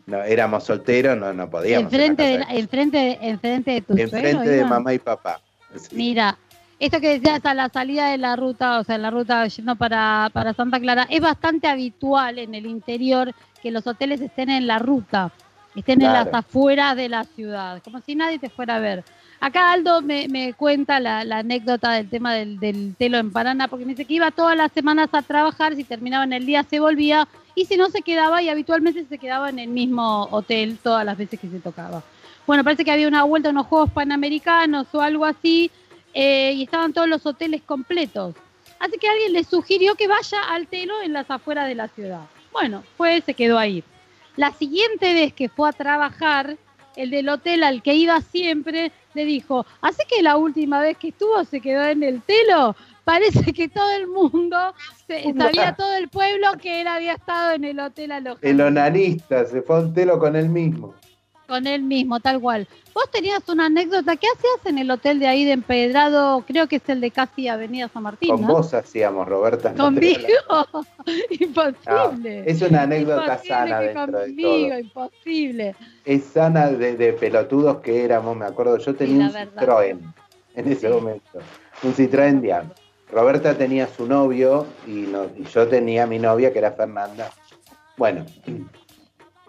No, 0.07 0.23
éramos 0.23 0.65
solteros, 0.65 1.17
no, 1.17 1.33
no 1.33 1.49
podíamos. 1.49 1.85
enfrente, 1.93 2.23
de, 2.23 2.35
enfrente, 2.51 2.97
de- 2.99 3.19
enfrente 3.23 3.71
de 3.71 3.81
tu 3.81 3.93
enfrente 3.97 4.33
suegro, 4.33 4.51
de 4.51 4.65
mamá 4.65 4.93
y 4.93 4.99
papá. 4.99 5.41
Sí. 5.77 5.97
Mira, 5.97 6.37
esto 6.79 7.01
que 7.01 7.19
decías 7.19 7.45
a 7.47 7.55
la 7.55 7.69
salida 7.71 8.09
de 8.11 8.19
la 8.19 8.37
ruta, 8.37 8.79
o 8.81 8.85
sea, 8.85 8.97
en 8.97 9.03
la 9.03 9.11
ruta 9.11 9.47
yendo 9.47 9.77
para, 9.77 10.29
para 10.33 10.53
Santa 10.53 10.79
Clara, 10.79 11.07
es 11.09 11.21
bastante 11.21 11.69
habitual 11.69 12.39
en 12.39 12.55
el 12.55 12.67
interior 12.67 13.33
que 13.63 13.71
los 13.71 13.87
hoteles 13.87 14.21
estén 14.21 14.51
en 14.51 14.67
la 14.67 14.79
ruta. 14.79 15.31
estén 15.75 16.03
en 16.03 16.13
las 16.13 16.29
afueras 16.33 16.95
de 16.97 17.09
la 17.09 17.25
ciudad, 17.25 17.83
como 17.83 18.01
si 18.01 18.15
nadie 18.15 18.39
te 18.39 18.51
fuera 18.51 18.77
a 18.77 18.81
ver. 18.81 19.03
Acá 19.41 19.73
Aldo 19.73 20.01
me, 20.03 20.29
me 20.29 20.53
cuenta 20.55 21.01
la, 21.01 21.25
la 21.25 21.39
anécdota 21.39 21.91
del 21.93 22.09
tema 22.09 22.33
del, 22.35 22.61
del 22.61 22.95
telo 22.97 23.19
en 23.19 23.33
Paraná, 23.33 23.69
porque 23.69 23.85
me 23.85 23.93
dice 23.93 24.05
que 24.05 24.15
iba 24.15 24.31
todas 24.31 24.57
las 24.57 24.71
semanas 24.73 25.09
a 25.13 25.23
trabajar, 25.23 25.75
si 25.75 25.83
terminaba 25.85 26.25
en 26.25 26.33
el 26.35 26.47
día 26.47 26.63
se 26.63 26.79
volvía, 26.79 27.27
y 27.55 27.67
si 27.67 27.77
no 27.77 27.91
se 27.91 28.03
quedaba, 28.03 28.43
y 28.43 28.49
habitualmente 28.49 29.05
se 29.05 29.19
quedaba 29.19 29.49
en 29.51 29.59
el 29.59 29.69
mismo 29.69 30.29
hotel 30.31 30.79
todas 30.83 31.05
las 31.05 31.17
veces 31.17 31.39
que 31.39 31.49
se 31.49 31.61
tocaba. 31.61 32.03
Bueno, 32.47 32.65
parece 32.65 32.85
que 32.85 32.91
había 32.91 33.09
una 33.09 33.25
vuelta 33.25 33.49
a 33.49 33.53
unos 33.53 33.67
Juegos 33.67 33.91
Panamericanos 33.91 34.87
o 34.93 35.01
algo 35.01 35.25
así, 35.25 35.71
eh, 36.13 36.53
y 36.55 36.65
estaban 36.65 36.93
todos 36.93 37.09
los 37.09 37.25
hoteles 37.27 37.63
completos. 37.63 38.35
Así 38.79 38.99
que 38.99 39.09
alguien 39.09 39.33
le 39.33 39.45
sugirió 39.45 39.95
que 39.95 40.09
vaya 40.09 40.43
al 40.51 40.67
telo 40.67 41.01
en 41.03 41.13
las 41.13 41.31
afueras 41.31 41.69
de 41.69 41.75
la 41.75 41.89
ciudad. 41.89 42.23
Bueno, 42.53 42.83
fue, 42.97 43.21
se 43.21 43.35
quedó 43.35 43.59
ahí. 43.59 43.83
La 44.37 44.53
siguiente 44.53 45.15
vez 45.15 45.33
que 45.33 45.49
fue 45.49 45.69
a 45.69 45.73
trabajar, 45.73 46.57
el 46.97 47.11
del 47.11 47.29
hotel 47.29 47.63
al 47.63 47.83
que 47.83 47.95
iba 47.95 48.21
siempre 48.21 48.93
le 49.15 49.25
dijo, 49.25 49.65
así 49.81 50.03
que 50.09 50.23
la 50.23 50.37
última 50.37 50.81
vez 50.81 50.99
que 50.99 51.09
estuvo 51.09 51.45
se 51.45 51.61
quedó 51.61 51.85
en 51.85 52.03
el 52.03 52.21
telo. 52.23 52.77
Parece 53.05 53.53
que 53.53 53.69
todo 53.69 53.91
el 53.93 54.07
mundo, 54.09 54.57
se- 55.07 55.33
sabía 55.35 55.75
todo 55.77 55.95
el 55.95 56.09
pueblo 56.09 56.47
que 56.61 56.81
él 56.81 56.87
había 56.87 57.13
estado 57.15 57.53
en 57.53 57.65
el 57.65 57.79
hotel 57.81 58.13
alojado. 58.13 58.39
El 58.43 58.61
onanista 58.61 59.45
se 59.45 59.61
fue 59.63 59.77
a 59.77 59.81
un 59.81 59.93
telo 59.95 60.19
con 60.19 60.35
él 60.37 60.49
mismo. 60.49 60.95
Con 61.47 61.67
él 61.67 61.83
mismo, 61.83 62.19
tal 62.21 62.41
cual. 62.41 62.67
Vos 62.95 63.11
tenías 63.11 63.47
una 63.51 63.67
anécdota, 63.67 64.17
¿qué 64.17 64.27
hacías 64.35 64.65
en 64.65 64.79
el 64.79 64.91
hotel 64.91 65.19
de 65.19 65.27
ahí 65.27 65.45
de 65.45 65.53
Empedrado? 65.53 66.43
Creo 66.47 66.67
que 66.69 66.77
es 66.77 66.89
el 66.89 67.03
de 67.03 67.11
casi 67.11 67.49
Avenida 67.49 67.89
San 67.93 68.03
Martín, 68.05 68.31
Con 68.31 68.41
¿no? 68.41 68.47
vos 68.55 68.73
hacíamos, 68.73 69.29
Roberta. 69.29 69.75
Conmigo, 69.75 70.21
No, 70.49 70.67
imposible. 71.41 72.45
es 72.47 72.63
una 72.63 72.83
anécdota 72.83 73.25
Imposible 73.35 73.49
sana 73.55 73.81
que 73.81 73.87
dentro 73.89 74.19
de 74.21 74.27
conmigo, 74.29 74.69
todo. 74.71 74.79
imposible. 74.79 75.77
Es 76.07 76.25
sana 76.25 76.69
de, 76.71 76.97
de 76.97 77.13
pelotudos 77.13 77.77
que 77.83 78.03
éramos, 78.05 78.35
me 78.37 78.47
acuerdo. 78.47 78.79
Yo 78.79 78.95
tenía 78.95 79.27
un. 79.27 79.33
Citroën 79.33 79.99
en 80.57 80.73
ese 80.73 80.89
momento. 80.89 81.41
Un 81.83 81.95
Citroën 81.95 82.41
Diam. 82.41 82.71
Roberta 83.15 83.57
tenía 83.57 83.87
su 83.87 84.07
novio 84.07 84.67
y, 84.87 84.91
no- 85.07 85.27
y 85.39 85.45
yo 85.45 85.69
tenía 85.69 86.07
mi 86.07 86.19
novia 86.19 86.53
que 86.53 86.59
era 86.59 86.73
Fernanda. 86.73 87.31
Bueno, 87.97 88.27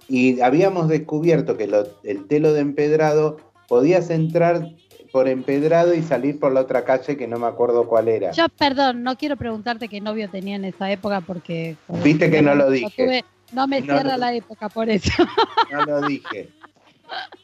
y 0.07 0.39
habíamos 0.41 0.87
descubierto 0.87 1.57
que 1.57 1.67
lo- 1.67 1.87
el 2.03 2.27
telo 2.27 2.53
de 2.53 2.61
empedrado 2.61 3.37
podías 3.67 4.09
entrar 4.11 4.69
por 5.11 5.27
empedrado 5.27 5.93
y 5.95 6.03
salir 6.03 6.39
por 6.39 6.51
la 6.53 6.61
otra 6.61 6.83
calle 6.83 7.17
que 7.17 7.27
no 7.27 7.39
me 7.39 7.47
acuerdo 7.47 7.87
cuál 7.87 8.07
era. 8.07 8.31
Yo, 8.31 8.45
perdón, 8.49 9.01
no 9.01 9.17
quiero 9.17 9.35
preguntarte 9.37 9.87
qué 9.87 9.99
novio 10.01 10.29
tenía 10.29 10.57
en 10.57 10.65
esa 10.65 10.91
época 10.91 11.21
porque... 11.21 11.75
Viste 12.03 12.29
que 12.29 12.41
no 12.41 12.53
lo 12.53 12.69
dije. 12.69 13.03
tuve- 13.03 13.25
no 13.53 13.65
me 13.67 13.79
No, 13.81 13.93
cierra 13.93 14.17
la 14.17 14.33
época 14.35 14.69
por 14.69 14.89
eso. 14.89 15.11
No 15.71 15.85
lo 15.85 16.01
dije. 16.07 16.49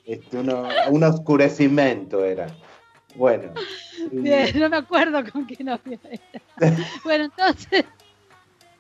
Este, 0.06 0.38
uno- 0.38 0.68
un 0.90 1.04
oscurecimiento 1.04 2.24
era. 2.26 2.48
Bueno. 3.16 3.52
Bien, 4.12 4.60
no 4.60 4.70
me 4.70 4.78
acuerdo 4.78 5.20
con 5.32 5.46
qué 5.46 5.64
novio 5.64 6.00
era. 6.10 6.78
Bueno, 7.04 7.26
entonces, 7.26 7.86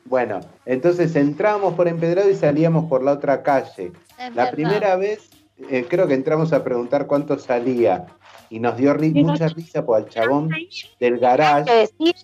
Bueno, 0.05 0.39
entonces 0.65 1.15
entrábamos 1.15 1.73
por 1.75 1.87
Empedrado 1.87 2.29
y 2.29 2.35
salíamos 2.35 2.85
por 2.89 3.03
la 3.03 3.11
otra 3.13 3.43
calle. 3.43 3.91
es 4.17 4.35
La 4.35 4.45
verdad. 4.45 4.51
primera 4.51 4.95
vez, 4.95 5.29
eh, 5.69 5.85
creo 5.89 6.07
que 6.07 6.13
entramos 6.15 6.53
a 6.53 6.63
preguntar 6.63 7.07
cuánto 7.07 7.37
salía 7.39 8.05
y 8.49 8.59
nos 8.59 8.77
dio 8.77 8.93
ri- 8.93 9.15
Y 9.15 9.23
no- 9.23 9.31
mucha 9.33 9.47
risa 9.49 9.85
por 9.85 9.99
el 10.01 10.09
chabón 10.09 10.49
del 10.49 10.69
que 10.99 11.17
garage. 11.17 11.71
decir 11.73 12.15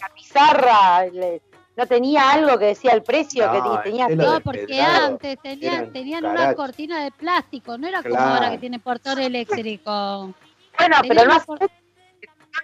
la 0.00 0.08
pizarra 0.14 1.06
le- 1.06 1.42
no 1.76 1.86
tenía 1.86 2.30
algo 2.30 2.56
que 2.56 2.66
decía 2.66 2.92
el 2.92 3.02
precio 3.02 3.46
No, 3.46 3.52
que 3.82 3.90
tenía 3.90 4.04
este 4.06 4.16
que- 4.16 4.22
No, 4.22 4.32
de 4.34 4.40
porque 4.40 4.80
antes 4.80 5.38
tenían, 5.42 5.92
tenían 5.92 6.24
una 6.24 6.54
cortina 6.54 7.02
de 7.02 7.10
plástico, 7.10 7.76
no 7.78 7.88
era 7.88 8.00
como 8.02 8.16
ahora 8.16 8.52
que 8.52 8.58
tiene 8.58 8.78
portón 8.78 9.18
eléctrico. 9.18 10.32
Bueno 10.78 10.96
pero 11.08 11.22
el 11.22 11.28
más 11.28 11.44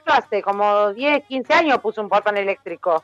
hace 0.07 0.43
como 0.43 0.93
10 0.93 1.25
15 1.27 1.53
años 1.55 1.79
puso 1.79 2.01
un 2.01 2.09
portón 2.09 2.37
eléctrico 2.37 3.03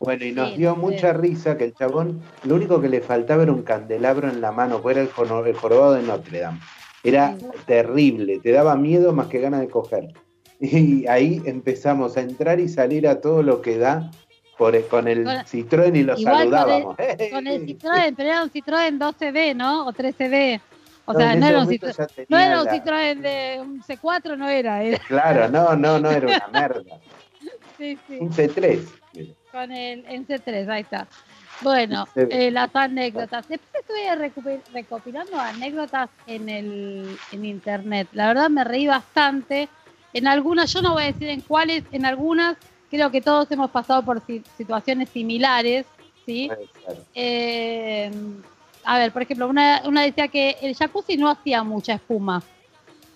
Bueno, 0.00 0.24
y 0.24 0.32
nos 0.32 0.50
Sí, 0.50 0.56
dio 0.58 0.74
sí. 0.74 0.80
mucha 0.80 1.12
risa 1.14 1.56
que 1.56 1.64
el 1.64 1.74
chabón, 1.74 2.20
lo 2.44 2.54
único 2.56 2.80
que 2.80 2.88
le 2.88 3.00
faltaba 3.00 3.42
era 3.44 3.52
un 3.52 3.62
candelabro 3.62 4.28
en 4.28 4.40
la 4.42 4.52
mano, 4.52 4.80
pues 4.82 4.96
era 4.96 5.02
el, 5.06 5.46
el 5.46 5.56
jorobado 5.56 5.94
de 5.94 6.02
Notre 6.02 6.40
Dame. 6.40 6.60
Era 7.02 7.34
terrible, 7.66 8.38
te 8.40 8.52
daba 8.52 8.76
miedo 8.76 9.12
más 9.14 9.28
que 9.28 9.40
ganas 9.40 9.60
de 9.60 9.68
coger. 9.68 10.08
Y 10.60 11.06
ahí 11.06 11.42
empezamos 11.44 12.16
a 12.16 12.20
entrar 12.22 12.60
y 12.60 12.68
salir 12.68 13.06
a 13.08 13.20
todo 13.20 13.42
lo 13.42 13.60
que 13.62 13.76
da 13.78 14.10
por 14.58 14.74
el- 14.76 14.86
con 14.86 15.06
el 15.08 15.24
Con- 15.24 15.36
Citroën 15.44 15.94
y 15.96 16.02
lo 16.02 16.18
igual 16.18 16.24
con 16.24 16.24
el- 16.26 16.50
saludábamos. 16.50 16.96
Con 17.30 17.46
el 17.46 17.66
Citroën, 17.66 18.14
pero 18.16 18.28
era 18.30 18.42
un 18.42 18.50
Citroën 18.50 18.98
12B, 18.98 19.54
¿no? 19.54 19.86
O 19.86 19.92
13B. 19.92 20.60
O 21.06 21.12
No, 21.12 21.18
sea, 21.20 21.34
no 21.36 21.46
era 21.46 21.58
un 21.60 21.68
No 22.28 22.38
era 22.38 22.62
un 22.62 22.68
Citroën 22.68 23.20
de 23.20 23.60
un 23.62 23.82
C4, 23.82 24.36
no 24.36 24.48
era, 24.48 24.82
era. 24.82 24.98
Claro, 25.06 25.48
no, 25.48 25.76
no, 25.76 25.98
no 26.00 26.10
era 26.10 26.26
una 26.28 26.46
merda. 26.52 26.82
Sí, 27.78 27.98
sí. 28.08 28.18
Un 28.20 28.32
C3. 28.32 28.80
Con 29.52 29.70
el 29.72 30.04
en 30.06 30.26
C3, 30.26 30.68
ahí 30.68 30.82
está. 30.82 31.06
Bueno, 31.62 32.06
eh, 32.16 32.50
las 32.50 32.74
anécdotas. 32.74 33.48
Después 33.48 33.70
estuve 33.80 34.54
recopilando 34.74 35.38
anécdotas 35.38 36.10
en 36.26 36.48
el 36.48 37.16
en 37.32 37.44
internet. 37.44 38.08
La 38.12 38.26
verdad 38.26 38.50
me 38.50 38.64
reí 38.64 38.86
bastante. 38.86 39.68
En 40.12 40.26
algunas, 40.26 40.72
yo 40.72 40.82
no 40.82 40.94
voy 40.94 41.04
a 41.04 41.06
decir 41.06 41.28
en 41.28 41.40
cuáles, 41.42 41.84
en 41.92 42.04
algunas 42.04 42.56
creo 42.90 43.10
que 43.10 43.20
todos 43.20 43.50
hemos 43.52 43.70
pasado 43.70 44.02
por 44.04 44.24
si- 44.26 44.42
situaciones 44.56 45.08
similares, 45.10 45.86
¿sí? 46.26 46.50
Eh, 47.14 48.10
a 48.86 48.98
ver, 48.98 49.12
por 49.12 49.22
ejemplo, 49.22 49.48
una, 49.48 49.82
una 49.84 50.02
decía 50.02 50.28
que 50.28 50.56
el 50.62 50.74
jacuzzi 50.74 51.16
no 51.16 51.28
hacía 51.28 51.62
mucha 51.64 51.94
espuma. 51.94 52.42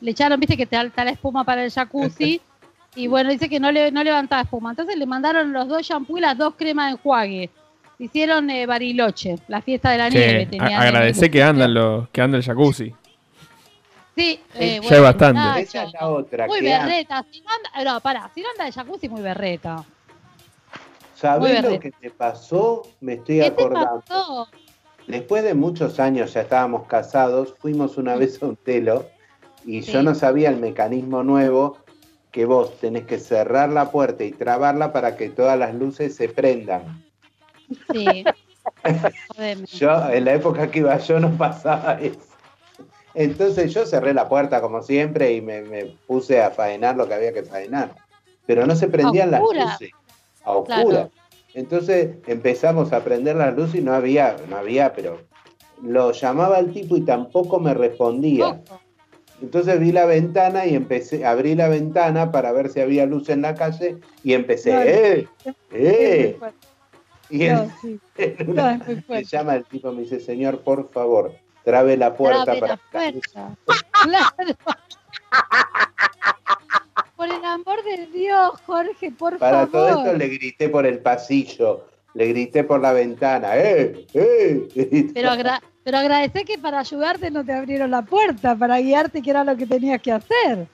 Le 0.00 0.10
echaron, 0.12 0.38
viste 0.40 0.56
que 0.56 0.66
te 0.66 0.76
alta 0.76 1.04
la 1.04 1.10
espuma 1.12 1.44
para 1.44 1.64
el 1.64 1.70
jacuzzi. 1.70 2.40
y 2.96 3.06
bueno, 3.06 3.30
dice 3.30 3.48
que 3.48 3.60
no, 3.60 3.70
le, 3.70 3.90
no 3.92 4.02
levantaba 4.02 4.42
espuma. 4.42 4.70
Entonces 4.70 4.96
le 4.96 5.06
mandaron 5.06 5.52
los 5.52 5.68
dos 5.68 5.82
shampoos 5.86 6.18
y 6.18 6.22
las 6.22 6.36
dos 6.36 6.54
cremas 6.56 6.86
de 6.86 6.92
enjuague. 6.92 7.50
Hicieron 7.98 8.48
eh, 8.50 8.64
Bariloche, 8.66 9.36
la 9.48 9.60
fiesta 9.60 9.90
de 9.90 9.98
la 9.98 10.08
nieve. 10.08 10.44
Che, 10.44 10.46
tenían 10.46 10.66
a- 10.80 10.88
en- 10.88 10.94
agradecé 10.94 11.30
que 11.30 11.42
andan 11.42 11.74
los, 11.74 12.08
que 12.08 12.20
anda 12.22 12.36
el 12.38 12.42
jacuzzi. 12.42 12.94
Sí, 14.16 14.40
eh, 14.54 14.80
Ya 14.82 14.96
hay 14.96 15.02
bastante. 15.02 15.60
Esa 15.62 15.84
es 15.84 15.92
la 15.92 16.08
otra. 16.08 16.46
Muy 16.46 16.60
berreta. 16.62 17.24
Si 17.30 17.40
no 17.42 17.46
anda, 17.76 17.92
no, 17.92 18.00
pará, 18.00 18.30
si 18.34 18.40
no 18.42 18.48
anda 18.50 18.64
de 18.64 18.72
jacuzzi, 18.72 19.08
muy 19.08 19.22
berreta. 19.22 19.76
Muy 19.76 19.84
¿Sabés 21.14 21.62
lo 21.62 21.62
berreta. 21.70 21.82
que 21.82 21.90
te 21.92 22.10
pasó? 22.10 22.82
Me 23.00 23.14
estoy 23.14 23.36
¿Qué 23.40 23.50
te 23.50 23.62
acordando. 23.62 24.00
pasó? 24.06 24.48
Después 25.11 25.42
de 25.42 25.54
muchos 25.54 25.98
años, 26.00 26.34
ya 26.34 26.42
estábamos 26.42 26.86
casados, 26.86 27.54
fuimos 27.58 27.96
una 27.96 28.16
vez 28.16 28.42
a 28.42 28.46
un 28.46 28.56
telo 28.56 29.06
y 29.64 29.82
Sí. 29.82 29.92
yo 29.92 30.02
no 30.02 30.14
sabía 30.14 30.48
el 30.50 30.56
mecanismo 30.58 31.22
nuevo 31.22 31.78
que 32.30 32.44
vos 32.46 32.78
tenés 32.78 33.04
que 33.06 33.18
cerrar 33.18 33.70
la 33.70 33.90
puerta 33.90 34.22
y 34.24 34.30
trabarla 34.30 34.92
para 34.92 35.16
que 35.16 35.28
todas 35.30 35.58
las 35.58 35.74
luces 35.74 36.14
se 36.14 36.28
prendan. 36.28 37.04
Sí. 37.92 38.24
Yo, 39.72 40.11
en 40.11 40.24
la 40.26 40.34
época 40.34 40.70
que 40.70 40.80
iba 40.80 40.96
yo 40.98 41.18
no 41.18 41.30
pasaba 41.36 41.94
eso. 42.00 42.20
Entonces 43.14 43.74
yo 43.74 43.84
cerré 43.86 44.14
la 44.14 44.28
puerta 44.28 44.61
como 44.61 44.82
siempre 44.82 45.32
y 45.32 45.40
me, 45.40 45.62
me 45.62 45.86
puse 46.06 46.40
a 46.40 46.50
faenar 46.50 46.96
lo 46.96 47.08
que 47.08 47.14
había 47.14 47.32
que 47.32 47.42
faenar. 47.42 47.94
Pero 48.46 48.66
no 48.66 48.76
se 48.76 48.86
prendían 48.88 49.30
las 49.30 49.40
luces. 49.40 49.90
A 50.44 50.52
oscuras. 50.52 50.84
Claro. 50.84 51.11
Entonces 51.55 52.16
empezamos 52.26 52.92
a 52.92 53.03
prender 53.03 53.36
las 53.36 53.55
luces 53.57 53.76
y 53.76 53.80
no 53.82 53.92
había, 53.92 54.36
no 54.48 54.57
había, 54.57 54.92
pero 54.92 55.18
lo 55.82 56.12
llamaba 56.12 56.59
al 56.59 56.72
tipo 56.72 56.96
y 56.96 57.03
tampoco 57.03 57.59
me 57.59 57.74
respondía. 57.74 58.61
Entonces 59.42 59.80
vi 59.80 59.90
la 59.90 60.05
ventana 60.05 60.66
y 60.66 60.74
empecé, 60.74 61.24
abrí 61.24 61.55
la 61.55 61.68
ventana 61.68 62.30
para 62.30 62.53
ver 62.53 62.68
si 62.68 62.80
había 62.80 63.07
luz 63.07 63.30
en 63.30 63.42
la 63.42 63.55
calle 63.55 63.98
y 64.22 64.34
empecé, 64.34 64.72
No, 64.72 64.82
¡eh! 64.82 65.28
¡eh! 65.72 66.38
Y 67.30 67.44
en- 67.44 67.70
sí. 67.80 68.01
una- 68.48 68.84
me 69.09 69.22
llama 69.24 69.55
el 69.55 69.64
tipo, 69.64 69.92
me 69.92 70.03
dice, 70.03 70.18
señor, 70.18 70.62
por 70.62 70.90
favor, 70.90 71.32
trabe 71.64 71.96
la 71.96 72.16
puerta 72.16 72.42
Trabe 72.44 72.61
para 72.61 72.72
la 72.74 72.80
puerta. 72.90 73.57
Claro. 74.03 74.57
Por 77.20 77.28
el 77.28 77.44
amor 77.44 77.84
de 77.84 78.06
Dios, 78.06 78.52
Jorge, 78.64 79.10
por 79.10 79.36
Para 79.36 79.66
todo 79.66 79.88
favor. 79.88 80.06
esto 80.06 80.16
le 80.16 80.28
grité 80.28 80.70
por 80.70 80.86
el 80.86 81.00
pasillo, 81.00 81.84
le 82.14 82.28
grité 82.28 82.64
por 82.64 82.80
la 82.80 82.94
ventana, 82.94 83.58
¡eh! 83.58 84.06
¡eh! 84.14 85.10
Pero, 85.14 85.28
agra 85.30 85.60
pero 85.84 85.98
agradecé 85.98 86.46
que 86.46 86.56
para 86.56 86.78
ayudarte 86.78 87.30
no 87.30 87.44
te 87.44 87.52
abrieron 87.52 87.90
la 87.90 88.00
puerta, 88.00 88.56
para 88.56 88.78
guiarte 88.80 89.20
que 89.20 89.28
era 89.28 89.44
lo 89.44 89.54
que 89.54 89.66
tenías 89.66 90.00
que 90.00 90.12
hacer. 90.12 90.66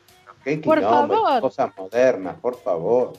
¡Qué 0.44 0.58
por 0.58 0.80
favor. 0.80 1.40
Cosas 1.40 1.72
modernas, 1.76 2.36
por 2.40 2.56
favor. 2.62 3.14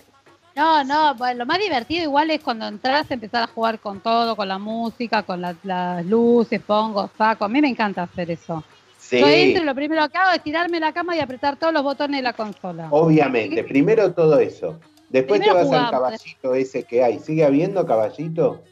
No, 0.55 0.85
no, 0.85 1.13
bueno, 1.15 1.39
lo 1.39 1.45
más 1.45 1.59
divertido 1.59 2.03
igual 2.03 2.31
es 2.31 2.41
cuando 2.41 2.65
entras, 2.65 3.11
empezar 3.11 3.43
a 3.43 3.47
jugar 3.47 3.77
con 3.79 3.99
todo, 3.99 4.37
con 4.37 4.47
la 4.47 4.57
música, 4.57 5.23
con 5.23 5.41
la- 5.41 5.53
las 5.63 6.05
luces, 6.05 6.61
pongo, 6.61 7.09
saco. 7.17 7.43
A 7.43 7.49
mí 7.49 7.59
me 7.59 7.67
encanta 7.67 8.03
hacer 8.03 8.31
eso. 8.31 8.63
Sí, 9.07 9.19
Yo 9.21 9.27
entro 9.27 9.63
y 9.63 9.65
lo 9.65 9.73
primero 9.73 10.09
que 10.09 10.17
hago 10.17 10.31
es 10.33 10.43
tirarme 10.43 10.79
la 10.81 10.91
cama 10.91 11.15
y 11.15 11.19
apretar 11.21 11.55
todos 11.55 11.71
los 11.73 11.81
botones 11.83 12.17
de 12.17 12.23
la 12.23 12.33
consola. 12.33 12.87
obviamente. 12.91 13.63
Primero 13.63 14.11
todo 14.13 14.37
eso. 14.39 14.79
Después 15.09 15.39
Primero 15.39 15.59
te 15.61 15.63
vas 15.65 15.73
al 15.73 15.85
jugamos. 15.87 15.91
caballito 15.91 16.55
ese 16.55 16.83
que 16.83 17.01
hay. 17.03 17.19
¿Sigue 17.19 17.45
habiendo 17.45 17.85
caballito? 17.85 18.63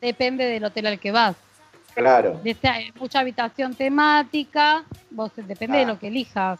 Depende 0.00 0.44
del 0.46 0.64
hotel 0.64 0.86
al 0.88 0.98
que 0.98 1.12
vas. 1.12 1.36
Claro. 1.94 2.40
Hay 2.64 2.92
mucha 2.98 3.20
habitación 3.20 3.74
temática, 3.74 4.84
vos 5.10 5.30
depende 5.36 5.78
de 5.78 5.84
Ah. 5.84 5.88
lo 5.88 5.98
que 5.98 6.08
elijas. 6.08 6.58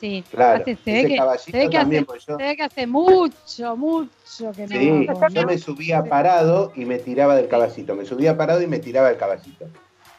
Sí, 0.00 0.24
Claro. 0.30 0.62
Hace- 0.62 0.76
se, 0.82 0.92
ve 0.92 1.06
que, 1.08 1.16
caballito 1.16 1.44
se 1.44 1.56
ve 1.58 1.70
que 1.70 1.76
también, 1.78 2.02
hace, 2.02 2.06
pues 2.06 2.26
yo- 2.26 2.36
se 2.36 2.42
ve 2.42 2.56
que 2.56 2.62
hace 2.64 2.86
mucho, 2.88 3.76
mucho 3.76 4.52
que 4.56 4.66
no 4.66 4.68
Sí, 4.68 5.06
yo 5.34 5.46
me 5.46 5.58
subía 5.58 6.02
parado 6.04 6.72
y 6.74 6.84
me 6.86 6.98
tiraba 6.98 7.36
del 7.36 7.46
caballito. 7.48 7.94
Me 7.94 8.04
subía 8.04 8.36
parado 8.36 8.60
y 8.62 8.66
me 8.66 8.78
tiraba 8.80 9.08
del 9.08 9.18
caballito. 9.18 9.66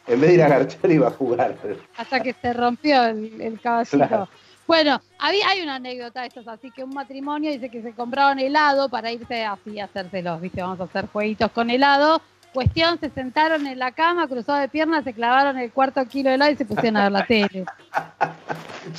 En 0.06 0.20
vez 0.20 0.30
de 0.30 0.34
ir 0.34 0.42
a 0.42 0.48
garchar 0.48 0.90
iba 0.90 1.08
a 1.08 1.10
jugar. 1.10 1.56
hasta 1.96 2.20
que 2.20 2.34
se 2.34 2.52
rompió 2.52 3.04
el, 3.04 3.40
el 3.40 3.60
caballito. 3.60 3.96
Claro. 3.96 4.28
Bueno, 4.66 5.00
había, 5.18 5.48
hay 5.48 5.60
una 5.60 5.74
anécdota 5.74 6.22
de 6.22 6.28
estos, 6.28 6.48
así 6.48 6.70
que 6.70 6.84
un 6.84 6.94
matrimonio 6.94 7.50
dice 7.50 7.68
que 7.68 7.82
se 7.82 7.92
compraron 7.92 8.38
helado 8.38 8.88
para 8.88 9.12
irse 9.12 9.44
así 9.44 9.78
a 9.78 9.84
hacérselos, 9.84 10.40
¿viste? 10.40 10.62
Vamos 10.62 10.80
a 10.80 10.84
hacer 10.84 11.06
jueguitos 11.08 11.50
con 11.50 11.68
helado. 11.68 12.22
Cuestión, 12.54 12.98
se 13.00 13.10
sentaron 13.10 13.66
en 13.66 13.78
la 13.78 13.92
cama, 13.92 14.28
cruzados 14.28 14.62
de 14.62 14.68
piernas, 14.68 15.04
se 15.04 15.12
clavaron 15.12 15.58
el 15.58 15.72
cuarto 15.72 16.04
kilo 16.06 16.30
de 16.30 16.36
helado 16.36 16.52
y 16.52 16.56
se 16.56 16.64
pusieron 16.64 16.96
a 16.96 17.02
ver 17.04 17.12
la 17.12 17.26
tele. 17.26 17.64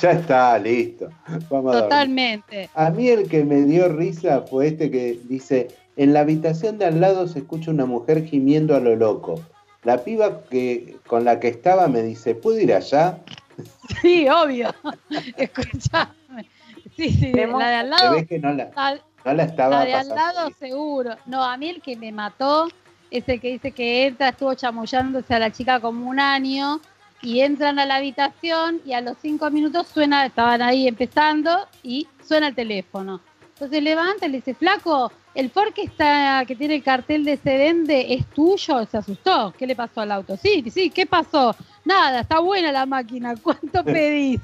Ya 0.00 0.10
está, 0.10 0.58
listo. 0.58 1.08
Vamos 1.48 1.76
a. 1.76 1.82
Totalmente. 1.82 2.68
A 2.74 2.90
mí 2.90 3.08
el 3.08 3.28
que 3.28 3.44
me 3.44 3.62
dio 3.62 3.88
risa 3.88 4.42
fue 4.42 4.66
este 4.66 4.90
que 4.90 5.20
dice, 5.28 5.68
en 5.96 6.12
la 6.12 6.20
habitación 6.20 6.76
de 6.78 6.86
al 6.86 7.00
lado 7.00 7.28
se 7.28 7.38
escucha 7.38 7.70
una 7.70 7.86
mujer 7.86 8.24
gimiendo 8.24 8.74
a 8.74 8.80
lo 8.80 8.96
loco. 8.96 9.40
La 9.86 10.02
piba 10.02 10.42
que, 10.50 10.96
con 11.06 11.24
la 11.24 11.38
que 11.38 11.46
estaba 11.46 11.86
me 11.86 12.02
dice, 12.02 12.34
¿puedo 12.34 12.58
ir 12.58 12.74
allá? 12.74 13.18
Sí, 14.02 14.28
obvio. 14.28 14.74
Escuchame. 15.36 16.50
Sí, 16.96 17.10
sí, 17.10 17.32
la 17.32 17.46
de 17.68 17.74
al 17.76 17.90
lado. 17.90 18.10
ve 18.16 18.26
que 18.26 18.38
no 18.38 18.52
la, 18.52 18.70
la- 18.74 19.00
no 19.24 19.32
la 19.32 19.44
estaba 19.44 19.78
La 19.78 19.84
de 19.84 19.94
al 19.94 20.08
lado 20.08 20.46
bien. 20.48 20.58
seguro. 20.58 21.16
No, 21.26 21.42
a 21.44 21.56
mí 21.56 21.68
el 21.70 21.80
que 21.80 21.96
me 21.96 22.10
mató 22.12 22.68
es 23.10 23.28
el 23.28 23.40
que 23.40 23.48
dice 23.52 23.70
que 23.72 24.06
entra, 24.06 24.30
estuvo 24.30 24.52
chamullándose 24.54 25.32
a 25.34 25.38
la 25.38 25.52
chica 25.52 25.78
como 25.80 26.08
un 26.10 26.18
año 26.20 26.80
y 27.22 27.40
entran 27.40 27.78
a 27.78 27.86
la 27.86 27.96
habitación 27.96 28.80
y 28.84 28.92
a 28.92 29.00
los 29.00 29.16
cinco 29.22 29.50
minutos 29.50 29.86
suena, 29.86 30.26
estaban 30.26 30.62
ahí 30.62 30.86
empezando 30.88 31.66
y 31.82 32.06
suena 32.26 32.48
el 32.48 32.54
teléfono. 32.56 33.20
Entonces 33.54 33.82
levanta 33.82 34.26
y 34.26 34.30
le 34.30 34.36
dice, 34.38 34.54
flaco, 34.54 35.12
el 35.36 35.50
Ford 35.50 35.72
que 35.74 35.82
está, 35.82 36.44
que 36.46 36.56
tiene 36.56 36.76
el 36.76 36.82
cartel 36.82 37.24
de 37.24 37.36
se 37.36 37.58
vende 37.58 38.14
es 38.14 38.26
tuyo, 38.26 38.86
se 38.86 38.96
asustó. 38.96 39.52
¿Qué 39.56 39.66
le 39.66 39.76
pasó 39.76 40.00
al 40.00 40.10
auto? 40.10 40.36
Sí, 40.36 40.64
sí, 40.70 40.88
¿qué 40.88 41.04
pasó? 41.04 41.54
Nada, 41.84 42.20
está 42.20 42.40
buena 42.40 42.72
la 42.72 42.86
máquina, 42.86 43.34
¿cuánto 43.42 43.84
pedís? 43.84 44.40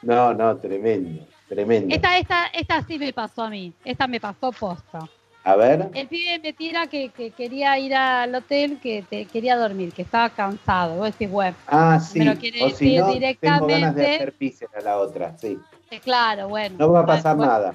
No, 0.00 0.32
no, 0.32 0.56
tremendo, 0.56 1.26
tremendo. 1.48 1.94
Esta, 1.94 2.16
esta, 2.16 2.46
esta 2.46 2.82
sí 2.82 2.98
me 2.98 3.12
pasó 3.12 3.42
a 3.42 3.50
mí, 3.50 3.72
esta 3.84 4.06
me 4.06 4.18
pasó 4.18 4.50
posta. 4.52 5.06
A 5.44 5.56
ver, 5.56 5.90
El 5.92 6.06
pibe 6.06 6.38
me 6.38 6.52
tira 6.52 6.86
que, 6.86 7.10
que 7.10 7.30
quería 7.32 7.76
ir 7.78 7.94
al 7.94 8.32
hotel, 8.34 8.78
que 8.80 9.02
te, 9.02 9.26
quería 9.26 9.56
dormir, 9.56 9.92
que 9.92 10.02
estaba 10.02 10.30
cansado. 10.30 10.96
Vos 10.96 11.06
decís, 11.06 11.28
bueno, 11.28 11.56
ah, 11.66 11.98
sí, 11.98 12.20
me 12.20 12.24
lo 12.26 12.36
quiere 12.36 12.62
o 12.62 12.70
si 12.70 12.94
decir 12.94 13.00
no, 13.00 13.06
tengo 13.06 13.14
directamente. 13.14 13.72
ganas 13.74 13.94
de 13.96 14.06
hacer 14.06 14.34
a 14.76 14.80
la 14.80 14.98
otra, 14.98 15.36
sí. 15.36 15.58
eh, 15.90 16.00
claro, 16.00 16.48
bueno. 16.48 16.76
No 16.78 16.92
va 16.92 17.00
a 17.00 17.06
pasar 17.06 17.36
bueno, 17.36 17.52
nada. 17.52 17.74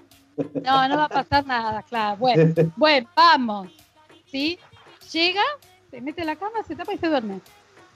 No, 0.64 0.88
no 0.88 0.98
va 0.98 1.06
a 1.06 1.10
pasar 1.10 1.46
nada, 1.46 1.82
claro. 1.84 2.18
Bueno, 2.18 2.54
bueno, 2.76 3.08
vamos. 3.16 3.70
¿Sí? 4.26 4.60
Llega, 5.12 5.42
se 5.90 6.02
mete 6.02 6.22
en 6.22 6.28
la 6.28 6.36
cama, 6.36 6.64
se 6.68 6.76
tapa 6.76 6.94
y 6.94 6.98
se 6.98 7.08
duerme. 7.08 7.40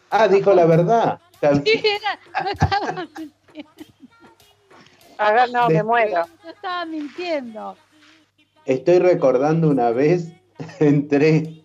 Ah, 0.09 0.27
dijo 0.27 0.53
la 0.53 0.65
verdad. 0.65 1.19
Sí, 1.63 1.73
era- 1.83 2.43
no 2.43 2.49
estaba 2.49 2.91
mintiendo. 2.91 3.69
A 5.17 5.31
ver, 5.33 5.51
no, 5.51 5.69
me 5.69 5.83
muero. 5.83 6.23
No 6.43 6.49
estaba 6.49 6.85
mintiendo. 6.85 7.77
Estoy 8.65 8.99
recordando 8.99 9.69
una 9.69 9.91
vez, 9.91 10.31
entré, 10.79 11.63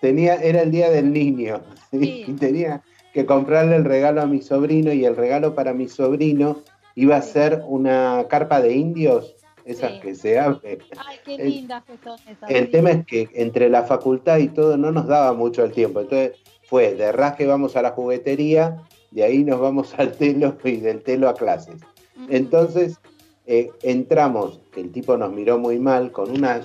tenía, 0.00 0.34
era 0.36 0.62
el 0.62 0.70
día 0.70 0.90
del 0.90 1.12
niño, 1.12 1.62
Sí. 1.90 2.24
y 2.26 2.32
tenía 2.34 2.82
que 3.12 3.24
comprarle 3.26 3.76
el 3.76 3.84
regalo 3.84 4.20
a 4.22 4.26
mi 4.26 4.42
sobrino, 4.42 4.92
y 4.92 5.04
el 5.04 5.16
regalo 5.16 5.54
para 5.54 5.72
mi 5.72 5.88
sobrino 5.88 6.62
iba 6.94 7.16
a 7.16 7.22
ser 7.22 7.62
una 7.66 8.26
carpa 8.28 8.60
de 8.60 8.74
indios, 8.74 9.36
esas 9.68 9.92
Sí. 9.92 10.00
que 10.00 10.14
se 10.14 10.38
abre. 10.38 10.78
Ay, 11.06 11.16
qué 11.24 11.34
El- 11.36 11.50
lindas 11.50 11.84
que 11.84 11.96
son 12.02 12.18
esas. 12.26 12.50
El 12.50 12.66
sí. 12.66 12.70
tema 12.72 12.90
es 12.90 13.06
que 13.06 13.28
entre 13.34 13.68
la 13.68 13.82
facultad 13.84 14.38
y 14.38 14.48
todo 14.48 14.76
no 14.76 14.90
nos 14.92 15.06
daba 15.06 15.32
mucho 15.34 15.62
el 15.64 15.72
tiempo, 15.72 16.00
entonces 16.00 16.38
fue 16.68 16.94
de 16.94 17.12
rasque 17.12 17.46
vamos 17.46 17.76
a 17.76 17.82
la 17.82 17.90
juguetería, 17.90 18.76
de 19.10 19.24
ahí 19.24 19.44
nos 19.44 19.60
vamos 19.60 19.94
al 19.98 20.12
telo 20.12 20.56
y 20.64 20.76
del 20.78 21.02
telo 21.02 21.28
a 21.28 21.34
clases. 21.34 21.80
Entonces 22.28 22.98
eh, 23.46 23.70
entramos, 23.82 24.60
que 24.72 24.80
el 24.82 24.92
tipo 24.92 25.16
nos 25.16 25.32
miró 25.32 25.58
muy 25.58 25.78
mal, 25.78 26.12
con 26.12 26.30
una 26.30 26.60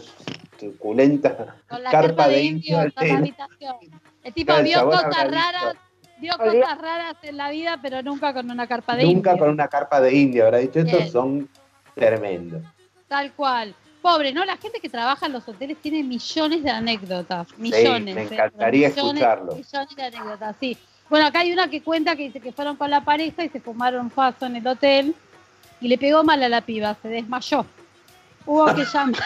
suculenta 0.60 1.56
Con 1.70 1.84
la 1.84 1.92
carpa 1.92 2.28
de 2.28 2.42
indio 2.44 2.80
al 2.80 2.94
la 2.96 3.02
telo. 3.02 3.18
habitación. 3.18 3.76
El 4.24 4.34
tipo 4.34 4.54
vio 4.64 4.86
cosas 4.86 5.32
raras, 5.32 5.76
vio 6.20 6.34
Olvidé. 6.40 6.62
cosas 6.62 6.78
raras 6.82 7.16
en 7.24 7.38
la 7.38 7.50
vida, 7.52 7.80
pero 7.82 8.02
nunca 8.02 8.34
con 8.34 8.50
una 8.50 8.68
carpa 8.68 8.96
de 8.96 9.04
Nunca 9.04 9.32
indio. 9.32 9.46
con 9.46 9.54
una 9.54 9.68
carpa 9.68 10.00
de 10.02 10.14
indio, 10.14 10.46
habrá 10.46 10.58
dicho, 10.60 10.80
estos 10.80 11.00
Bien. 11.00 11.12
son 11.12 11.50
tremendos. 11.96 12.64
Tal 13.14 13.32
cual. 13.34 13.76
Pobre, 14.02 14.34
¿no? 14.34 14.44
La 14.44 14.58
gente 14.58 14.80
que 14.80 14.90
trabaja 14.90 15.28
en 15.28 15.34
los 15.34 15.48
hoteles 15.48 15.78
tiene 15.78 16.02
millones 16.02 16.64
de 16.64 16.72
anécdotas. 16.72 17.48
Millones. 17.60 18.16
me 18.16 18.24
¿eh? 18.24 18.28
encantaría 18.32 18.90
Millones, 18.90 19.14
escucharlo. 19.22 19.56
Millones 19.56 19.96
de 19.96 20.04
anécdotas, 20.04 20.56
sí. 20.60 20.78
Bueno, 21.12 21.28
acá 21.28 21.42
hay 21.42 21.54
una 21.54 21.68
que 21.68 21.84
cuenta 21.84 22.16
que 22.16 22.24
dice 22.24 22.40
que 22.40 22.52
fueron 22.52 22.76
con 22.76 22.90
la 22.90 23.06
pareja 23.06 23.44
y 23.44 23.50
se 23.50 23.60
fumaron 23.60 24.10
faso 24.10 24.48
en 24.48 24.56
el 24.56 24.66
hotel 24.66 25.14
y 25.80 25.90
le 25.90 26.00
pegó 26.00 26.24
mal 26.24 26.42
a 26.42 26.50
la 26.50 26.62
piba, 26.62 26.98
se 27.04 27.08
desmayó. 27.08 27.68
Hubo 28.48 28.66
que 28.74 28.84
llamar. 28.84 29.22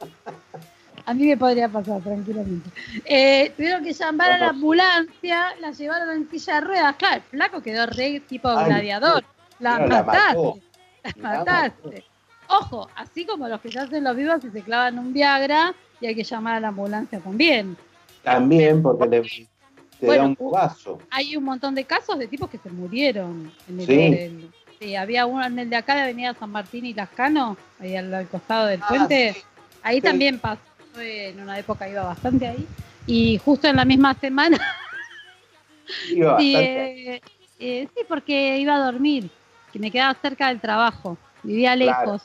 A 1.06 1.14
mí 1.14 1.24
me 1.24 1.36
podría 1.36 1.68
pasar 1.68 2.00
tranquilamente. 2.00 2.70
Eh, 3.04 3.52
tuvieron 3.56 3.84
que 3.84 3.92
llamar 3.92 4.32
a 4.32 4.38
la 4.38 4.48
ambulancia, 4.48 5.54
la 5.60 5.70
llevaron 5.70 6.10
en 6.10 6.28
silla 6.28 6.54
de 6.54 6.60
ruedas. 6.60 6.96
Claro, 6.96 7.16
el 7.16 7.22
flaco 7.22 7.62
quedó 7.62 7.86
re 7.86 8.20
tipo 8.28 8.48
Ay, 8.48 8.66
gladiador. 8.66 9.24
La 9.60 9.78
mataste. 9.78 10.36
mató. 10.36 10.58
La 11.02 11.38
mataste. 11.38 12.11
Ojo, 12.52 12.88
así 12.96 13.24
como 13.24 13.48
los 13.48 13.60
que 13.62 13.70
ya 13.70 13.82
hacen 13.82 14.04
los 14.04 14.14
vivos 14.14 14.44
y 14.44 14.50
se 14.50 14.60
clavan 14.62 14.98
un 14.98 15.12
Viagra, 15.12 15.74
y 16.00 16.06
hay 16.06 16.14
que 16.14 16.22
llamar 16.24 16.56
a 16.56 16.60
la 16.60 16.68
ambulancia 16.68 17.18
también. 17.18 17.76
También 18.22 18.82
porque 18.82 19.06
le, 19.08 19.22
te 19.22 20.06
Bueno, 20.06 20.24
da 20.24 20.28
un 20.38 20.50
vaso. 20.50 20.98
Hay 21.10 21.34
un 21.36 21.44
montón 21.44 21.74
de 21.74 21.84
casos 21.84 22.18
de 22.18 22.26
tipos 22.28 22.50
que 22.50 22.58
se 22.58 22.68
murieron 22.70 23.50
en 23.68 23.80
el 23.80 24.52
Sí. 24.78 24.96
había 24.96 25.26
uno 25.26 25.46
en 25.46 25.58
el 25.60 25.70
de 25.70 25.76
acá 25.76 25.94
de 25.94 26.02
Avenida 26.02 26.34
San 26.34 26.50
Martín 26.50 26.84
y 26.84 26.92
Lascano, 26.92 27.56
ahí 27.80 27.96
al, 27.96 28.12
al 28.12 28.26
costado 28.26 28.66
del 28.66 28.80
Ah, 28.82 28.88
puente. 28.88 29.32
sí. 29.32 29.40
Ahí 29.82 29.96
Sí. 29.96 30.02
también 30.02 30.38
pasó, 30.38 30.60
en 30.96 31.40
una 31.40 31.58
época 31.58 31.88
iba 31.88 32.02
bastante 32.02 32.48
ahí. 32.48 32.66
Y 33.06 33.38
justo 33.38 33.66
en 33.68 33.76
la 33.76 33.84
misma 33.84 34.12
semana, 34.14 34.58
Iba 36.10 36.38
sí, 36.38 36.54
eh, 36.56 37.20
eh, 37.58 37.88
sí, 37.94 38.04
porque 38.08 38.58
iba 38.58 38.74
a 38.74 38.84
dormir, 38.84 39.30
que 39.72 39.78
me 39.78 39.90
quedaba 39.90 40.14
cerca 40.20 40.48
del 40.48 40.60
trabajo, 40.60 41.16
vivía 41.42 41.74
Claro. 41.76 42.20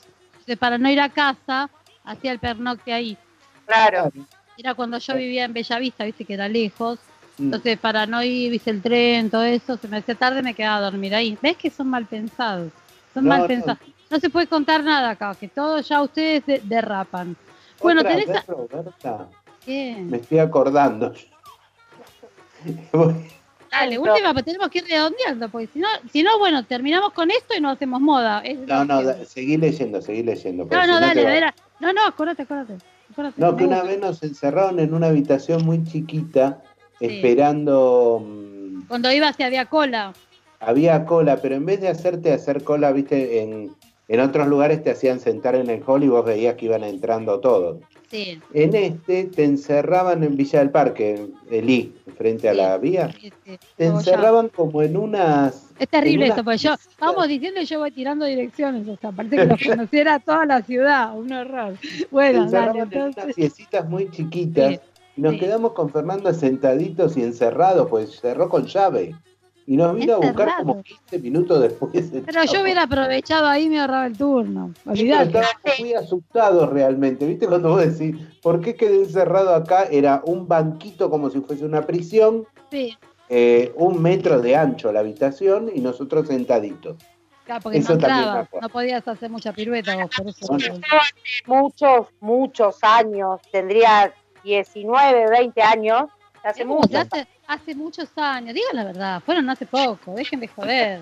Lejos. 0.47 0.53
Entonces, 0.53 0.57
para 0.59 0.77
no 0.77 0.89
ir 0.89 0.99
a 1.01 1.09
casa, 1.09 1.69
hacía 2.03 2.31
el 2.31 2.39
pernocte 2.39 2.93
ahí. 2.93 3.17
Claro. 3.65 4.11
Era 4.57 4.73
cuando 4.73 4.97
yo 4.97 5.15
vivía 5.15 5.45
en 5.45 5.53
Bellavista, 5.53 6.05
viste 6.05 6.25
que 6.25 6.33
era 6.33 6.47
lejos. 6.47 6.99
Mm. 7.37 7.43
Entonces, 7.45 7.77
para 7.77 8.05
no 8.05 8.23
ir, 8.23 8.49
viste 8.51 8.71
el 8.71 8.81
tren, 8.81 9.29
todo 9.29 9.43
eso, 9.43 9.77
se 9.77 9.87
me 9.87 9.97
hacía 9.97 10.15
tarde, 10.15 10.41
me 10.41 10.53
quedaba 10.53 10.77
a 10.77 10.89
dormir 10.89 11.13
ahí. 11.13 11.37
¿Ves 11.41 11.57
que 11.57 11.69
son 11.69 11.89
mal 11.89 12.05
pensados? 12.05 12.71
Son 13.13 13.23
No, 13.23 13.29
mal 13.29 13.41
no. 13.41 13.47
pensados. 13.47 13.79
No 14.09 14.19
se 14.19 14.29
puede 14.29 14.47
contar 14.47 14.83
nada 14.83 15.09
acá, 15.11 15.35
que 15.35 15.49
todos 15.49 15.87
ya 15.87 16.01
ustedes 16.01 16.45
de- 16.45 16.61
derrapan. 16.63 17.35
Bueno, 17.81 18.01
tenés... 18.03 18.27
vez, 18.27 18.37
a- 18.37 18.43
Roberta, 18.51 19.27
¿Qué? 19.65 19.97
me 19.99 20.17
estoy 20.17 20.39
acordando. 20.39 21.13
Voy- 22.93 23.31
Dale, 23.71 23.97
última, 23.99 24.33
pero 24.33 24.45
tenemos 24.45 24.69
que 24.69 24.79
ir 24.79 24.85
redondeando, 24.85 25.49
porque 25.49 25.67
si 25.73 25.79
no, 25.79 25.87
si 26.11 26.23
no, 26.23 26.37
bueno, 26.39 26.65
terminamos 26.65 27.11
con 27.13 27.29
esto 27.31 27.55
y 27.55 27.61
no 27.61 27.69
hacemos 27.69 27.99
moda. 28.01 28.39
Es 28.41 28.59
No, 28.59 28.85
no, 28.85 29.03
da- 29.03 29.25
seguí 29.25 29.57
leyendo, 29.57 30.01
seguí 30.01 30.23
leyendo. 30.23 30.65
no, 30.65 30.81
si 30.81 30.87
no, 30.87 30.99
dale, 30.99 31.37
era- 31.37 31.53
No, 31.79 31.93
no, 31.93 32.05
acuérdate, 32.05 32.43
acuérdate. 32.43 32.77
acuérdate, 33.11 33.39
No, 33.41 33.55
que 33.55 33.65
una 33.65 33.77
gusta. 33.77 33.89
vez 33.91 33.99
nos 33.99 34.23
encerraron 34.23 34.79
en 34.79 34.93
una 34.93 35.07
habitación 35.07 35.63
muy 35.65 35.83
chiquita, 35.83 36.61
Sí. 36.99 37.05
esperando. 37.05 38.23
mm, 38.25 38.87
Cuando 38.87 39.11
iba 39.11 39.31
si 39.33 39.43
había 39.43 39.65
cola. 39.65 40.13
había 40.59 41.05
cola, 41.05 41.37
pero 41.41 41.55
en 41.55 41.65
vez 41.65 41.81
de 41.81 41.89
hacerte 41.89 42.33
hacer 42.33 42.63
cola, 42.63 42.91
viste, 42.91 43.41
en, 43.43 43.75
en 44.07 44.19
otros 44.19 44.47
lugares 44.47 44.83
te 44.83 44.91
hacían 44.91 45.19
sentar 45.19 45.55
en 45.55 45.69
el 45.69 45.83
hall 45.85 46.03
y 46.03 46.07
vos 46.07 46.25
veías 46.25 46.55
que 46.55 46.65
iban 46.65 46.83
entrando 46.83 47.39
todos. 47.39 47.77
Sí. 48.09 48.39
En 48.53 48.73
este 48.73 49.25
te 49.25 49.43
encerraban 49.43 50.23
en 50.23 50.37
Villa 50.37 50.59
del 50.59 50.69
Parque, 50.69 51.27
el 51.51 51.69
I, 51.69 51.93
frente 52.17 52.47
a 52.47 52.53
Sí. 52.53 52.57
la 52.57 52.77
vía. 52.77 53.11
sí, 53.11 53.31
sí. 53.45 53.57
Te 53.75 53.87
Como 53.87 53.99
ya. 54.01 54.11
encerraban 54.11 54.49
como 54.49 54.81
en 54.81 54.95
unas. 54.95 55.65
Es 55.77 55.89
terrible 55.89 56.27
esto, 56.27 56.43
porque 56.43 56.57
yo 56.59 56.75
vamos 56.99 57.27
diciendo 57.27 57.59
y 57.61 57.65
yo 57.65 57.79
voy 57.79 57.91
tirando 57.91 58.25
direcciones, 58.25 58.87
sea, 58.99 59.11
parece 59.11 59.35
que 59.35 59.45
los 59.45 59.61
conociera 59.61 60.19
toda 60.19 60.45
la 60.45 60.61
ciudad, 60.61 61.15
un 61.17 61.31
horror. 61.33 61.73
Te 61.81 62.07
Bueno, 62.09 62.49
dale, 62.49 62.79
encerraban 62.79 62.93
en 62.93 63.01
unas 63.25 63.35
piecitas 63.35 63.89
muy 63.89 64.09
chiquitas 64.09 64.79
nos 65.17 65.33
sí. 65.33 65.39
quedamos 65.39 65.73
con 65.73 65.89
Fernando 65.89 66.31
sentaditos 66.33 67.17
y 67.17 67.23
encerrados, 67.23 67.89
pues 67.89 68.19
cerró 68.21 68.47
con 68.49 68.67
llave. 68.67 69.15
Y 69.69 69.75
nos 69.75 69.93
vino 69.95 70.13
a 70.13 70.17
buscar 70.17 70.49
como 70.59 70.81
15 70.81 71.19
minutos 71.19 71.61
después. 71.61 71.93
el 72.13 72.21
Pero 72.23 72.45
yo 72.45 72.61
hubiera 72.61 72.83
aprovechado 72.83 73.47
ahí 73.47 73.65
y 73.65 73.69
me 73.69 73.81
ahorraba 73.81 74.07
el 74.07 74.17
turno. 74.17 74.73
Olvidate. 74.85 75.25
estábamos 75.25 75.79
muy 75.79 75.93
asustados 75.93 76.69
realmente. 76.69 77.27
¿Viste 77.27 77.47
cuando 77.47 77.69
vos 77.71 77.85
decís, 77.85 78.15
¿por 78.41 78.61
qué 78.61 78.75
quedé 78.75 79.03
encerrado 79.03 79.53
acá? 79.53 79.83
Era 79.91 80.21
un 80.25 80.47
banquito 80.47 81.09
como 81.09 81.29
si 81.29 81.41
fuese 81.41 81.65
una 81.65 81.81
prisión, 81.81 82.47
Sí, 82.71 82.97
eh, 83.27 83.73
un 83.75 84.01
metro 84.01 84.39
de 84.41 84.55
ancho 84.55 84.89
la 84.93 85.01
habitación 85.01 85.69
y 85.73 85.81
nosotros 85.81 86.27
sentaditos. 86.27 86.95
claro, 87.43 87.61
porque 87.61 87.79
Eso 87.79 87.89
no 87.89 87.95
entraba. 87.95 88.49
No 88.61 88.69
podías 88.69 89.05
hacer 89.05 89.29
mucha 89.29 89.51
pirueta 89.51 89.97
vos, 89.97 90.09
por 90.15 90.27
eso. 90.29 90.47
Bueno. 90.47 90.79
Muchos, 91.45 92.07
muchos 92.21 92.77
años, 92.83 93.41
tendría 93.51 94.13
19, 94.45 95.29
20 95.29 95.61
años, 95.61 96.03
hace 96.49 96.63
¿Cómo 96.63 96.75
mucho. 96.75 96.89
se 96.89 96.97
hace? 96.97 97.27
Hace 97.47 97.75
muchos 97.75 98.09
años, 98.17 98.53
digan 98.53 98.75
la 98.75 98.83
verdad, 98.83 99.21
fueron 99.25 99.49
hace 99.49 99.65
poco, 99.65 100.13
dejen 100.15 100.39
de 100.39 100.47
joder. 100.47 101.01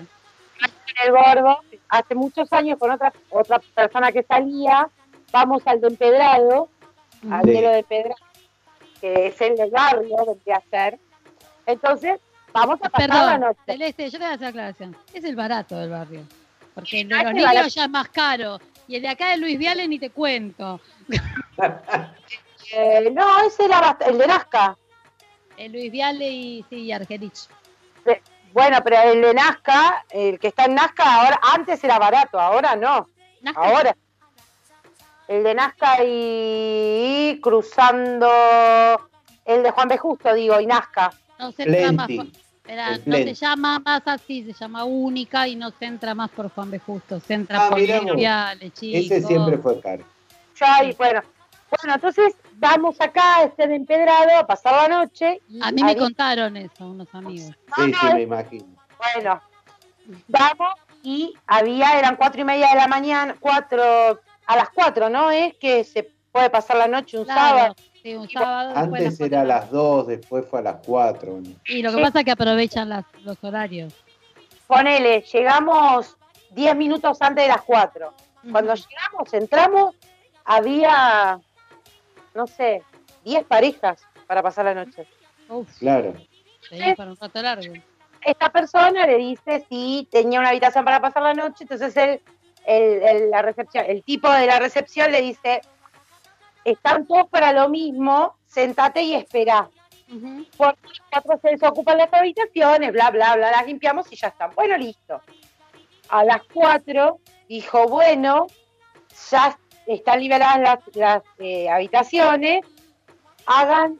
el 1.04 1.10
gordo, 1.12 1.60
hace 1.88 2.14
muchos 2.14 2.52
años 2.52 2.78
con 2.78 2.90
otra 2.90 3.12
otra 3.30 3.58
persona 3.74 4.10
que 4.12 4.22
salía, 4.22 4.88
vamos 5.32 5.62
al 5.66 5.80
de 5.80 5.88
Empedrado, 5.88 6.68
al 7.30 7.44
Sí. 7.44 7.50
hielo 7.50 7.68
de 7.70 7.78
Empedrado, 7.80 8.16
que 9.00 9.26
es 9.28 9.40
el 9.40 9.56
del 9.56 9.70
barrio, 9.70 10.16
vendría 10.26 10.56
a 10.56 10.62
ser. 10.70 10.98
Entonces, 11.66 12.18
vamos 12.52 12.78
a 12.82 12.88
pasar 12.88 13.08
la 13.08 13.14
Perdón, 13.14 13.40
noche. 13.40 13.60
Celeste, 13.66 14.04
yo 14.10 14.18
te 14.18 14.24
voy 14.24 14.32
a 14.32 14.34
hacer 14.36 14.48
aclaración. 14.48 14.96
Es 15.12 15.24
el 15.24 15.36
barato 15.36 15.76
del 15.78 15.90
barrio. 15.90 16.22
Porque 16.74 17.00
el 17.00 17.08
de 17.08 17.14
Ah, 17.14 17.22
los 17.24 17.32
niños 17.34 17.46
barato. 17.48 17.68
ya 17.68 17.84
es 17.84 17.90
más 17.90 18.08
caro. 18.08 18.58
Y 18.88 18.96
el 18.96 19.02
de 19.02 19.08
acá 19.08 19.30
de 19.30 19.36
Luis 19.38 19.58
Viale 19.58 19.88
ni 19.88 19.98
te 19.98 20.10
cuento. 20.10 20.80
Eh, 22.72 23.10
no, 23.12 23.40
ese 23.46 23.64
era 23.64 23.96
el 24.06 24.18
de 24.18 24.26
Nazca. 24.26 24.76
El 25.56 25.72
Luis 25.72 25.90
Viale 25.90 26.28
y 26.28 26.64
sí, 26.68 26.92
Argerich. 26.92 27.48
Bueno, 28.52 28.78
pero 28.82 28.96
el 29.10 29.20
de 29.20 29.34
Nazca, 29.34 30.04
el 30.10 30.38
que 30.38 30.48
está 30.48 30.64
en 30.64 30.74
Nazca, 30.76 31.04
ahora 31.22 31.38
antes 31.54 31.82
era 31.84 31.98
barato, 31.98 32.40
ahora 32.40 32.74
no. 32.76 33.06
Nazca- 33.42 33.60
Ahora. 33.64 33.96
El 35.28 35.42
de 35.42 35.54
Nazca 35.54 35.96
y 36.04 37.38
cruzando 37.42 38.30
el 39.44 39.62
de 39.62 39.70
Juan 39.72 39.88
B. 39.88 39.98
Justo, 39.98 40.32
digo, 40.34 40.60
y 40.60 40.66
Nazca. 40.66 41.12
No 41.38 41.52
se 41.52 41.64
entra 41.64 41.92
más. 41.92 42.08
No 42.08 43.14
se 43.16 43.34
llama 43.34 43.78
más 43.80 44.02
así, 44.06 44.44
se 44.44 44.52
llama 44.52 44.84
única 44.84 45.46
y 45.48 45.56
no 45.56 45.70
se 45.70 45.84
entra 45.84 46.14
más 46.14 46.30
por 46.30 46.48
Juan 46.50 46.70
B. 46.70 46.78
Justo. 46.78 47.20
Se 47.20 47.34
entra 47.34 47.66
Ah, 47.66 47.70
por. 47.70 47.78
Viale, 48.16 48.70
chicos. 48.70 49.00
Ese 49.16 49.26
siempre 49.26 49.58
fue 49.58 49.80
caro. 49.80 50.04
Ya, 50.58 50.84
y 50.84 50.92
bueno. 50.94 51.20
Bueno, 51.70 51.94
entonces 51.96 52.34
vamos 52.58 53.00
acá 53.00 53.36
a 53.38 53.42
este 53.44 53.66
de 53.68 53.76
empedrado 53.76 54.36
a 54.38 54.46
pasar 54.46 54.88
la 54.88 54.98
noche. 55.00 55.40
y 55.48 55.60
A 55.62 55.70
mí 55.72 55.82
me 55.82 55.90
ahí- 55.90 55.96
contaron 55.96 56.56
eso, 56.56 56.86
unos 56.86 57.08
amigos. 57.14 57.54
Sí, 57.76 57.90
no, 57.90 57.98
sí, 58.00 58.06
es- 58.08 58.14
me 58.14 58.22
imagino. 58.22 58.66
Bueno, 59.14 59.40
vamos 60.28 60.74
y 61.02 61.34
había, 61.46 61.98
eran 61.98 62.16
cuatro 62.16 62.40
y 62.40 62.44
media 62.44 62.68
de 62.70 62.76
la 62.76 62.88
mañana, 62.88 63.36
cuatro, 63.38 63.82
a 64.46 64.56
las 64.56 64.70
cuatro, 64.70 65.08
¿no? 65.10 65.30
Es 65.30 65.54
que 65.56 65.84
se 65.84 66.10
puede 66.32 66.50
pasar 66.50 66.76
la 66.76 66.86
noche 66.88 67.18
un 67.18 67.24
Claro, 67.24 67.40
sábado. 67.58 67.74
sí, 68.02 68.14
un 68.14 68.28
sábado. 68.28 68.68
después 68.74 69.00
de 69.00 69.06
Antes 69.08 69.20
era 69.20 69.40
a 69.40 69.44
cuatro. 69.44 69.60
las 69.60 69.70
2, 69.70 70.06
después 70.08 70.46
fue 70.48 70.58
a 70.58 70.62
las 70.62 70.76
4. 70.86 71.32
bueno. 71.32 71.50
Y 71.66 71.82
lo 71.82 71.92
que 71.94 72.02
pasa 72.02 72.18
es 72.20 72.24
que 72.24 72.30
aprovechan 72.32 72.88
las- 72.88 73.04
los 73.22 73.42
horarios. 73.44 73.92
Ponele, 74.66 75.20
llegamos 75.32 76.16
diez 76.50 76.74
minutos 76.74 77.20
antes 77.22 77.44
de 77.44 77.48
las 77.48 77.62
cuatro. 77.62 78.12
Cuando 78.50 78.74
llegamos, 78.74 79.32
entramos, 79.34 79.94
había, 80.44 81.38
no 82.36 82.46
sé, 82.46 82.82
diez 83.24 83.44
parejas 83.44 84.02
para 84.26 84.42
pasar 84.42 84.66
la 84.66 84.74
noche. 84.74 85.06
Uf, 85.48 85.68
Claro. 85.78 86.14
para 86.96 87.10
un 87.10 87.16
rato 87.16 87.42
largo. 87.42 87.74
Esta 88.22 88.50
persona 88.50 89.06
le 89.06 89.16
dice 89.18 89.64
si 89.68 90.08
tenía 90.10 90.40
una 90.40 90.48
habitación 90.50 90.84
para 90.84 91.00
pasar 91.00 91.22
la 91.22 91.34
noche, 91.34 91.58
entonces 91.64 91.96
él, 91.96 92.20
el, 92.66 93.02
el- 93.02 93.30
la 93.30 93.42
recepción, 93.42 93.84
el 93.88 94.02
tipo 94.02 94.30
de 94.30 94.46
la 94.46 94.58
recepción 94.58 95.12
le 95.12 95.22
dice, 95.22 95.60
están 96.64 97.06
todos 97.06 97.28
para 97.28 97.52
lo 97.52 97.68
mismo, 97.68 98.34
sentate 98.46 99.02
y 99.02 99.14
espera. 99.14 99.68
Ujú. 100.12 100.44
Porque 100.56 100.80
nosotros 101.12 101.40
se 101.42 101.48
desocupan 101.50 101.98
las 101.98 102.12
habitaciones, 102.12 102.92
bla, 102.92 103.10
bla, 103.10 103.36
bla, 103.36 103.50
las 103.52 103.66
limpiamos 103.66 104.10
y 104.12 104.16
ya 104.16 104.28
están. 104.28 104.50
Bueno, 104.54 104.76
listo. 104.76 105.20
A 106.08 106.24
las 106.24 106.42
cuatro 106.52 107.18
dijo, 107.48 107.86
bueno, 107.88 108.46
ya 109.30 109.56
están 109.86 110.20
liberadas 110.20 110.60
las, 110.60 110.96
las, 110.96 111.22
eh, 111.38 111.68
habitaciones, 111.70 112.64
hagan, 113.46 113.96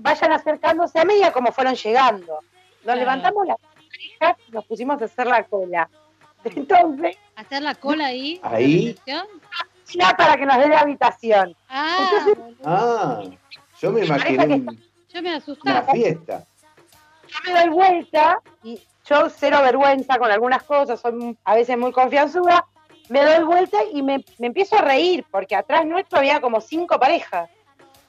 vayan 0.00 0.32
acercándose 0.32 0.98
a 1.00 1.04
medida 1.04 1.32
como 1.32 1.52
fueron 1.52 1.74
llegando. 1.74 2.34
Nos 2.34 2.82
Claro. 2.82 3.00
levantamos 3.00 3.46
las 3.46 3.56
parejas 3.58 4.36
y 4.48 4.52
nos 4.52 4.64
pusimos 4.66 5.00
a 5.00 5.04
hacer 5.04 5.26
la 5.26 5.44
cola. 5.44 5.88
Entonces, 6.44 7.16
Hacer 7.36 7.62
la 7.62 7.74
cola 7.74 8.06
ahí. 8.06 8.40
Ahí. 8.42 8.96
ya 9.94 10.14
para 10.16 10.36
que 10.36 10.44
nos 10.46 10.58
dé 10.58 10.68
la 10.68 10.80
habitación. 10.80 11.56
Ah, 11.68 11.98
Entonces-. 12.00 12.56
Ah, 12.64 13.22
yo 13.80 13.90
me 13.92 14.04
imaginé 14.04 14.64
yo 15.08 15.22
me 15.22 15.28
una 15.28 15.36
asustaba. 15.38 15.92
fiesta. 15.92 16.44
yo 17.44 17.52
me 17.52 17.60
doy 17.60 17.68
vuelta 17.70 18.38
y 18.62 18.80
yo 19.04 19.28
cero 19.30 19.58
vergüenza 19.62 20.18
con 20.18 20.30
algunas 20.30 20.62
cosas, 20.62 21.00
soy 21.00 21.36
a 21.44 21.54
veces 21.54 21.76
muy 21.78 21.92
confianzuda, 21.92 22.64
me 23.08 23.24
doy 23.24 23.44
vuelta 23.44 23.78
y 23.92 24.02
me, 24.02 24.24
me 24.38 24.46
empiezo 24.48 24.76
a 24.76 24.82
reír 24.82 25.24
porque 25.30 25.54
atrás 25.56 25.86
nuestro 25.86 26.18
había 26.18 26.40
como 26.40 26.60
cinco 26.60 26.98
parejas. 26.98 27.48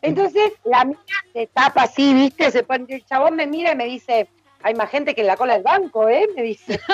Entonces 0.01 0.51
la 0.65 0.83
mía 0.85 0.97
se 1.33 1.47
tapa 1.47 1.83
así, 1.83 2.13
¿viste? 2.13 2.51
Se 2.51 2.63
pone, 2.63 2.85
el 2.89 3.05
chabón 3.05 3.35
me 3.35 3.47
mira 3.47 3.71
y 3.71 3.75
me 3.75 3.85
dice, 3.85 4.27
hay 4.61 4.75
más 4.75 4.89
gente 4.89 5.15
que 5.15 5.21
en 5.21 5.27
la 5.27 5.37
cola 5.37 5.53
del 5.53 5.63
banco, 5.63 6.09
¿eh? 6.09 6.27
Me 6.35 6.43
dice. 6.43 6.79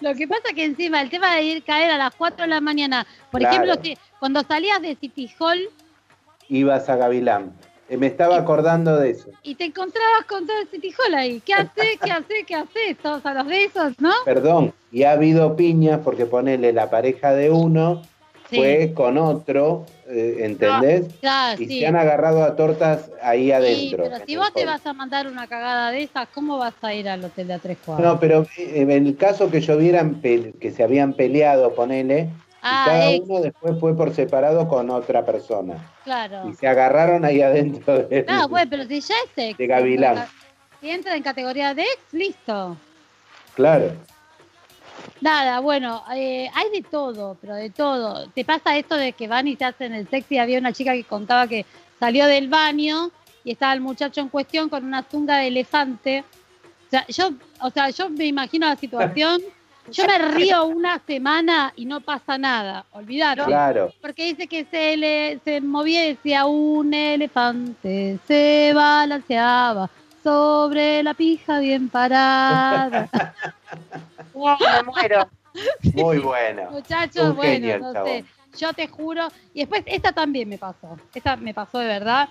Lo 0.00 0.14
que 0.14 0.26
pasa 0.26 0.52
que 0.54 0.64
encima 0.64 1.00
el 1.00 1.10
tema 1.10 1.34
de 1.36 1.42
ir 1.42 1.64
caer 1.64 1.90
a 1.90 1.98
las 1.98 2.14
4 2.16 2.42
de 2.42 2.48
la 2.48 2.60
mañana, 2.60 3.06
por 3.30 3.40
Claro. 3.40 3.54
ejemplo, 3.64 3.82
si- 3.82 3.96
cuando 4.18 4.42
salías 4.42 4.80
de 4.82 4.96
City 4.96 5.30
Hall 5.38 5.68
Ibas 6.48 6.88
a 6.88 6.96
Gavilán. 6.96 7.52
Eh, 7.88 7.96
me 7.96 8.08
estaba 8.08 8.36
acordando 8.36 8.96
de 8.98 9.10
eso. 9.10 9.28
y 9.42 9.54
te 9.54 9.64
encontrabas 9.66 10.24
con 10.28 10.46
todo 10.46 10.56
City 10.70 10.92
Hall 10.98 11.14
ahí, 11.14 11.40
¿qué 11.40 11.54
haces? 11.54 11.98
¿Qué 12.02 12.10
haces? 12.10 12.44
¿Qué 12.46 12.54
haces? 12.54 12.98
Todos 13.02 13.24
a 13.24 13.34
los 13.34 13.46
besos, 13.46 13.92
¿no? 14.00 14.10
Perdón, 14.24 14.72
y 14.90 15.04
ha 15.04 15.12
habido 15.12 15.54
piñas 15.54 16.00
porque 16.02 16.26
ponele 16.26 16.72
la 16.72 16.90
pareja 16.90 17.32
de 17.32 17.50
uno 17.50 18.02
Sí, 18.48 18.56
fue 18.56 18.92
con 18.94 19.18
otro, 19.18 19.86
eh, 20.08 20.36
¿entendés? 20.42 21.06
claro, 21.20 21.60
y 21.60 21.66
sí. 21.66 21.80
se 21.80 21.86
han 21.88 21.96
agarrado 21.96 22.44
a 22.44 22.54
tortas 22.54 23.10
ahí 23.20 23.46
Sí, 23.46 23.52
adentro. 23.52 24.04
pero 24.04 24.24
si 24.24 24.36
vos 24.36 24.52
te 24.52 24.64
vas 24.64 24.86
a 24.86 24.92
mandar 24.92 25.26
una 25.26 25.48
cagada 25.48 25.90
de 25.90 26.04
esas, 26.04 26.28
¿cómo 26.32 26.56
vas 26.56 26.74
a 26.82 26.94
ir 26.94 27.08
al 27.08 27.24
hotel 27.24 27.48
de 27.48 27.54
a 27.54 27.58
tres 27.58 27.76
cuadras? 27.84 28.06
No, 28.06 28.20
pero 28.20 28.46
eh, 28.56 28.72
en 28.82 28.90
el 28.92 29.16
caso 29.16 29.50
que 29.50 29.60
yo 29.60 29.76
vieran 29.76 30.20
que 30.20 30.72
se 30.74 30.84
habían 30.84 31.14
peleado, 31.14 31.74
ponele, 31.74 32.30
ah, 32.66 32.84
y 32.84 32.90
cada 32.90 33.10
ex, 33.10 33.28
uno 33.28 33.40
después 33.40 33.80
fue 33.80 33.96
por 33.96 34.14
separado 34.14 34.68
con 34.68 34.90
otra 34.90 35.24
persona. 35.24 35.92
claro. 36.04 36.48
Y 36.48 36.54
se 36.54 36.66
agarraron 36.66 37.24
ahí 37.24 37.42
adentro 37.42 37.98
de 37.98 38.24
No, 38.28 38.48
bueno, 38.48 38.66
pero 38.70 38.84
si 38.84 39.00
ya 39.00 39.14
es 39.24 39.30
ex. 39.36 39.58
De 39.58 39.66
Gavilán. 39.66 40.26
Si 40.80 40.90
entra 40.90 41.16
en 41.16 41.22
categoría 41.22 41.74
de 41.74 41.82
ex, 41.82 42.12
listo. 42.12 42.76
Claro. 43.54 43.92
Nada, 45.20 45.60
bueno, 45.60 46.02
eh, 46.14 46.48
hay 46.54 46.70
de 46.70 46.82
todo, 46.82 47.36
pero 47.40 47.54
de 47.54 47.70
todo. 47.70 48.28
Te 48.30 48.44
pasa 48.44 48.76
esto 48.76 48.96
de 48.96 49.12
que 49.12 49.28
van 49.28 49.48
y 49.48 49.56
se 49.56 49.64
hacen 49.64 49.94
el 49.94 50.08
sexy. 50.08 50.38
Había 50.38 50.58
una 50.58 50.72
chica 50.72 50.92
que 50.92 51.04
contaba 51.04 51.46
que 51.46 51.64
salió 51.98 52.26
del 52.26 52.48
baño 52.48 53.10
y 53.44 53.52
estaba 53.52 53.72
el 53.72 53.80
muchacho 53.80 54.20
en 54.20 54.28
cuestión 54.28 54.68
con 54.68 54.84
una 54.84 55.02
zunga 55.02 55.38
de 55.38 55.48
elefante. 55.48 56.24
O 56.86 56.90
sea, 56.90 57.06
yo, 57.08 57.30
o 57.60 57.70
sea, 57.70 57.90
yo 57.90 58.10
me 58.10 58.26
imagino 58.26 58.66
la 58.66 58.76
situación. 58.76 59.40
Yo 59.92 60.04
me 60.06 60.18
río 60.18 60.64
una 60.66 61.00
semana 61.06 61.72
y 61.76 61.84
no 61.84 62.00
pasa 62.00 62.38
nada. 62.38 62.84
Olvídate. 62.92 63.44
Claro. 63.44 63.92
Porque 64.00 64.24
dice 64.24 64.46
que 64.46 64.64
se 64.64 64.96
le 64.96 65.40
se 65.44 65.60
movía 65.60 66.06
y 66.06 66.14
decía 66.14 66.46
un 66.46 66.92
elefante 66.92 68.18
se 68.26 68.72
balanceaba 68.74 69.88
sobre 70.22 71.02
la 71.02 71.14
pija 71.14 71.60
bien 71.60 71.88
parada. 71.88 73.08
No, 74.34 74.56
me 74.58 74.82
muero. 74.82 75.28
Muy 75.94 76.18
bueno. 76.18 76.70
Muchachos, 76.70 77.30
Un 77.30 77.36
bueno, 77.36 77.78
no 77.78 78.04
sé. 78.04 78.24
Yo 78.58 78.72
te 78.74 78.86
juro. 78.86 79.28
Y 79.54 79.60
después, 79.60 79.82
esta 79.86 80.12
también 80.12 80.48
me 80.48 80.58
pasó. 80.58 80.98
Esta 81.14 81.36
me 81.36 81.54
pasó 81.54 81.78
de 81.78 81.86
verdad. 81.86 82.28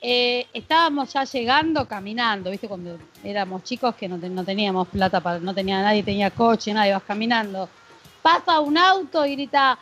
Eh, 0.00 0.46
estábamos 0.52 1.12
ya 1.12 1.24
llegando 1.24 1.86
caminando, 1.88 2.50
¿viste? 2.50 2.68
Cuando 2.68 2.98
éramos 3.24 3.64
chicos 3.64 3.94
que 3.96 4.08
no, 4.08 4.16
te- 4.18 4.28
no 4.28 4.44
teníamos 4.44 4.86
plata, 4.88 5.20
para, 5.20 5.40
no 5.40 5.52
tenía 5.54 5.82
nadie, 5.82 6.02
tenía 6.04 6.30
coche, 6.30 6.72
nadie, 6.72 6.92
vas 6.92 7.02
caminando. 7.02 7.68
Pasa 8.22 8.60
un 8.60 8.78
auto 8.78 9.26
y 9.26 9.32
grita: 9.32 9.76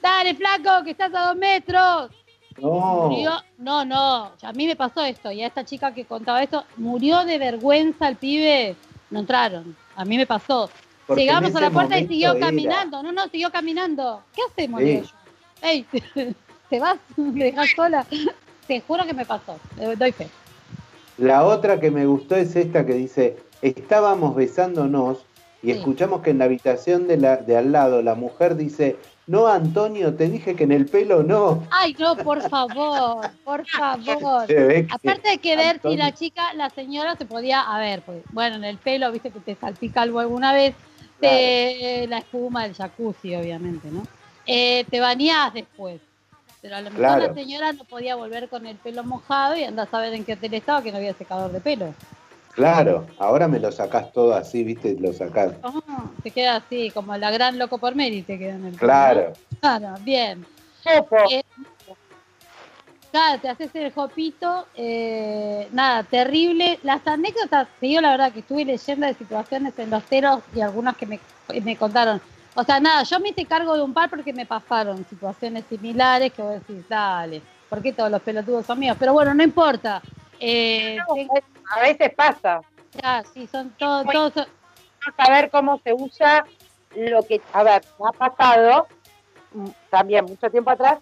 Dale, 0.00 0.34
flaco, 0.34 0.84
que 0.84 0.92
estás 0.92 1.12
a 1.14 1.26
dos 1.28 1.36
metros. 1.36 2.10
No. 2.60 3.08
Murió, 3.08 3.32
no, 3.58 3.84
no, 3.84 4.30
a 4.42 4.52
mí 4.52 4.66
me 4.66 4.76
pasó 4.76 5.02
esto 5.02 5.32
y 5.32 5.42
a 5.42 5.46
esta 5.46 5.64
chica 5.64 5.92
que 5.92 6.04
contaba 6.04 6.42
esto, 6.42 6.64
murió 6.76 7.24
de 7.24 7.38
vergüenza 7.38 8.06
el 8.08 8.16
pibe, 8.16 8.76
no 9.10 9.20
entraron, 9.20 9.74
a 9.96 10.04
mí 10.04 10.16
me 10.18 10.26
pasó. 10.26 10.68
Porque 11.06 11.22
Llegamos 11.22 11.56
a 11.56 11.60
la 11.62 11.70
puerta 11.70 11.98
y 11.98 12.06
siguió 12.06 12.32
era- 12.32 12.46
caminando, 12.46 13.02
no, 13.02 13.10
no, 13.10 13.26
siguió 13.28 13.50
caminando. 13.50 14.22
¿Qué 14.36 14.42
hacemos? 14.48 14.82
Sí. 14.82 15.02
Ey, 15.62 15.86
¿te 16.70 16.78
vas? 16.78 16.98
¿Me 17.16 17.44
dejas 17.44 17.70
sola? 17.74 18.06
Te 18.72 18.80
juro 18.80 19.04
que 19.04 19.12
me 19.12 19.26
pasó, 19.26 19.58
eh, 19.78 19.94
doy 19.98 20.12
fe. 20.12 20.26
La 21.18 21.44
otra 21.44 21.78
que 21.78 21.90
me 21.90 22.06
gustó 22.06 22.36
es 22.36 22.56
esta 22.56 22.86
que 22.86 22.94
dice, 22.94 23.36
estábamos 23.60 24.34
besándonos 24.34 25.26
y 25.62 25.66
Sí. 25.66 25.72
escuchamos 25.72 26.22
que 26.22 26.30
en 26.30 26.38
la 26.38 26.46
habitación 26.46 27.06
de, 27.06 27.18
la, 27.18 27.36
de 27.36 27.58
al 27.58 27.70
lado 27.70 28.00
la 28.00 28.14
mujer 28.14 28.56
dice, 28.56 28.96
no 29.26 29.46
Antonio, 29.46 30.14
te 30.14 30.30
dije 30.30 30.56
que 30.56 30.64
en 30.64 30.72
el 30.72 30.86
pelo 30.86 31.22
no. 31.22 31.64
Ay, 31.70 31.94
no, 31.98 32.16
por 32.16 32.40
favor, 32.48 33.28
por 33.44 33.66
favor. 33.66 34.46
Aparte 34.90 35.28
hay 35.28 35.36
que 35.38 35.54
ver 35.54 35.78
si 35.82 35.94
la 35.98 36.14
chica, 36.14 36.54
la 36.54 36.70
señora 36.70 37.14
se 37.16 37.26
podía, 37.26 37.60
a 37.60 37.78
ver, 37.78 38.00
pues, 38.00 38.22
bueno, 38.32 38.56
en 38.56 38.64
el 38.64 38.78
pelo, 38.78 39.12
viste 39.12 39.28
que 39.30 39.40
te 39.40 39.54
salpica 39.54 40.00
algo 40.00 40.18
alguna 40.18 40.54
vez, 40.54 40.74
te- 41.20 42.06
la 42.08 42.16
espuma 42.16 42.62
del 42.62 42.74
jacuzzi, 42.74 43.34
obviamente, 43.36 43.90
¿no? 43.90 44.06
Eh, 44.46 44.86
te 44.90 44.98
bañás 44.98 45.52
después. 45.52 46.00
Pero 46.62 46.76
a 46.76 46.80
lo 46.80 46.84
mejor 46.90 46.98
Claro. 47.00 47.26
la 47.26 47.34
señora 47.34 47.72
no 47.72 47.84
podía 47.84 48.14
volver 48.14 48.48
con 48.48 48.64
el 48.66 48.76
pelo 48.76 49.02
mojado 49.02 49.56
y 49.56 49.64
andás 49.64 49.92
a 49.92 49.98
ver 50.00 50.14
en 50.14 50.24
qué 50.24 50.34
hotel 50.34 50.54
estaba 50.54 50.80
que 50.80 50.92
no 50.92 50.98
había 50.98 51.12
secador 51.12 51.50
de 51.50 51.60
pelo. 51.60 51.92
Claro, 52.52 53.06
ahora 53.18 53.48
me 53.48 53.58
lo 53.58 53.72
sacás 53.72 54.12
todo 54.12 54.34
así, 54.34 54.62
viste, 54.62 54.96
lo 55.00 55.12
sacás. 55.12 55.52
Ah, 55.64 56.04
te 56.22 56.30
queda 56.30 56.56
así, 56.56 56.90
como 56.90 57.16
la 57.16 57.30
gran 57.32 57.58
loco 57.58 57.78
por 57.78 57.96
Mary 57.96 58.22
te 58.22 58.38
queda 58.38 58.54
en 58.54 58.66
el 58.66 58.72
pelo, 58.74 58.78
Claro. 58.78 59.32
¿no? 59.50 59.58
Claro, 59.60 59.94
bien. 60.02 60.46
Eh, 61.30 61.42
Claro, 63.10 63.42
te 63.42 63.48
haces 63.50 63.70
el 63.74 63.92
jopito, 63.92 64.66
eh, 64.74 65.68
nada, 65.72 66.02
terrible. 66.02 66.78
Las 66.82 67.06
anécdotas, 67.06 67.68
digo 67.78 68.00
la 68.00 68.12
verdad 68.12 68.32
que 68.32 68.38
estuve 68.40 68.64
leyendo 68.64 69.06
de 69.06 69.12
situaciones 69.12 69.78
en 69.78 69.90
los 69.90 70.02
teros 70.04 70.40
y 70.54 70.62
algunas 70.62 70.96
que 70.96 71.04
me, 71.04 71.20
me 71.62 71.76
contaron. 71.76 72.22
O 72.54 72.64
sea, 72.64 72.80
nada, 72.80 73.02
yo 73.04 73.18
me 73.20 73.30
hice 73.30 73.46
cargo 73.46 73.74
de 73.76 73.82
un 73.82 73.94
par 73.94 74.10
porque 74.10 74.32
me 74.32 74.44
pasaron 74.44 75.04
situaciones 75.08 75.64
similares 75.68 76.32
que 76.32 76.42
vos 76.42 76.52
decís, 76.52 76.86
dale, 76.88 77.40
¿por 77.68 77.80
qué 77.80 77.92
todos 77.92 78.10
los 78.10 78.20
pelotudos 78.20 78.66
son 78.66 78.78
míos? 78.78 78.96
Pero 79.00 79.12
bueno, 79.14 79.32
no 79.32 79.42
importa. 79.42 80.02
Eh, 80.38 80.98
tengo- 81.14 81.34
A 81.74 81.80
veces 81.80 82.12
pasa. 82.14 82.60
ya, 83.02 83.22
sí, 83.32 83.46
son 83.46 83.70
todos, 83.78 84.04
todos 84.12 84.32
son- 84.34 84.46
saber 85.16 85.50
cómo 85.50 85.80
se 85.82 85.94
usa 85.94 86.44
lo 86.94 87.22
que, 87.22 87.40
a 87.54 87.62
ver, 87.62 87.82
me 87.98 88.08
ha 88.08 88.12
pasado 88.12 88.86
mm, 89.54 89.68
también 89.90 90.24
mucho 90.24 90.50
tiempo 90.50 90.70
atrás. 90.70 90.98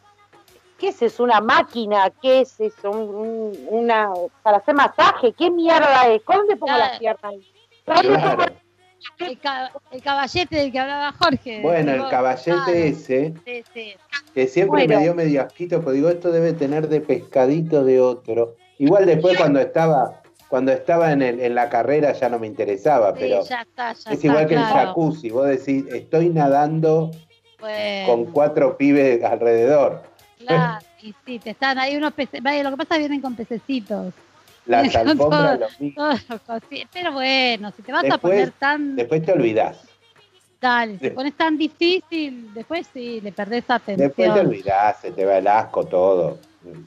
¿Qué 0.78 0.88
es 0.88 1.02
eso? 1.02 1.22
¿Una 1.24 1.40
máquina? 1.40 2.10
¿Qué 2.22 2.40
es 2.40 2.58
eso? 2.60 2.90
Un- 2.90 3.14
un- 3.14 3.66
una, 3.68 4.08
para 4.42 4.56
hacer 4.58 4.74
masaje. 4.74 5.32
¿Qué 5.32 5.50
mierda 5.50 6.08
es? 6.08 6.20
¿Dónde 6.26 6.56
pongo 6.56 6.74
Claro. 6.74 6.90
las 6.90 6.98
piernas? 6.98 7.34
¿Dónde 7.86 8.08
Claro. 8.08 8.36
pongo 8.38 8.44
el, 9.18 9.38
ca- 9.38 9.70
el 9.90 10.02
caballete 10.02 10.56
del 10.56 10.72
que 10.72 10.78
hablaba 10.78 11.12
Jorge. 11.12 11.60
Bueno, 11.62 11.92
el 11.92 12.08
caballete 12.08 12.88
ese, 12.88 13.34
sí, 13.44 13.62
sí. 13.74 13.94
que 14.34 14.46
siempre 14.48 14.84
Bueno. 14.86 14.96
me 14.96 15.02
dio 15.02 15.14
medio 15.14 15.42
asquito, 15.42 15.80
pues 15.82 15.96
digo, 15.96 16.08
esto 16.08 16.30
debe 16.32 16.52
tener 16.52 16.88
de 16.88 17.00
pescadito 17.00 17.84
de 17.84 18.00
otro. 18.00 18.56
Igual 18.78 19.06
después 19.06 19.36
cuando 19.36 19.60
estaba, 19.60 20.22
cuando 20.48 20.72
estaba 20.72 21.12
en, 21.12 21.22
el- 21.22 21.40
en 21.40 21.54
la 21.54 21.68
carrera 21.68 22.12
ya 22.12 22.28
no 22.28 22.38
me 22.38 22.46
interesaba, 22.46 23.10
Sí, 23.12 23.16
pero 23.20 23.44
ya 23.44 23.62
está, 23.62 23.92
ya 23.92 24.10
es 24.10 24.16
está, 24.16 24.26
igual 24.26 24.46
que 24.46 24.54
el 24.54 24.60
jacuzzi. 24.62 25.30
Vos 25.30 25.46
decís, 25.46 25.84
estoy 25.92 26.30
nadando 26.30 27.10
Bueno, 27.60 28.06
con 28.06 28.24
cuatro 28.32 28.76
pibes 28.76 29.22
alrededor. 29.22 30.02
Claro, 30.38 30.78
y 31.02 31.14
sí, 31.26 31.38
te 31.38 31.50
están 31.50 31.78
ahí 31.78 31.96
unos 31.96 32.14
peces. 32.14 32.40
Lo 32.42 32.70
que 32.70 32.76
pasa 32.76 32.82
es 32.82 32.88
que 32.88 32.98
vienen 32.98 33.20
con 33.20 33.36
pececitos. 33.36 34.14
Las 34.70 34.94
alfombras, 34.96 35.58
todo- 35.94 36.10
los 36.28 36.62
Pero 36.92 37.12
bueno, 37.12 37.72
si 37.76 37.82
te 37.82 37.92
vas 37.92 38.04
a 38.10 38.18
poner 38.18 38.52
tan. 38.52 38.96
Después 38.96 39.24
te 39.24 39.32
olvidás. 39.32 39.78
Dale, 40.60 40.92
si 40.94 40.98
te 40.98 41.10
pones 41.12 41.34
tan 41.36 41.56
difícil, 41.56 42.52
después 42.52 42.86
sí, 42.92 43.20
le 43.22 43.32
perdés 43.32 43.64
atención. 43.68 44.08
Después 44.08 44.34
te 44.34 44.40
olvidás, 44.40 45.00
se 45.00 45.10
te 45.10 45.24
va 45.24 45.38
el 45.38 45.46
asco 45.48 45.84
todo. 45.86 46.38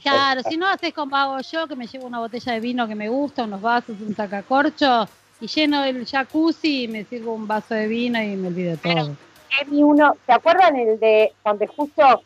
Claro, 0.03 0.41
si 0.47 0.55
no 0.57 0.67
haces 0.67 0.93
como 0.93 1.15
hago 1.15 1.39
yo, 1.39 1.67
que 1.67 1.75
me 1.75 1.87
llevo 1.87 2.05
una 2.05 2.19
botella 2.19 2.53
de 2.53 2.59
vino 2.59 2.87
que 2.87 2.93
me 2.93 3.09
gusta, 3.09 3.43
unos 3.43 3.61
vasos, 3.61 3.95
un 3.99 4.15
sacacorcho, 4.15 5.07
y 5.41 5.47
lleno 5.47 5.83
el 5.83 6.05
jacuzzi 6.05 6.83
y 6.83 6.87
me 6.87 7.03
sirvo 7.05 7.33
un 7.33 7.47
vaso 7.47 7.73
de 7.73 7.87
vino 7.87 8.21
y 8.21 8.35
me 8.35 8.49
olvido 8.49 8.77
todo. 8.77 9.15
Emi 9.61 9.81
uno, 9.83 10.15
¿se 10.25 10.31
acuerdan 10.31 10.75
el 10.75 10.99
de 10.99 11.33
Juan 11.41 11.57
de 11.57 11.67
Justo 11.67 12.21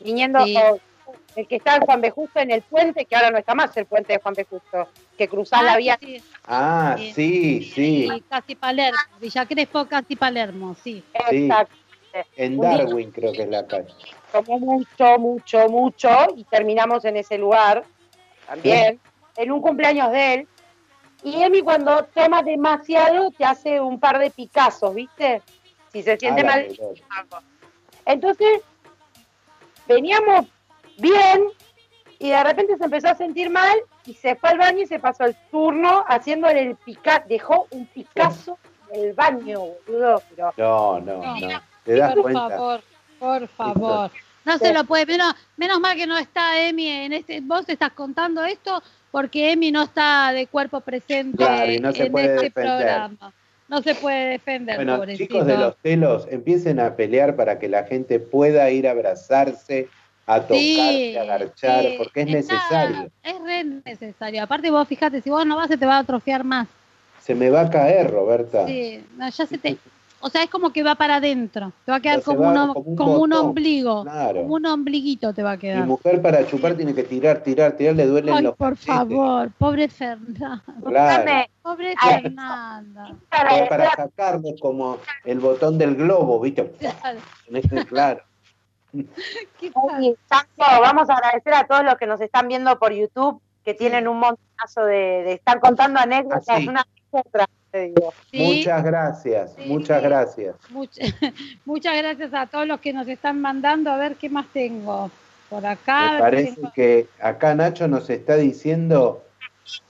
viniendo 0.00 0.44
Sí. 0.44 0.56
o- 0.56 0.78
el 1.36 1.46
que 1.46 1.56
está 1.56 1.76
en 1.76 1.82
Juan 1.82 2.02
Justo 2.10 2.40
en 2.40 2.50
el 2.50 2.62
puente, 2.62 3.04
que 3.04 3.14
ahora 3.14 3.30
no 3.30 3.38
está 3.38 3.54
más 3.54 3.76
el 3.76 3.86
puente 3.86 4.14
de 4.14 4.20
Juan 4.20 4.34
Justo, 4.48 4.88
que 5.18 5.28
cruzás 5.28 5.62
la 5.62 5.74
Ah, 5.74 5.76
vía 5.76 5.98
sí, 6.00 6.22
Ah, 6.46 6.96
Sí. 6.98 7.12
sí, 7.12 7.62
sí. 7.74 8.08
sí, 8.10 8.22
casi 8.28 8.54
Palermo, 8.54 8.98
Villa 9.20 9.46
Crespo, 9.46 9.84
casi 9.86 10.16
Palermo, 10.16 10.74
sí. 10.82 11.04
Sí. 11.30 11.44
Exacto. 11.46 11.74
En 12.36 12.58
Darwin 12.58 13.10
creo 13.10 13.32
que 13.32 13.42
es 13.42 13.48
la 13.48 13.66
calle. 13.66 13.92
tomó 14.32 14.58
mucho, 14.58 15.18
mucho, 15.18 15.68
mucho 15.68 16.08
y 16.34 16.44
terminamos 16.44 17.04
en 17.04 17.16
ese 17.18 17.36
lugar 17.36 17.84
también, 18.46 18.98
en 19.36 19.52
un 19.52 19.60
cumpleaños 19.60 20.10
de 20.12 20.34
él. 20.34 20.48
Y 21.22 21.42
Emi 21.42 21.60
cuando 21.60 22.04
toma 22.14 22.42
demasiado 22.42 23.30
te 23.32 23.44
hace 23.44 23.80
un 23.80 23.98
par 24.00 24.18
de 24.18 24.30
picazos, 24.30 24.94
¿viste? 24.94 25.42
Si 25.92 26.02
se 26.02 26.16
siente 26.16 26.40
Ah, 26.42 26.44
la 26.44 26.50
mal. 26.52 26.76
Entonces, 28.06 28.60
veníamos 29.86 30.46
bien 30.98 31.44
y 32.18 32.30
de 32.30 32.42
repente 32.44 32.76
se 32.76 32.84
empezó 32.84 33.08
a 33.08 33.14
sentir 33.14 33.50
mal 33.50 33.76
y 34.06 34.14
se 34.14 34.36
fue 34.36 34.50
al 34.50 34.58
baño 34.58 34.80
y 34.82 34.86
se 34.86 34.98
pasó 34.98 35.24
el 35.24 35.36
turno 35.50 36.04
haciéndole 36.08 36.62
el 36.62 36.76
pica, 36.76 37.24
dejó 37.28 37.66
un 37.70 37.86
picazo 37.86 38.58
en 38.92 39.04
el 39.06 39.12
baño, 39.12 39.60
boludo, 39.86 40.22
pero 40.30 40.52
No, 40.56 41.00
no, 41.00 41.22
No. 41.22 41.40
no. 41.40 41.60
¿Te 41.84 41.94
das 41.94 42.14
por 42.14 42.22
cuenta? 42.22 42.48
favor, 42.48 42.80
por 43.18 43.48
favor. 43.48 44.10
No 44.44 44.58
se 44.58 44.72
lo 44.72 44.84
puede, 44.84 45.06
menos, 45.06 45.34
menos 45.56 45.80
mal 45.80 45.96
que 45.96 46.06
no 46.06 46.16
está 46.16 46.60
Emi 46.68 46.86
en 46.88 47.12
este, 47.12 47.40
vos 47.40 47.68
estás 47.68 47.90
contando 47.92 48.44
esto 48.44 48.80
porque 49.10 49.52
Emi 49.52 49.72
no 49.72 49.82
está 49.84 50.32
de 50.32 50.46
cuerpo 50.46 50.80
presente 50.80 51.36
Claro, 51.38 51.72
y 51.72 51.78
no 51.80 51.92
se 51.92 52.04
en 52.06 52.12
puede 52.12 52.26
este 52.26 52.42
defender. 52.46 52.76
programa. 52.76 53.32
No 53.68 53.82
se 53.82 53.94
puede 53.96 54.26
defender, 54.30 54.76
Bueno, 54.76 54.96
pobrecito. 54.98 55.24
chicos 55.34 55.46
de 55.46 55.56
los 55.58 55.76
telos, 55.78 56.28
empiecen 56.30 56.78
a 56.78 56.94
pelear 56.94 57.34
para 57.34 57.58
que 57.58 57.68
la 57.68 57.82
gente 57.84 58.20
pueda 58.20 58.70
ir 58.70 58.86
a 58.86 58.92
abrazarse, 58.92 59.88
a 60.26 60.40
tocarse, 60.40 61.18
a 61.18 61.22
agarchar, 61.22 61.82
sí, 61.82 61.94
porque 61.98 62.20
es 62.22 62.26
necesario. 62.26 63.10
Es 63.22 63.40
re 63.42 63.64
necesario. 63.84 64.42
Aparte 64.42 64.70
vos 64.70 64.86
fíjate, 64.88 65.20
si 65.20 65.30
vos 65.30 65.46
no 65.46 65.56
vas 65.56 65.68
se 65.68 65.76
te 65.76 65.86
va 65.86 65.96
a 65.96 66.00
atrofiar 66.00 66.42
más. 66.44 66.66
Se 67.20 67.34
me 67.34 67.50
va 67.50 67.62
a 67.62 67.70
caer, 67.70 68.10
Roberta. 68.10 68.66
Sí, 68.66 69.04
no, 69.16 69.28
ya 69.28 69.46
se 69.46 69.58
te... 69.58 69.76
O 70.18 70.30
sea, 70.30 70.42
es 70.42 70.48
como 70.50 70.70
que 70.70 70.82
va 70.82 70.94
para 70.94 71.16
adentro. 71.16 71.72
Te 71.84 71.92
va 71.92 71.98
a 71.98 72.00
quedar 72.00 72.16
No, 72.18 72.22
como, 72.24 72.40
va 72.40 72.50
uno- 72.50 72.74
como 72.74 72.90
un 72.90 72.96
como 72.96 73.18
un 73.18 73.32
ombligo. 73.34 74.02
claro. 74.02 74.42
Como 74.42 74.54
un 74.54 74.66
ombliguito 74.66 75.32
te 75.34 75.42
va 75.42 75.52
a 75.52 75.54
Mi 75.56 75.60
quedar. 75.60 75.86
mujer 75.86 76.22
para 76.22 76.44
chupar 76.46 76.74
tiene 76.74 76.94
que 76.94 77.02
tirar, 77.04 77.42
tirar, 77.42 77.72
tirar, 77.76 77.94
le 77.94 78.06
duelen 78.06 78.34
Ay, 78.34 78.42
los 78.44 78.56
por 78.56 78.76
favor, 78.76 79.50
pobre 79.58 79.88
Fernanda. 79.88 80.62
Claro. 80.84 81.30
Pobre 81.62 81.94
Ay. 82.00 82.22
Fernanda. 82.22 83.14
para 83.28 83.68
para 83.68 83.90
sacarle 83.94 84.54
como 84.58 84.98
el 85.24 85.38
botón 85.38 85.76
del 85.78 85.94
globo, 85.96 86.40
¿viste? 86.40 86.64
Claro. 86.78 87.20
¿Qué 87.46 87.84
Vamos 90.82 91.10
a 91.10 91.14
agradecer 91.14 91.54
a 91.54 91.66
todos 91.66 91.84
los 91.84 91.96
que 91.96 92.06
nos 92.06 92.20
están 92.20 92.48
viendo 92.48 92.78
por 92.78 92.92
YouTube, 92.92 93.40
que 93.64 93.74
tienen 93.74 94.08
un 94.08 94.18
montonazo 94.18 94.84
de, 94.84 95.22
de 95.24 95.32
estar 95.34 95.60
contando 95.60 95.98
anécdotas, 96.00 96.44
Ah, 96.48 96.58
una 96.68 96.86
otra, 97.10 97.46
te 97.70 97.80
digo. 97.88 98.12
Sí, 98.30 98.38
Muchas 98.58 98.84
gracias, 98.84 99.54
Sí. 99.54 99.64
muchas 99.66 100.02
gracias. 100.02 100.54
much- 100.70 100.98
muchas 101.64 101.96
gracias 101.96 102.34
a 102.34 102.46
todos 102.46 102.66
los 102.66 102.80
que 102.80 102.92
nos 102.92 103.08
están 103.08 103.40
mandando. 103.40 103.90
A 103.90 103.96
ver 103.96 104.16
qué 104.16 104.28
más 104.28 104.46
tengo 104.52 105.10
por 105.48 105.64
acá. 105.66 106.12
Me 106.14 106.18
parece 106.20 106.54
tengo. 106.56 106.72
que 106.74 107.08
acá 107.20 107.54
Nacho 107.54 107.88
nos 107.88 108.08
está 108.10 108.36
diciendo 108.36 109.24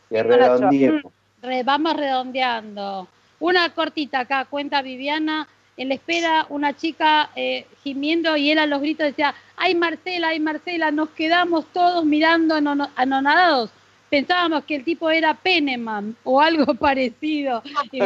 que 0.09 0.23
redondeemos. 0.23 1.13
Re- 1.43 1.63
vamos 1.63 1.97
redondeando. 1.97 3.09
Una 3.39 3.75
cortita 3.75 4.21
acá, 4.21 4.47
cuenta 4.47 4.81
Viviana. 4.83 5.47
En 5.77 5.89
la 5.89 5.95
espera, 5.95 6.47
una 6.49 6.75
chica 6.75 7.31
eh, 7.37 7.67
gimiendo 7.85 8.37
y 8.37 8.51
él 8.51 8.59
a 8.59 8.67
los 8.67 8.81
gritos 8.81 9.07
decía, 9.07 9.35
ay 9.57 9.75
Marcela, 9.75 10.29
ay 10.29 10.41
Marcela, 10.41 10.91
nos 10.91 11.11
quedamos 11.11 11.67
todos 11.67 12.05
mirando 12.05 12.55
anonadados. 12.55 13.71
Pensábamos 14.09 14.65
que 14.65 14.77
el 14.77 14.85
tipo 14.85 15.11
era 15.11 15.35
Peneman 15.35 16.17
o 16.25 16.41
algo 16.41 16.75
parecido. 16.75 17.63
Y 17.93 18.01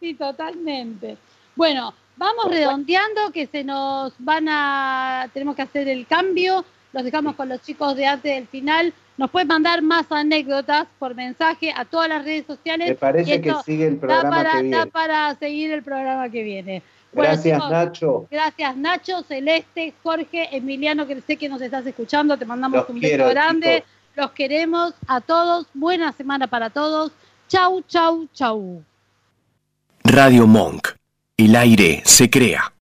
sí, 0.00 0.14
totalmente. 0.14 1.16
Bueno, 1.54 1.94
vamos 2.16 2.50
redondeando 2.50 3.30
que 3.32 3.46
se 3.46 3.62
nos 3.64 4.12
van 4.18 4.48
a, 4.48 5.28
tenemos 5.32 5.54
que 5.54 5.62
hacer 5.62 5.88
el 5.88 6.06
cambio. 6.06 6.64
Los 6.92 7.04
dejamos 7.04 7.36
con 7.36 7.48
los 7.48 7.62
chicos 7.62 7.94
de 7.96 8.06
antes 8.06 8.34
del 8.34 8.46
final. 8.48 8.92
Nos 9.18 9.30
pueden 9.30 9.48
mandar 9.48 9.82
más 9.82 10.06
anécdotas 10.10 10.86
por 10.98 11.14
mensaje 11.14 11.72
a 11.76 11.84
todas 11.84 12.08
las 12.08 12.24
redes 12.24 12.46
sociales. 12.46 12.88
Me 12.88 12.94
parece 12.94 13.40
que 13.40 13.52
sigue 13.66 13.86
el 13.88 13.94
da 13.96 14.00
programa 14.00 14.30
para, 14.30 14.50
que 14.50 14.56
da 14.56 14.62
viene. 14.62 14.86
para 14.86 15.34
seguir 15.34 15.72
el 15.72 15.82
programa 15.82 16.28
que 16.30 16.42
viene. 16.44 16.82
Bueno, 17.12 17.32
Gracias, 17.32 17.56
chicos, 17.56 17.70
Nacho. 17.70 18.26
Gracias 18.30 18.76
Nacho, 18.76 19.22
Celeste, 19.24 19.92
Jorge, 20.02 20.56
Emiliano, 20.56 21.06
que 21.06 21.20
sé 21.20 21.36
que 21.36 21.48
nos 21.48 21.60
estás 21.60 21.84
escuchando. 21.84 22.38
Te 22.38 22.44
mandamos 22.46 22.80
Los 22.80 22.88
un 22.90 23.00
quiero, 23.00 23.24
beso 23.24 23.34
grande. 23.34 23.74
chicos. 23.76 23.90
Los 24.14 24.30
queremos 24.32 24.94
a 25.06 25.20
todos. 25.20 25.66
Buena 25.74 26.12
semana 26.12 26.46
para 26.46 26.70
todos. 26.70 27.12
Chau, 27.48 27.82
chau, 27.88 28.26
chau. 28.32 28.82
Radio 30.04 30.46
Monk. 30.46 30.88
El 31.36 31.56
aire 31.56 32.02
se 32.04 32.30
crea. 32.30 32.72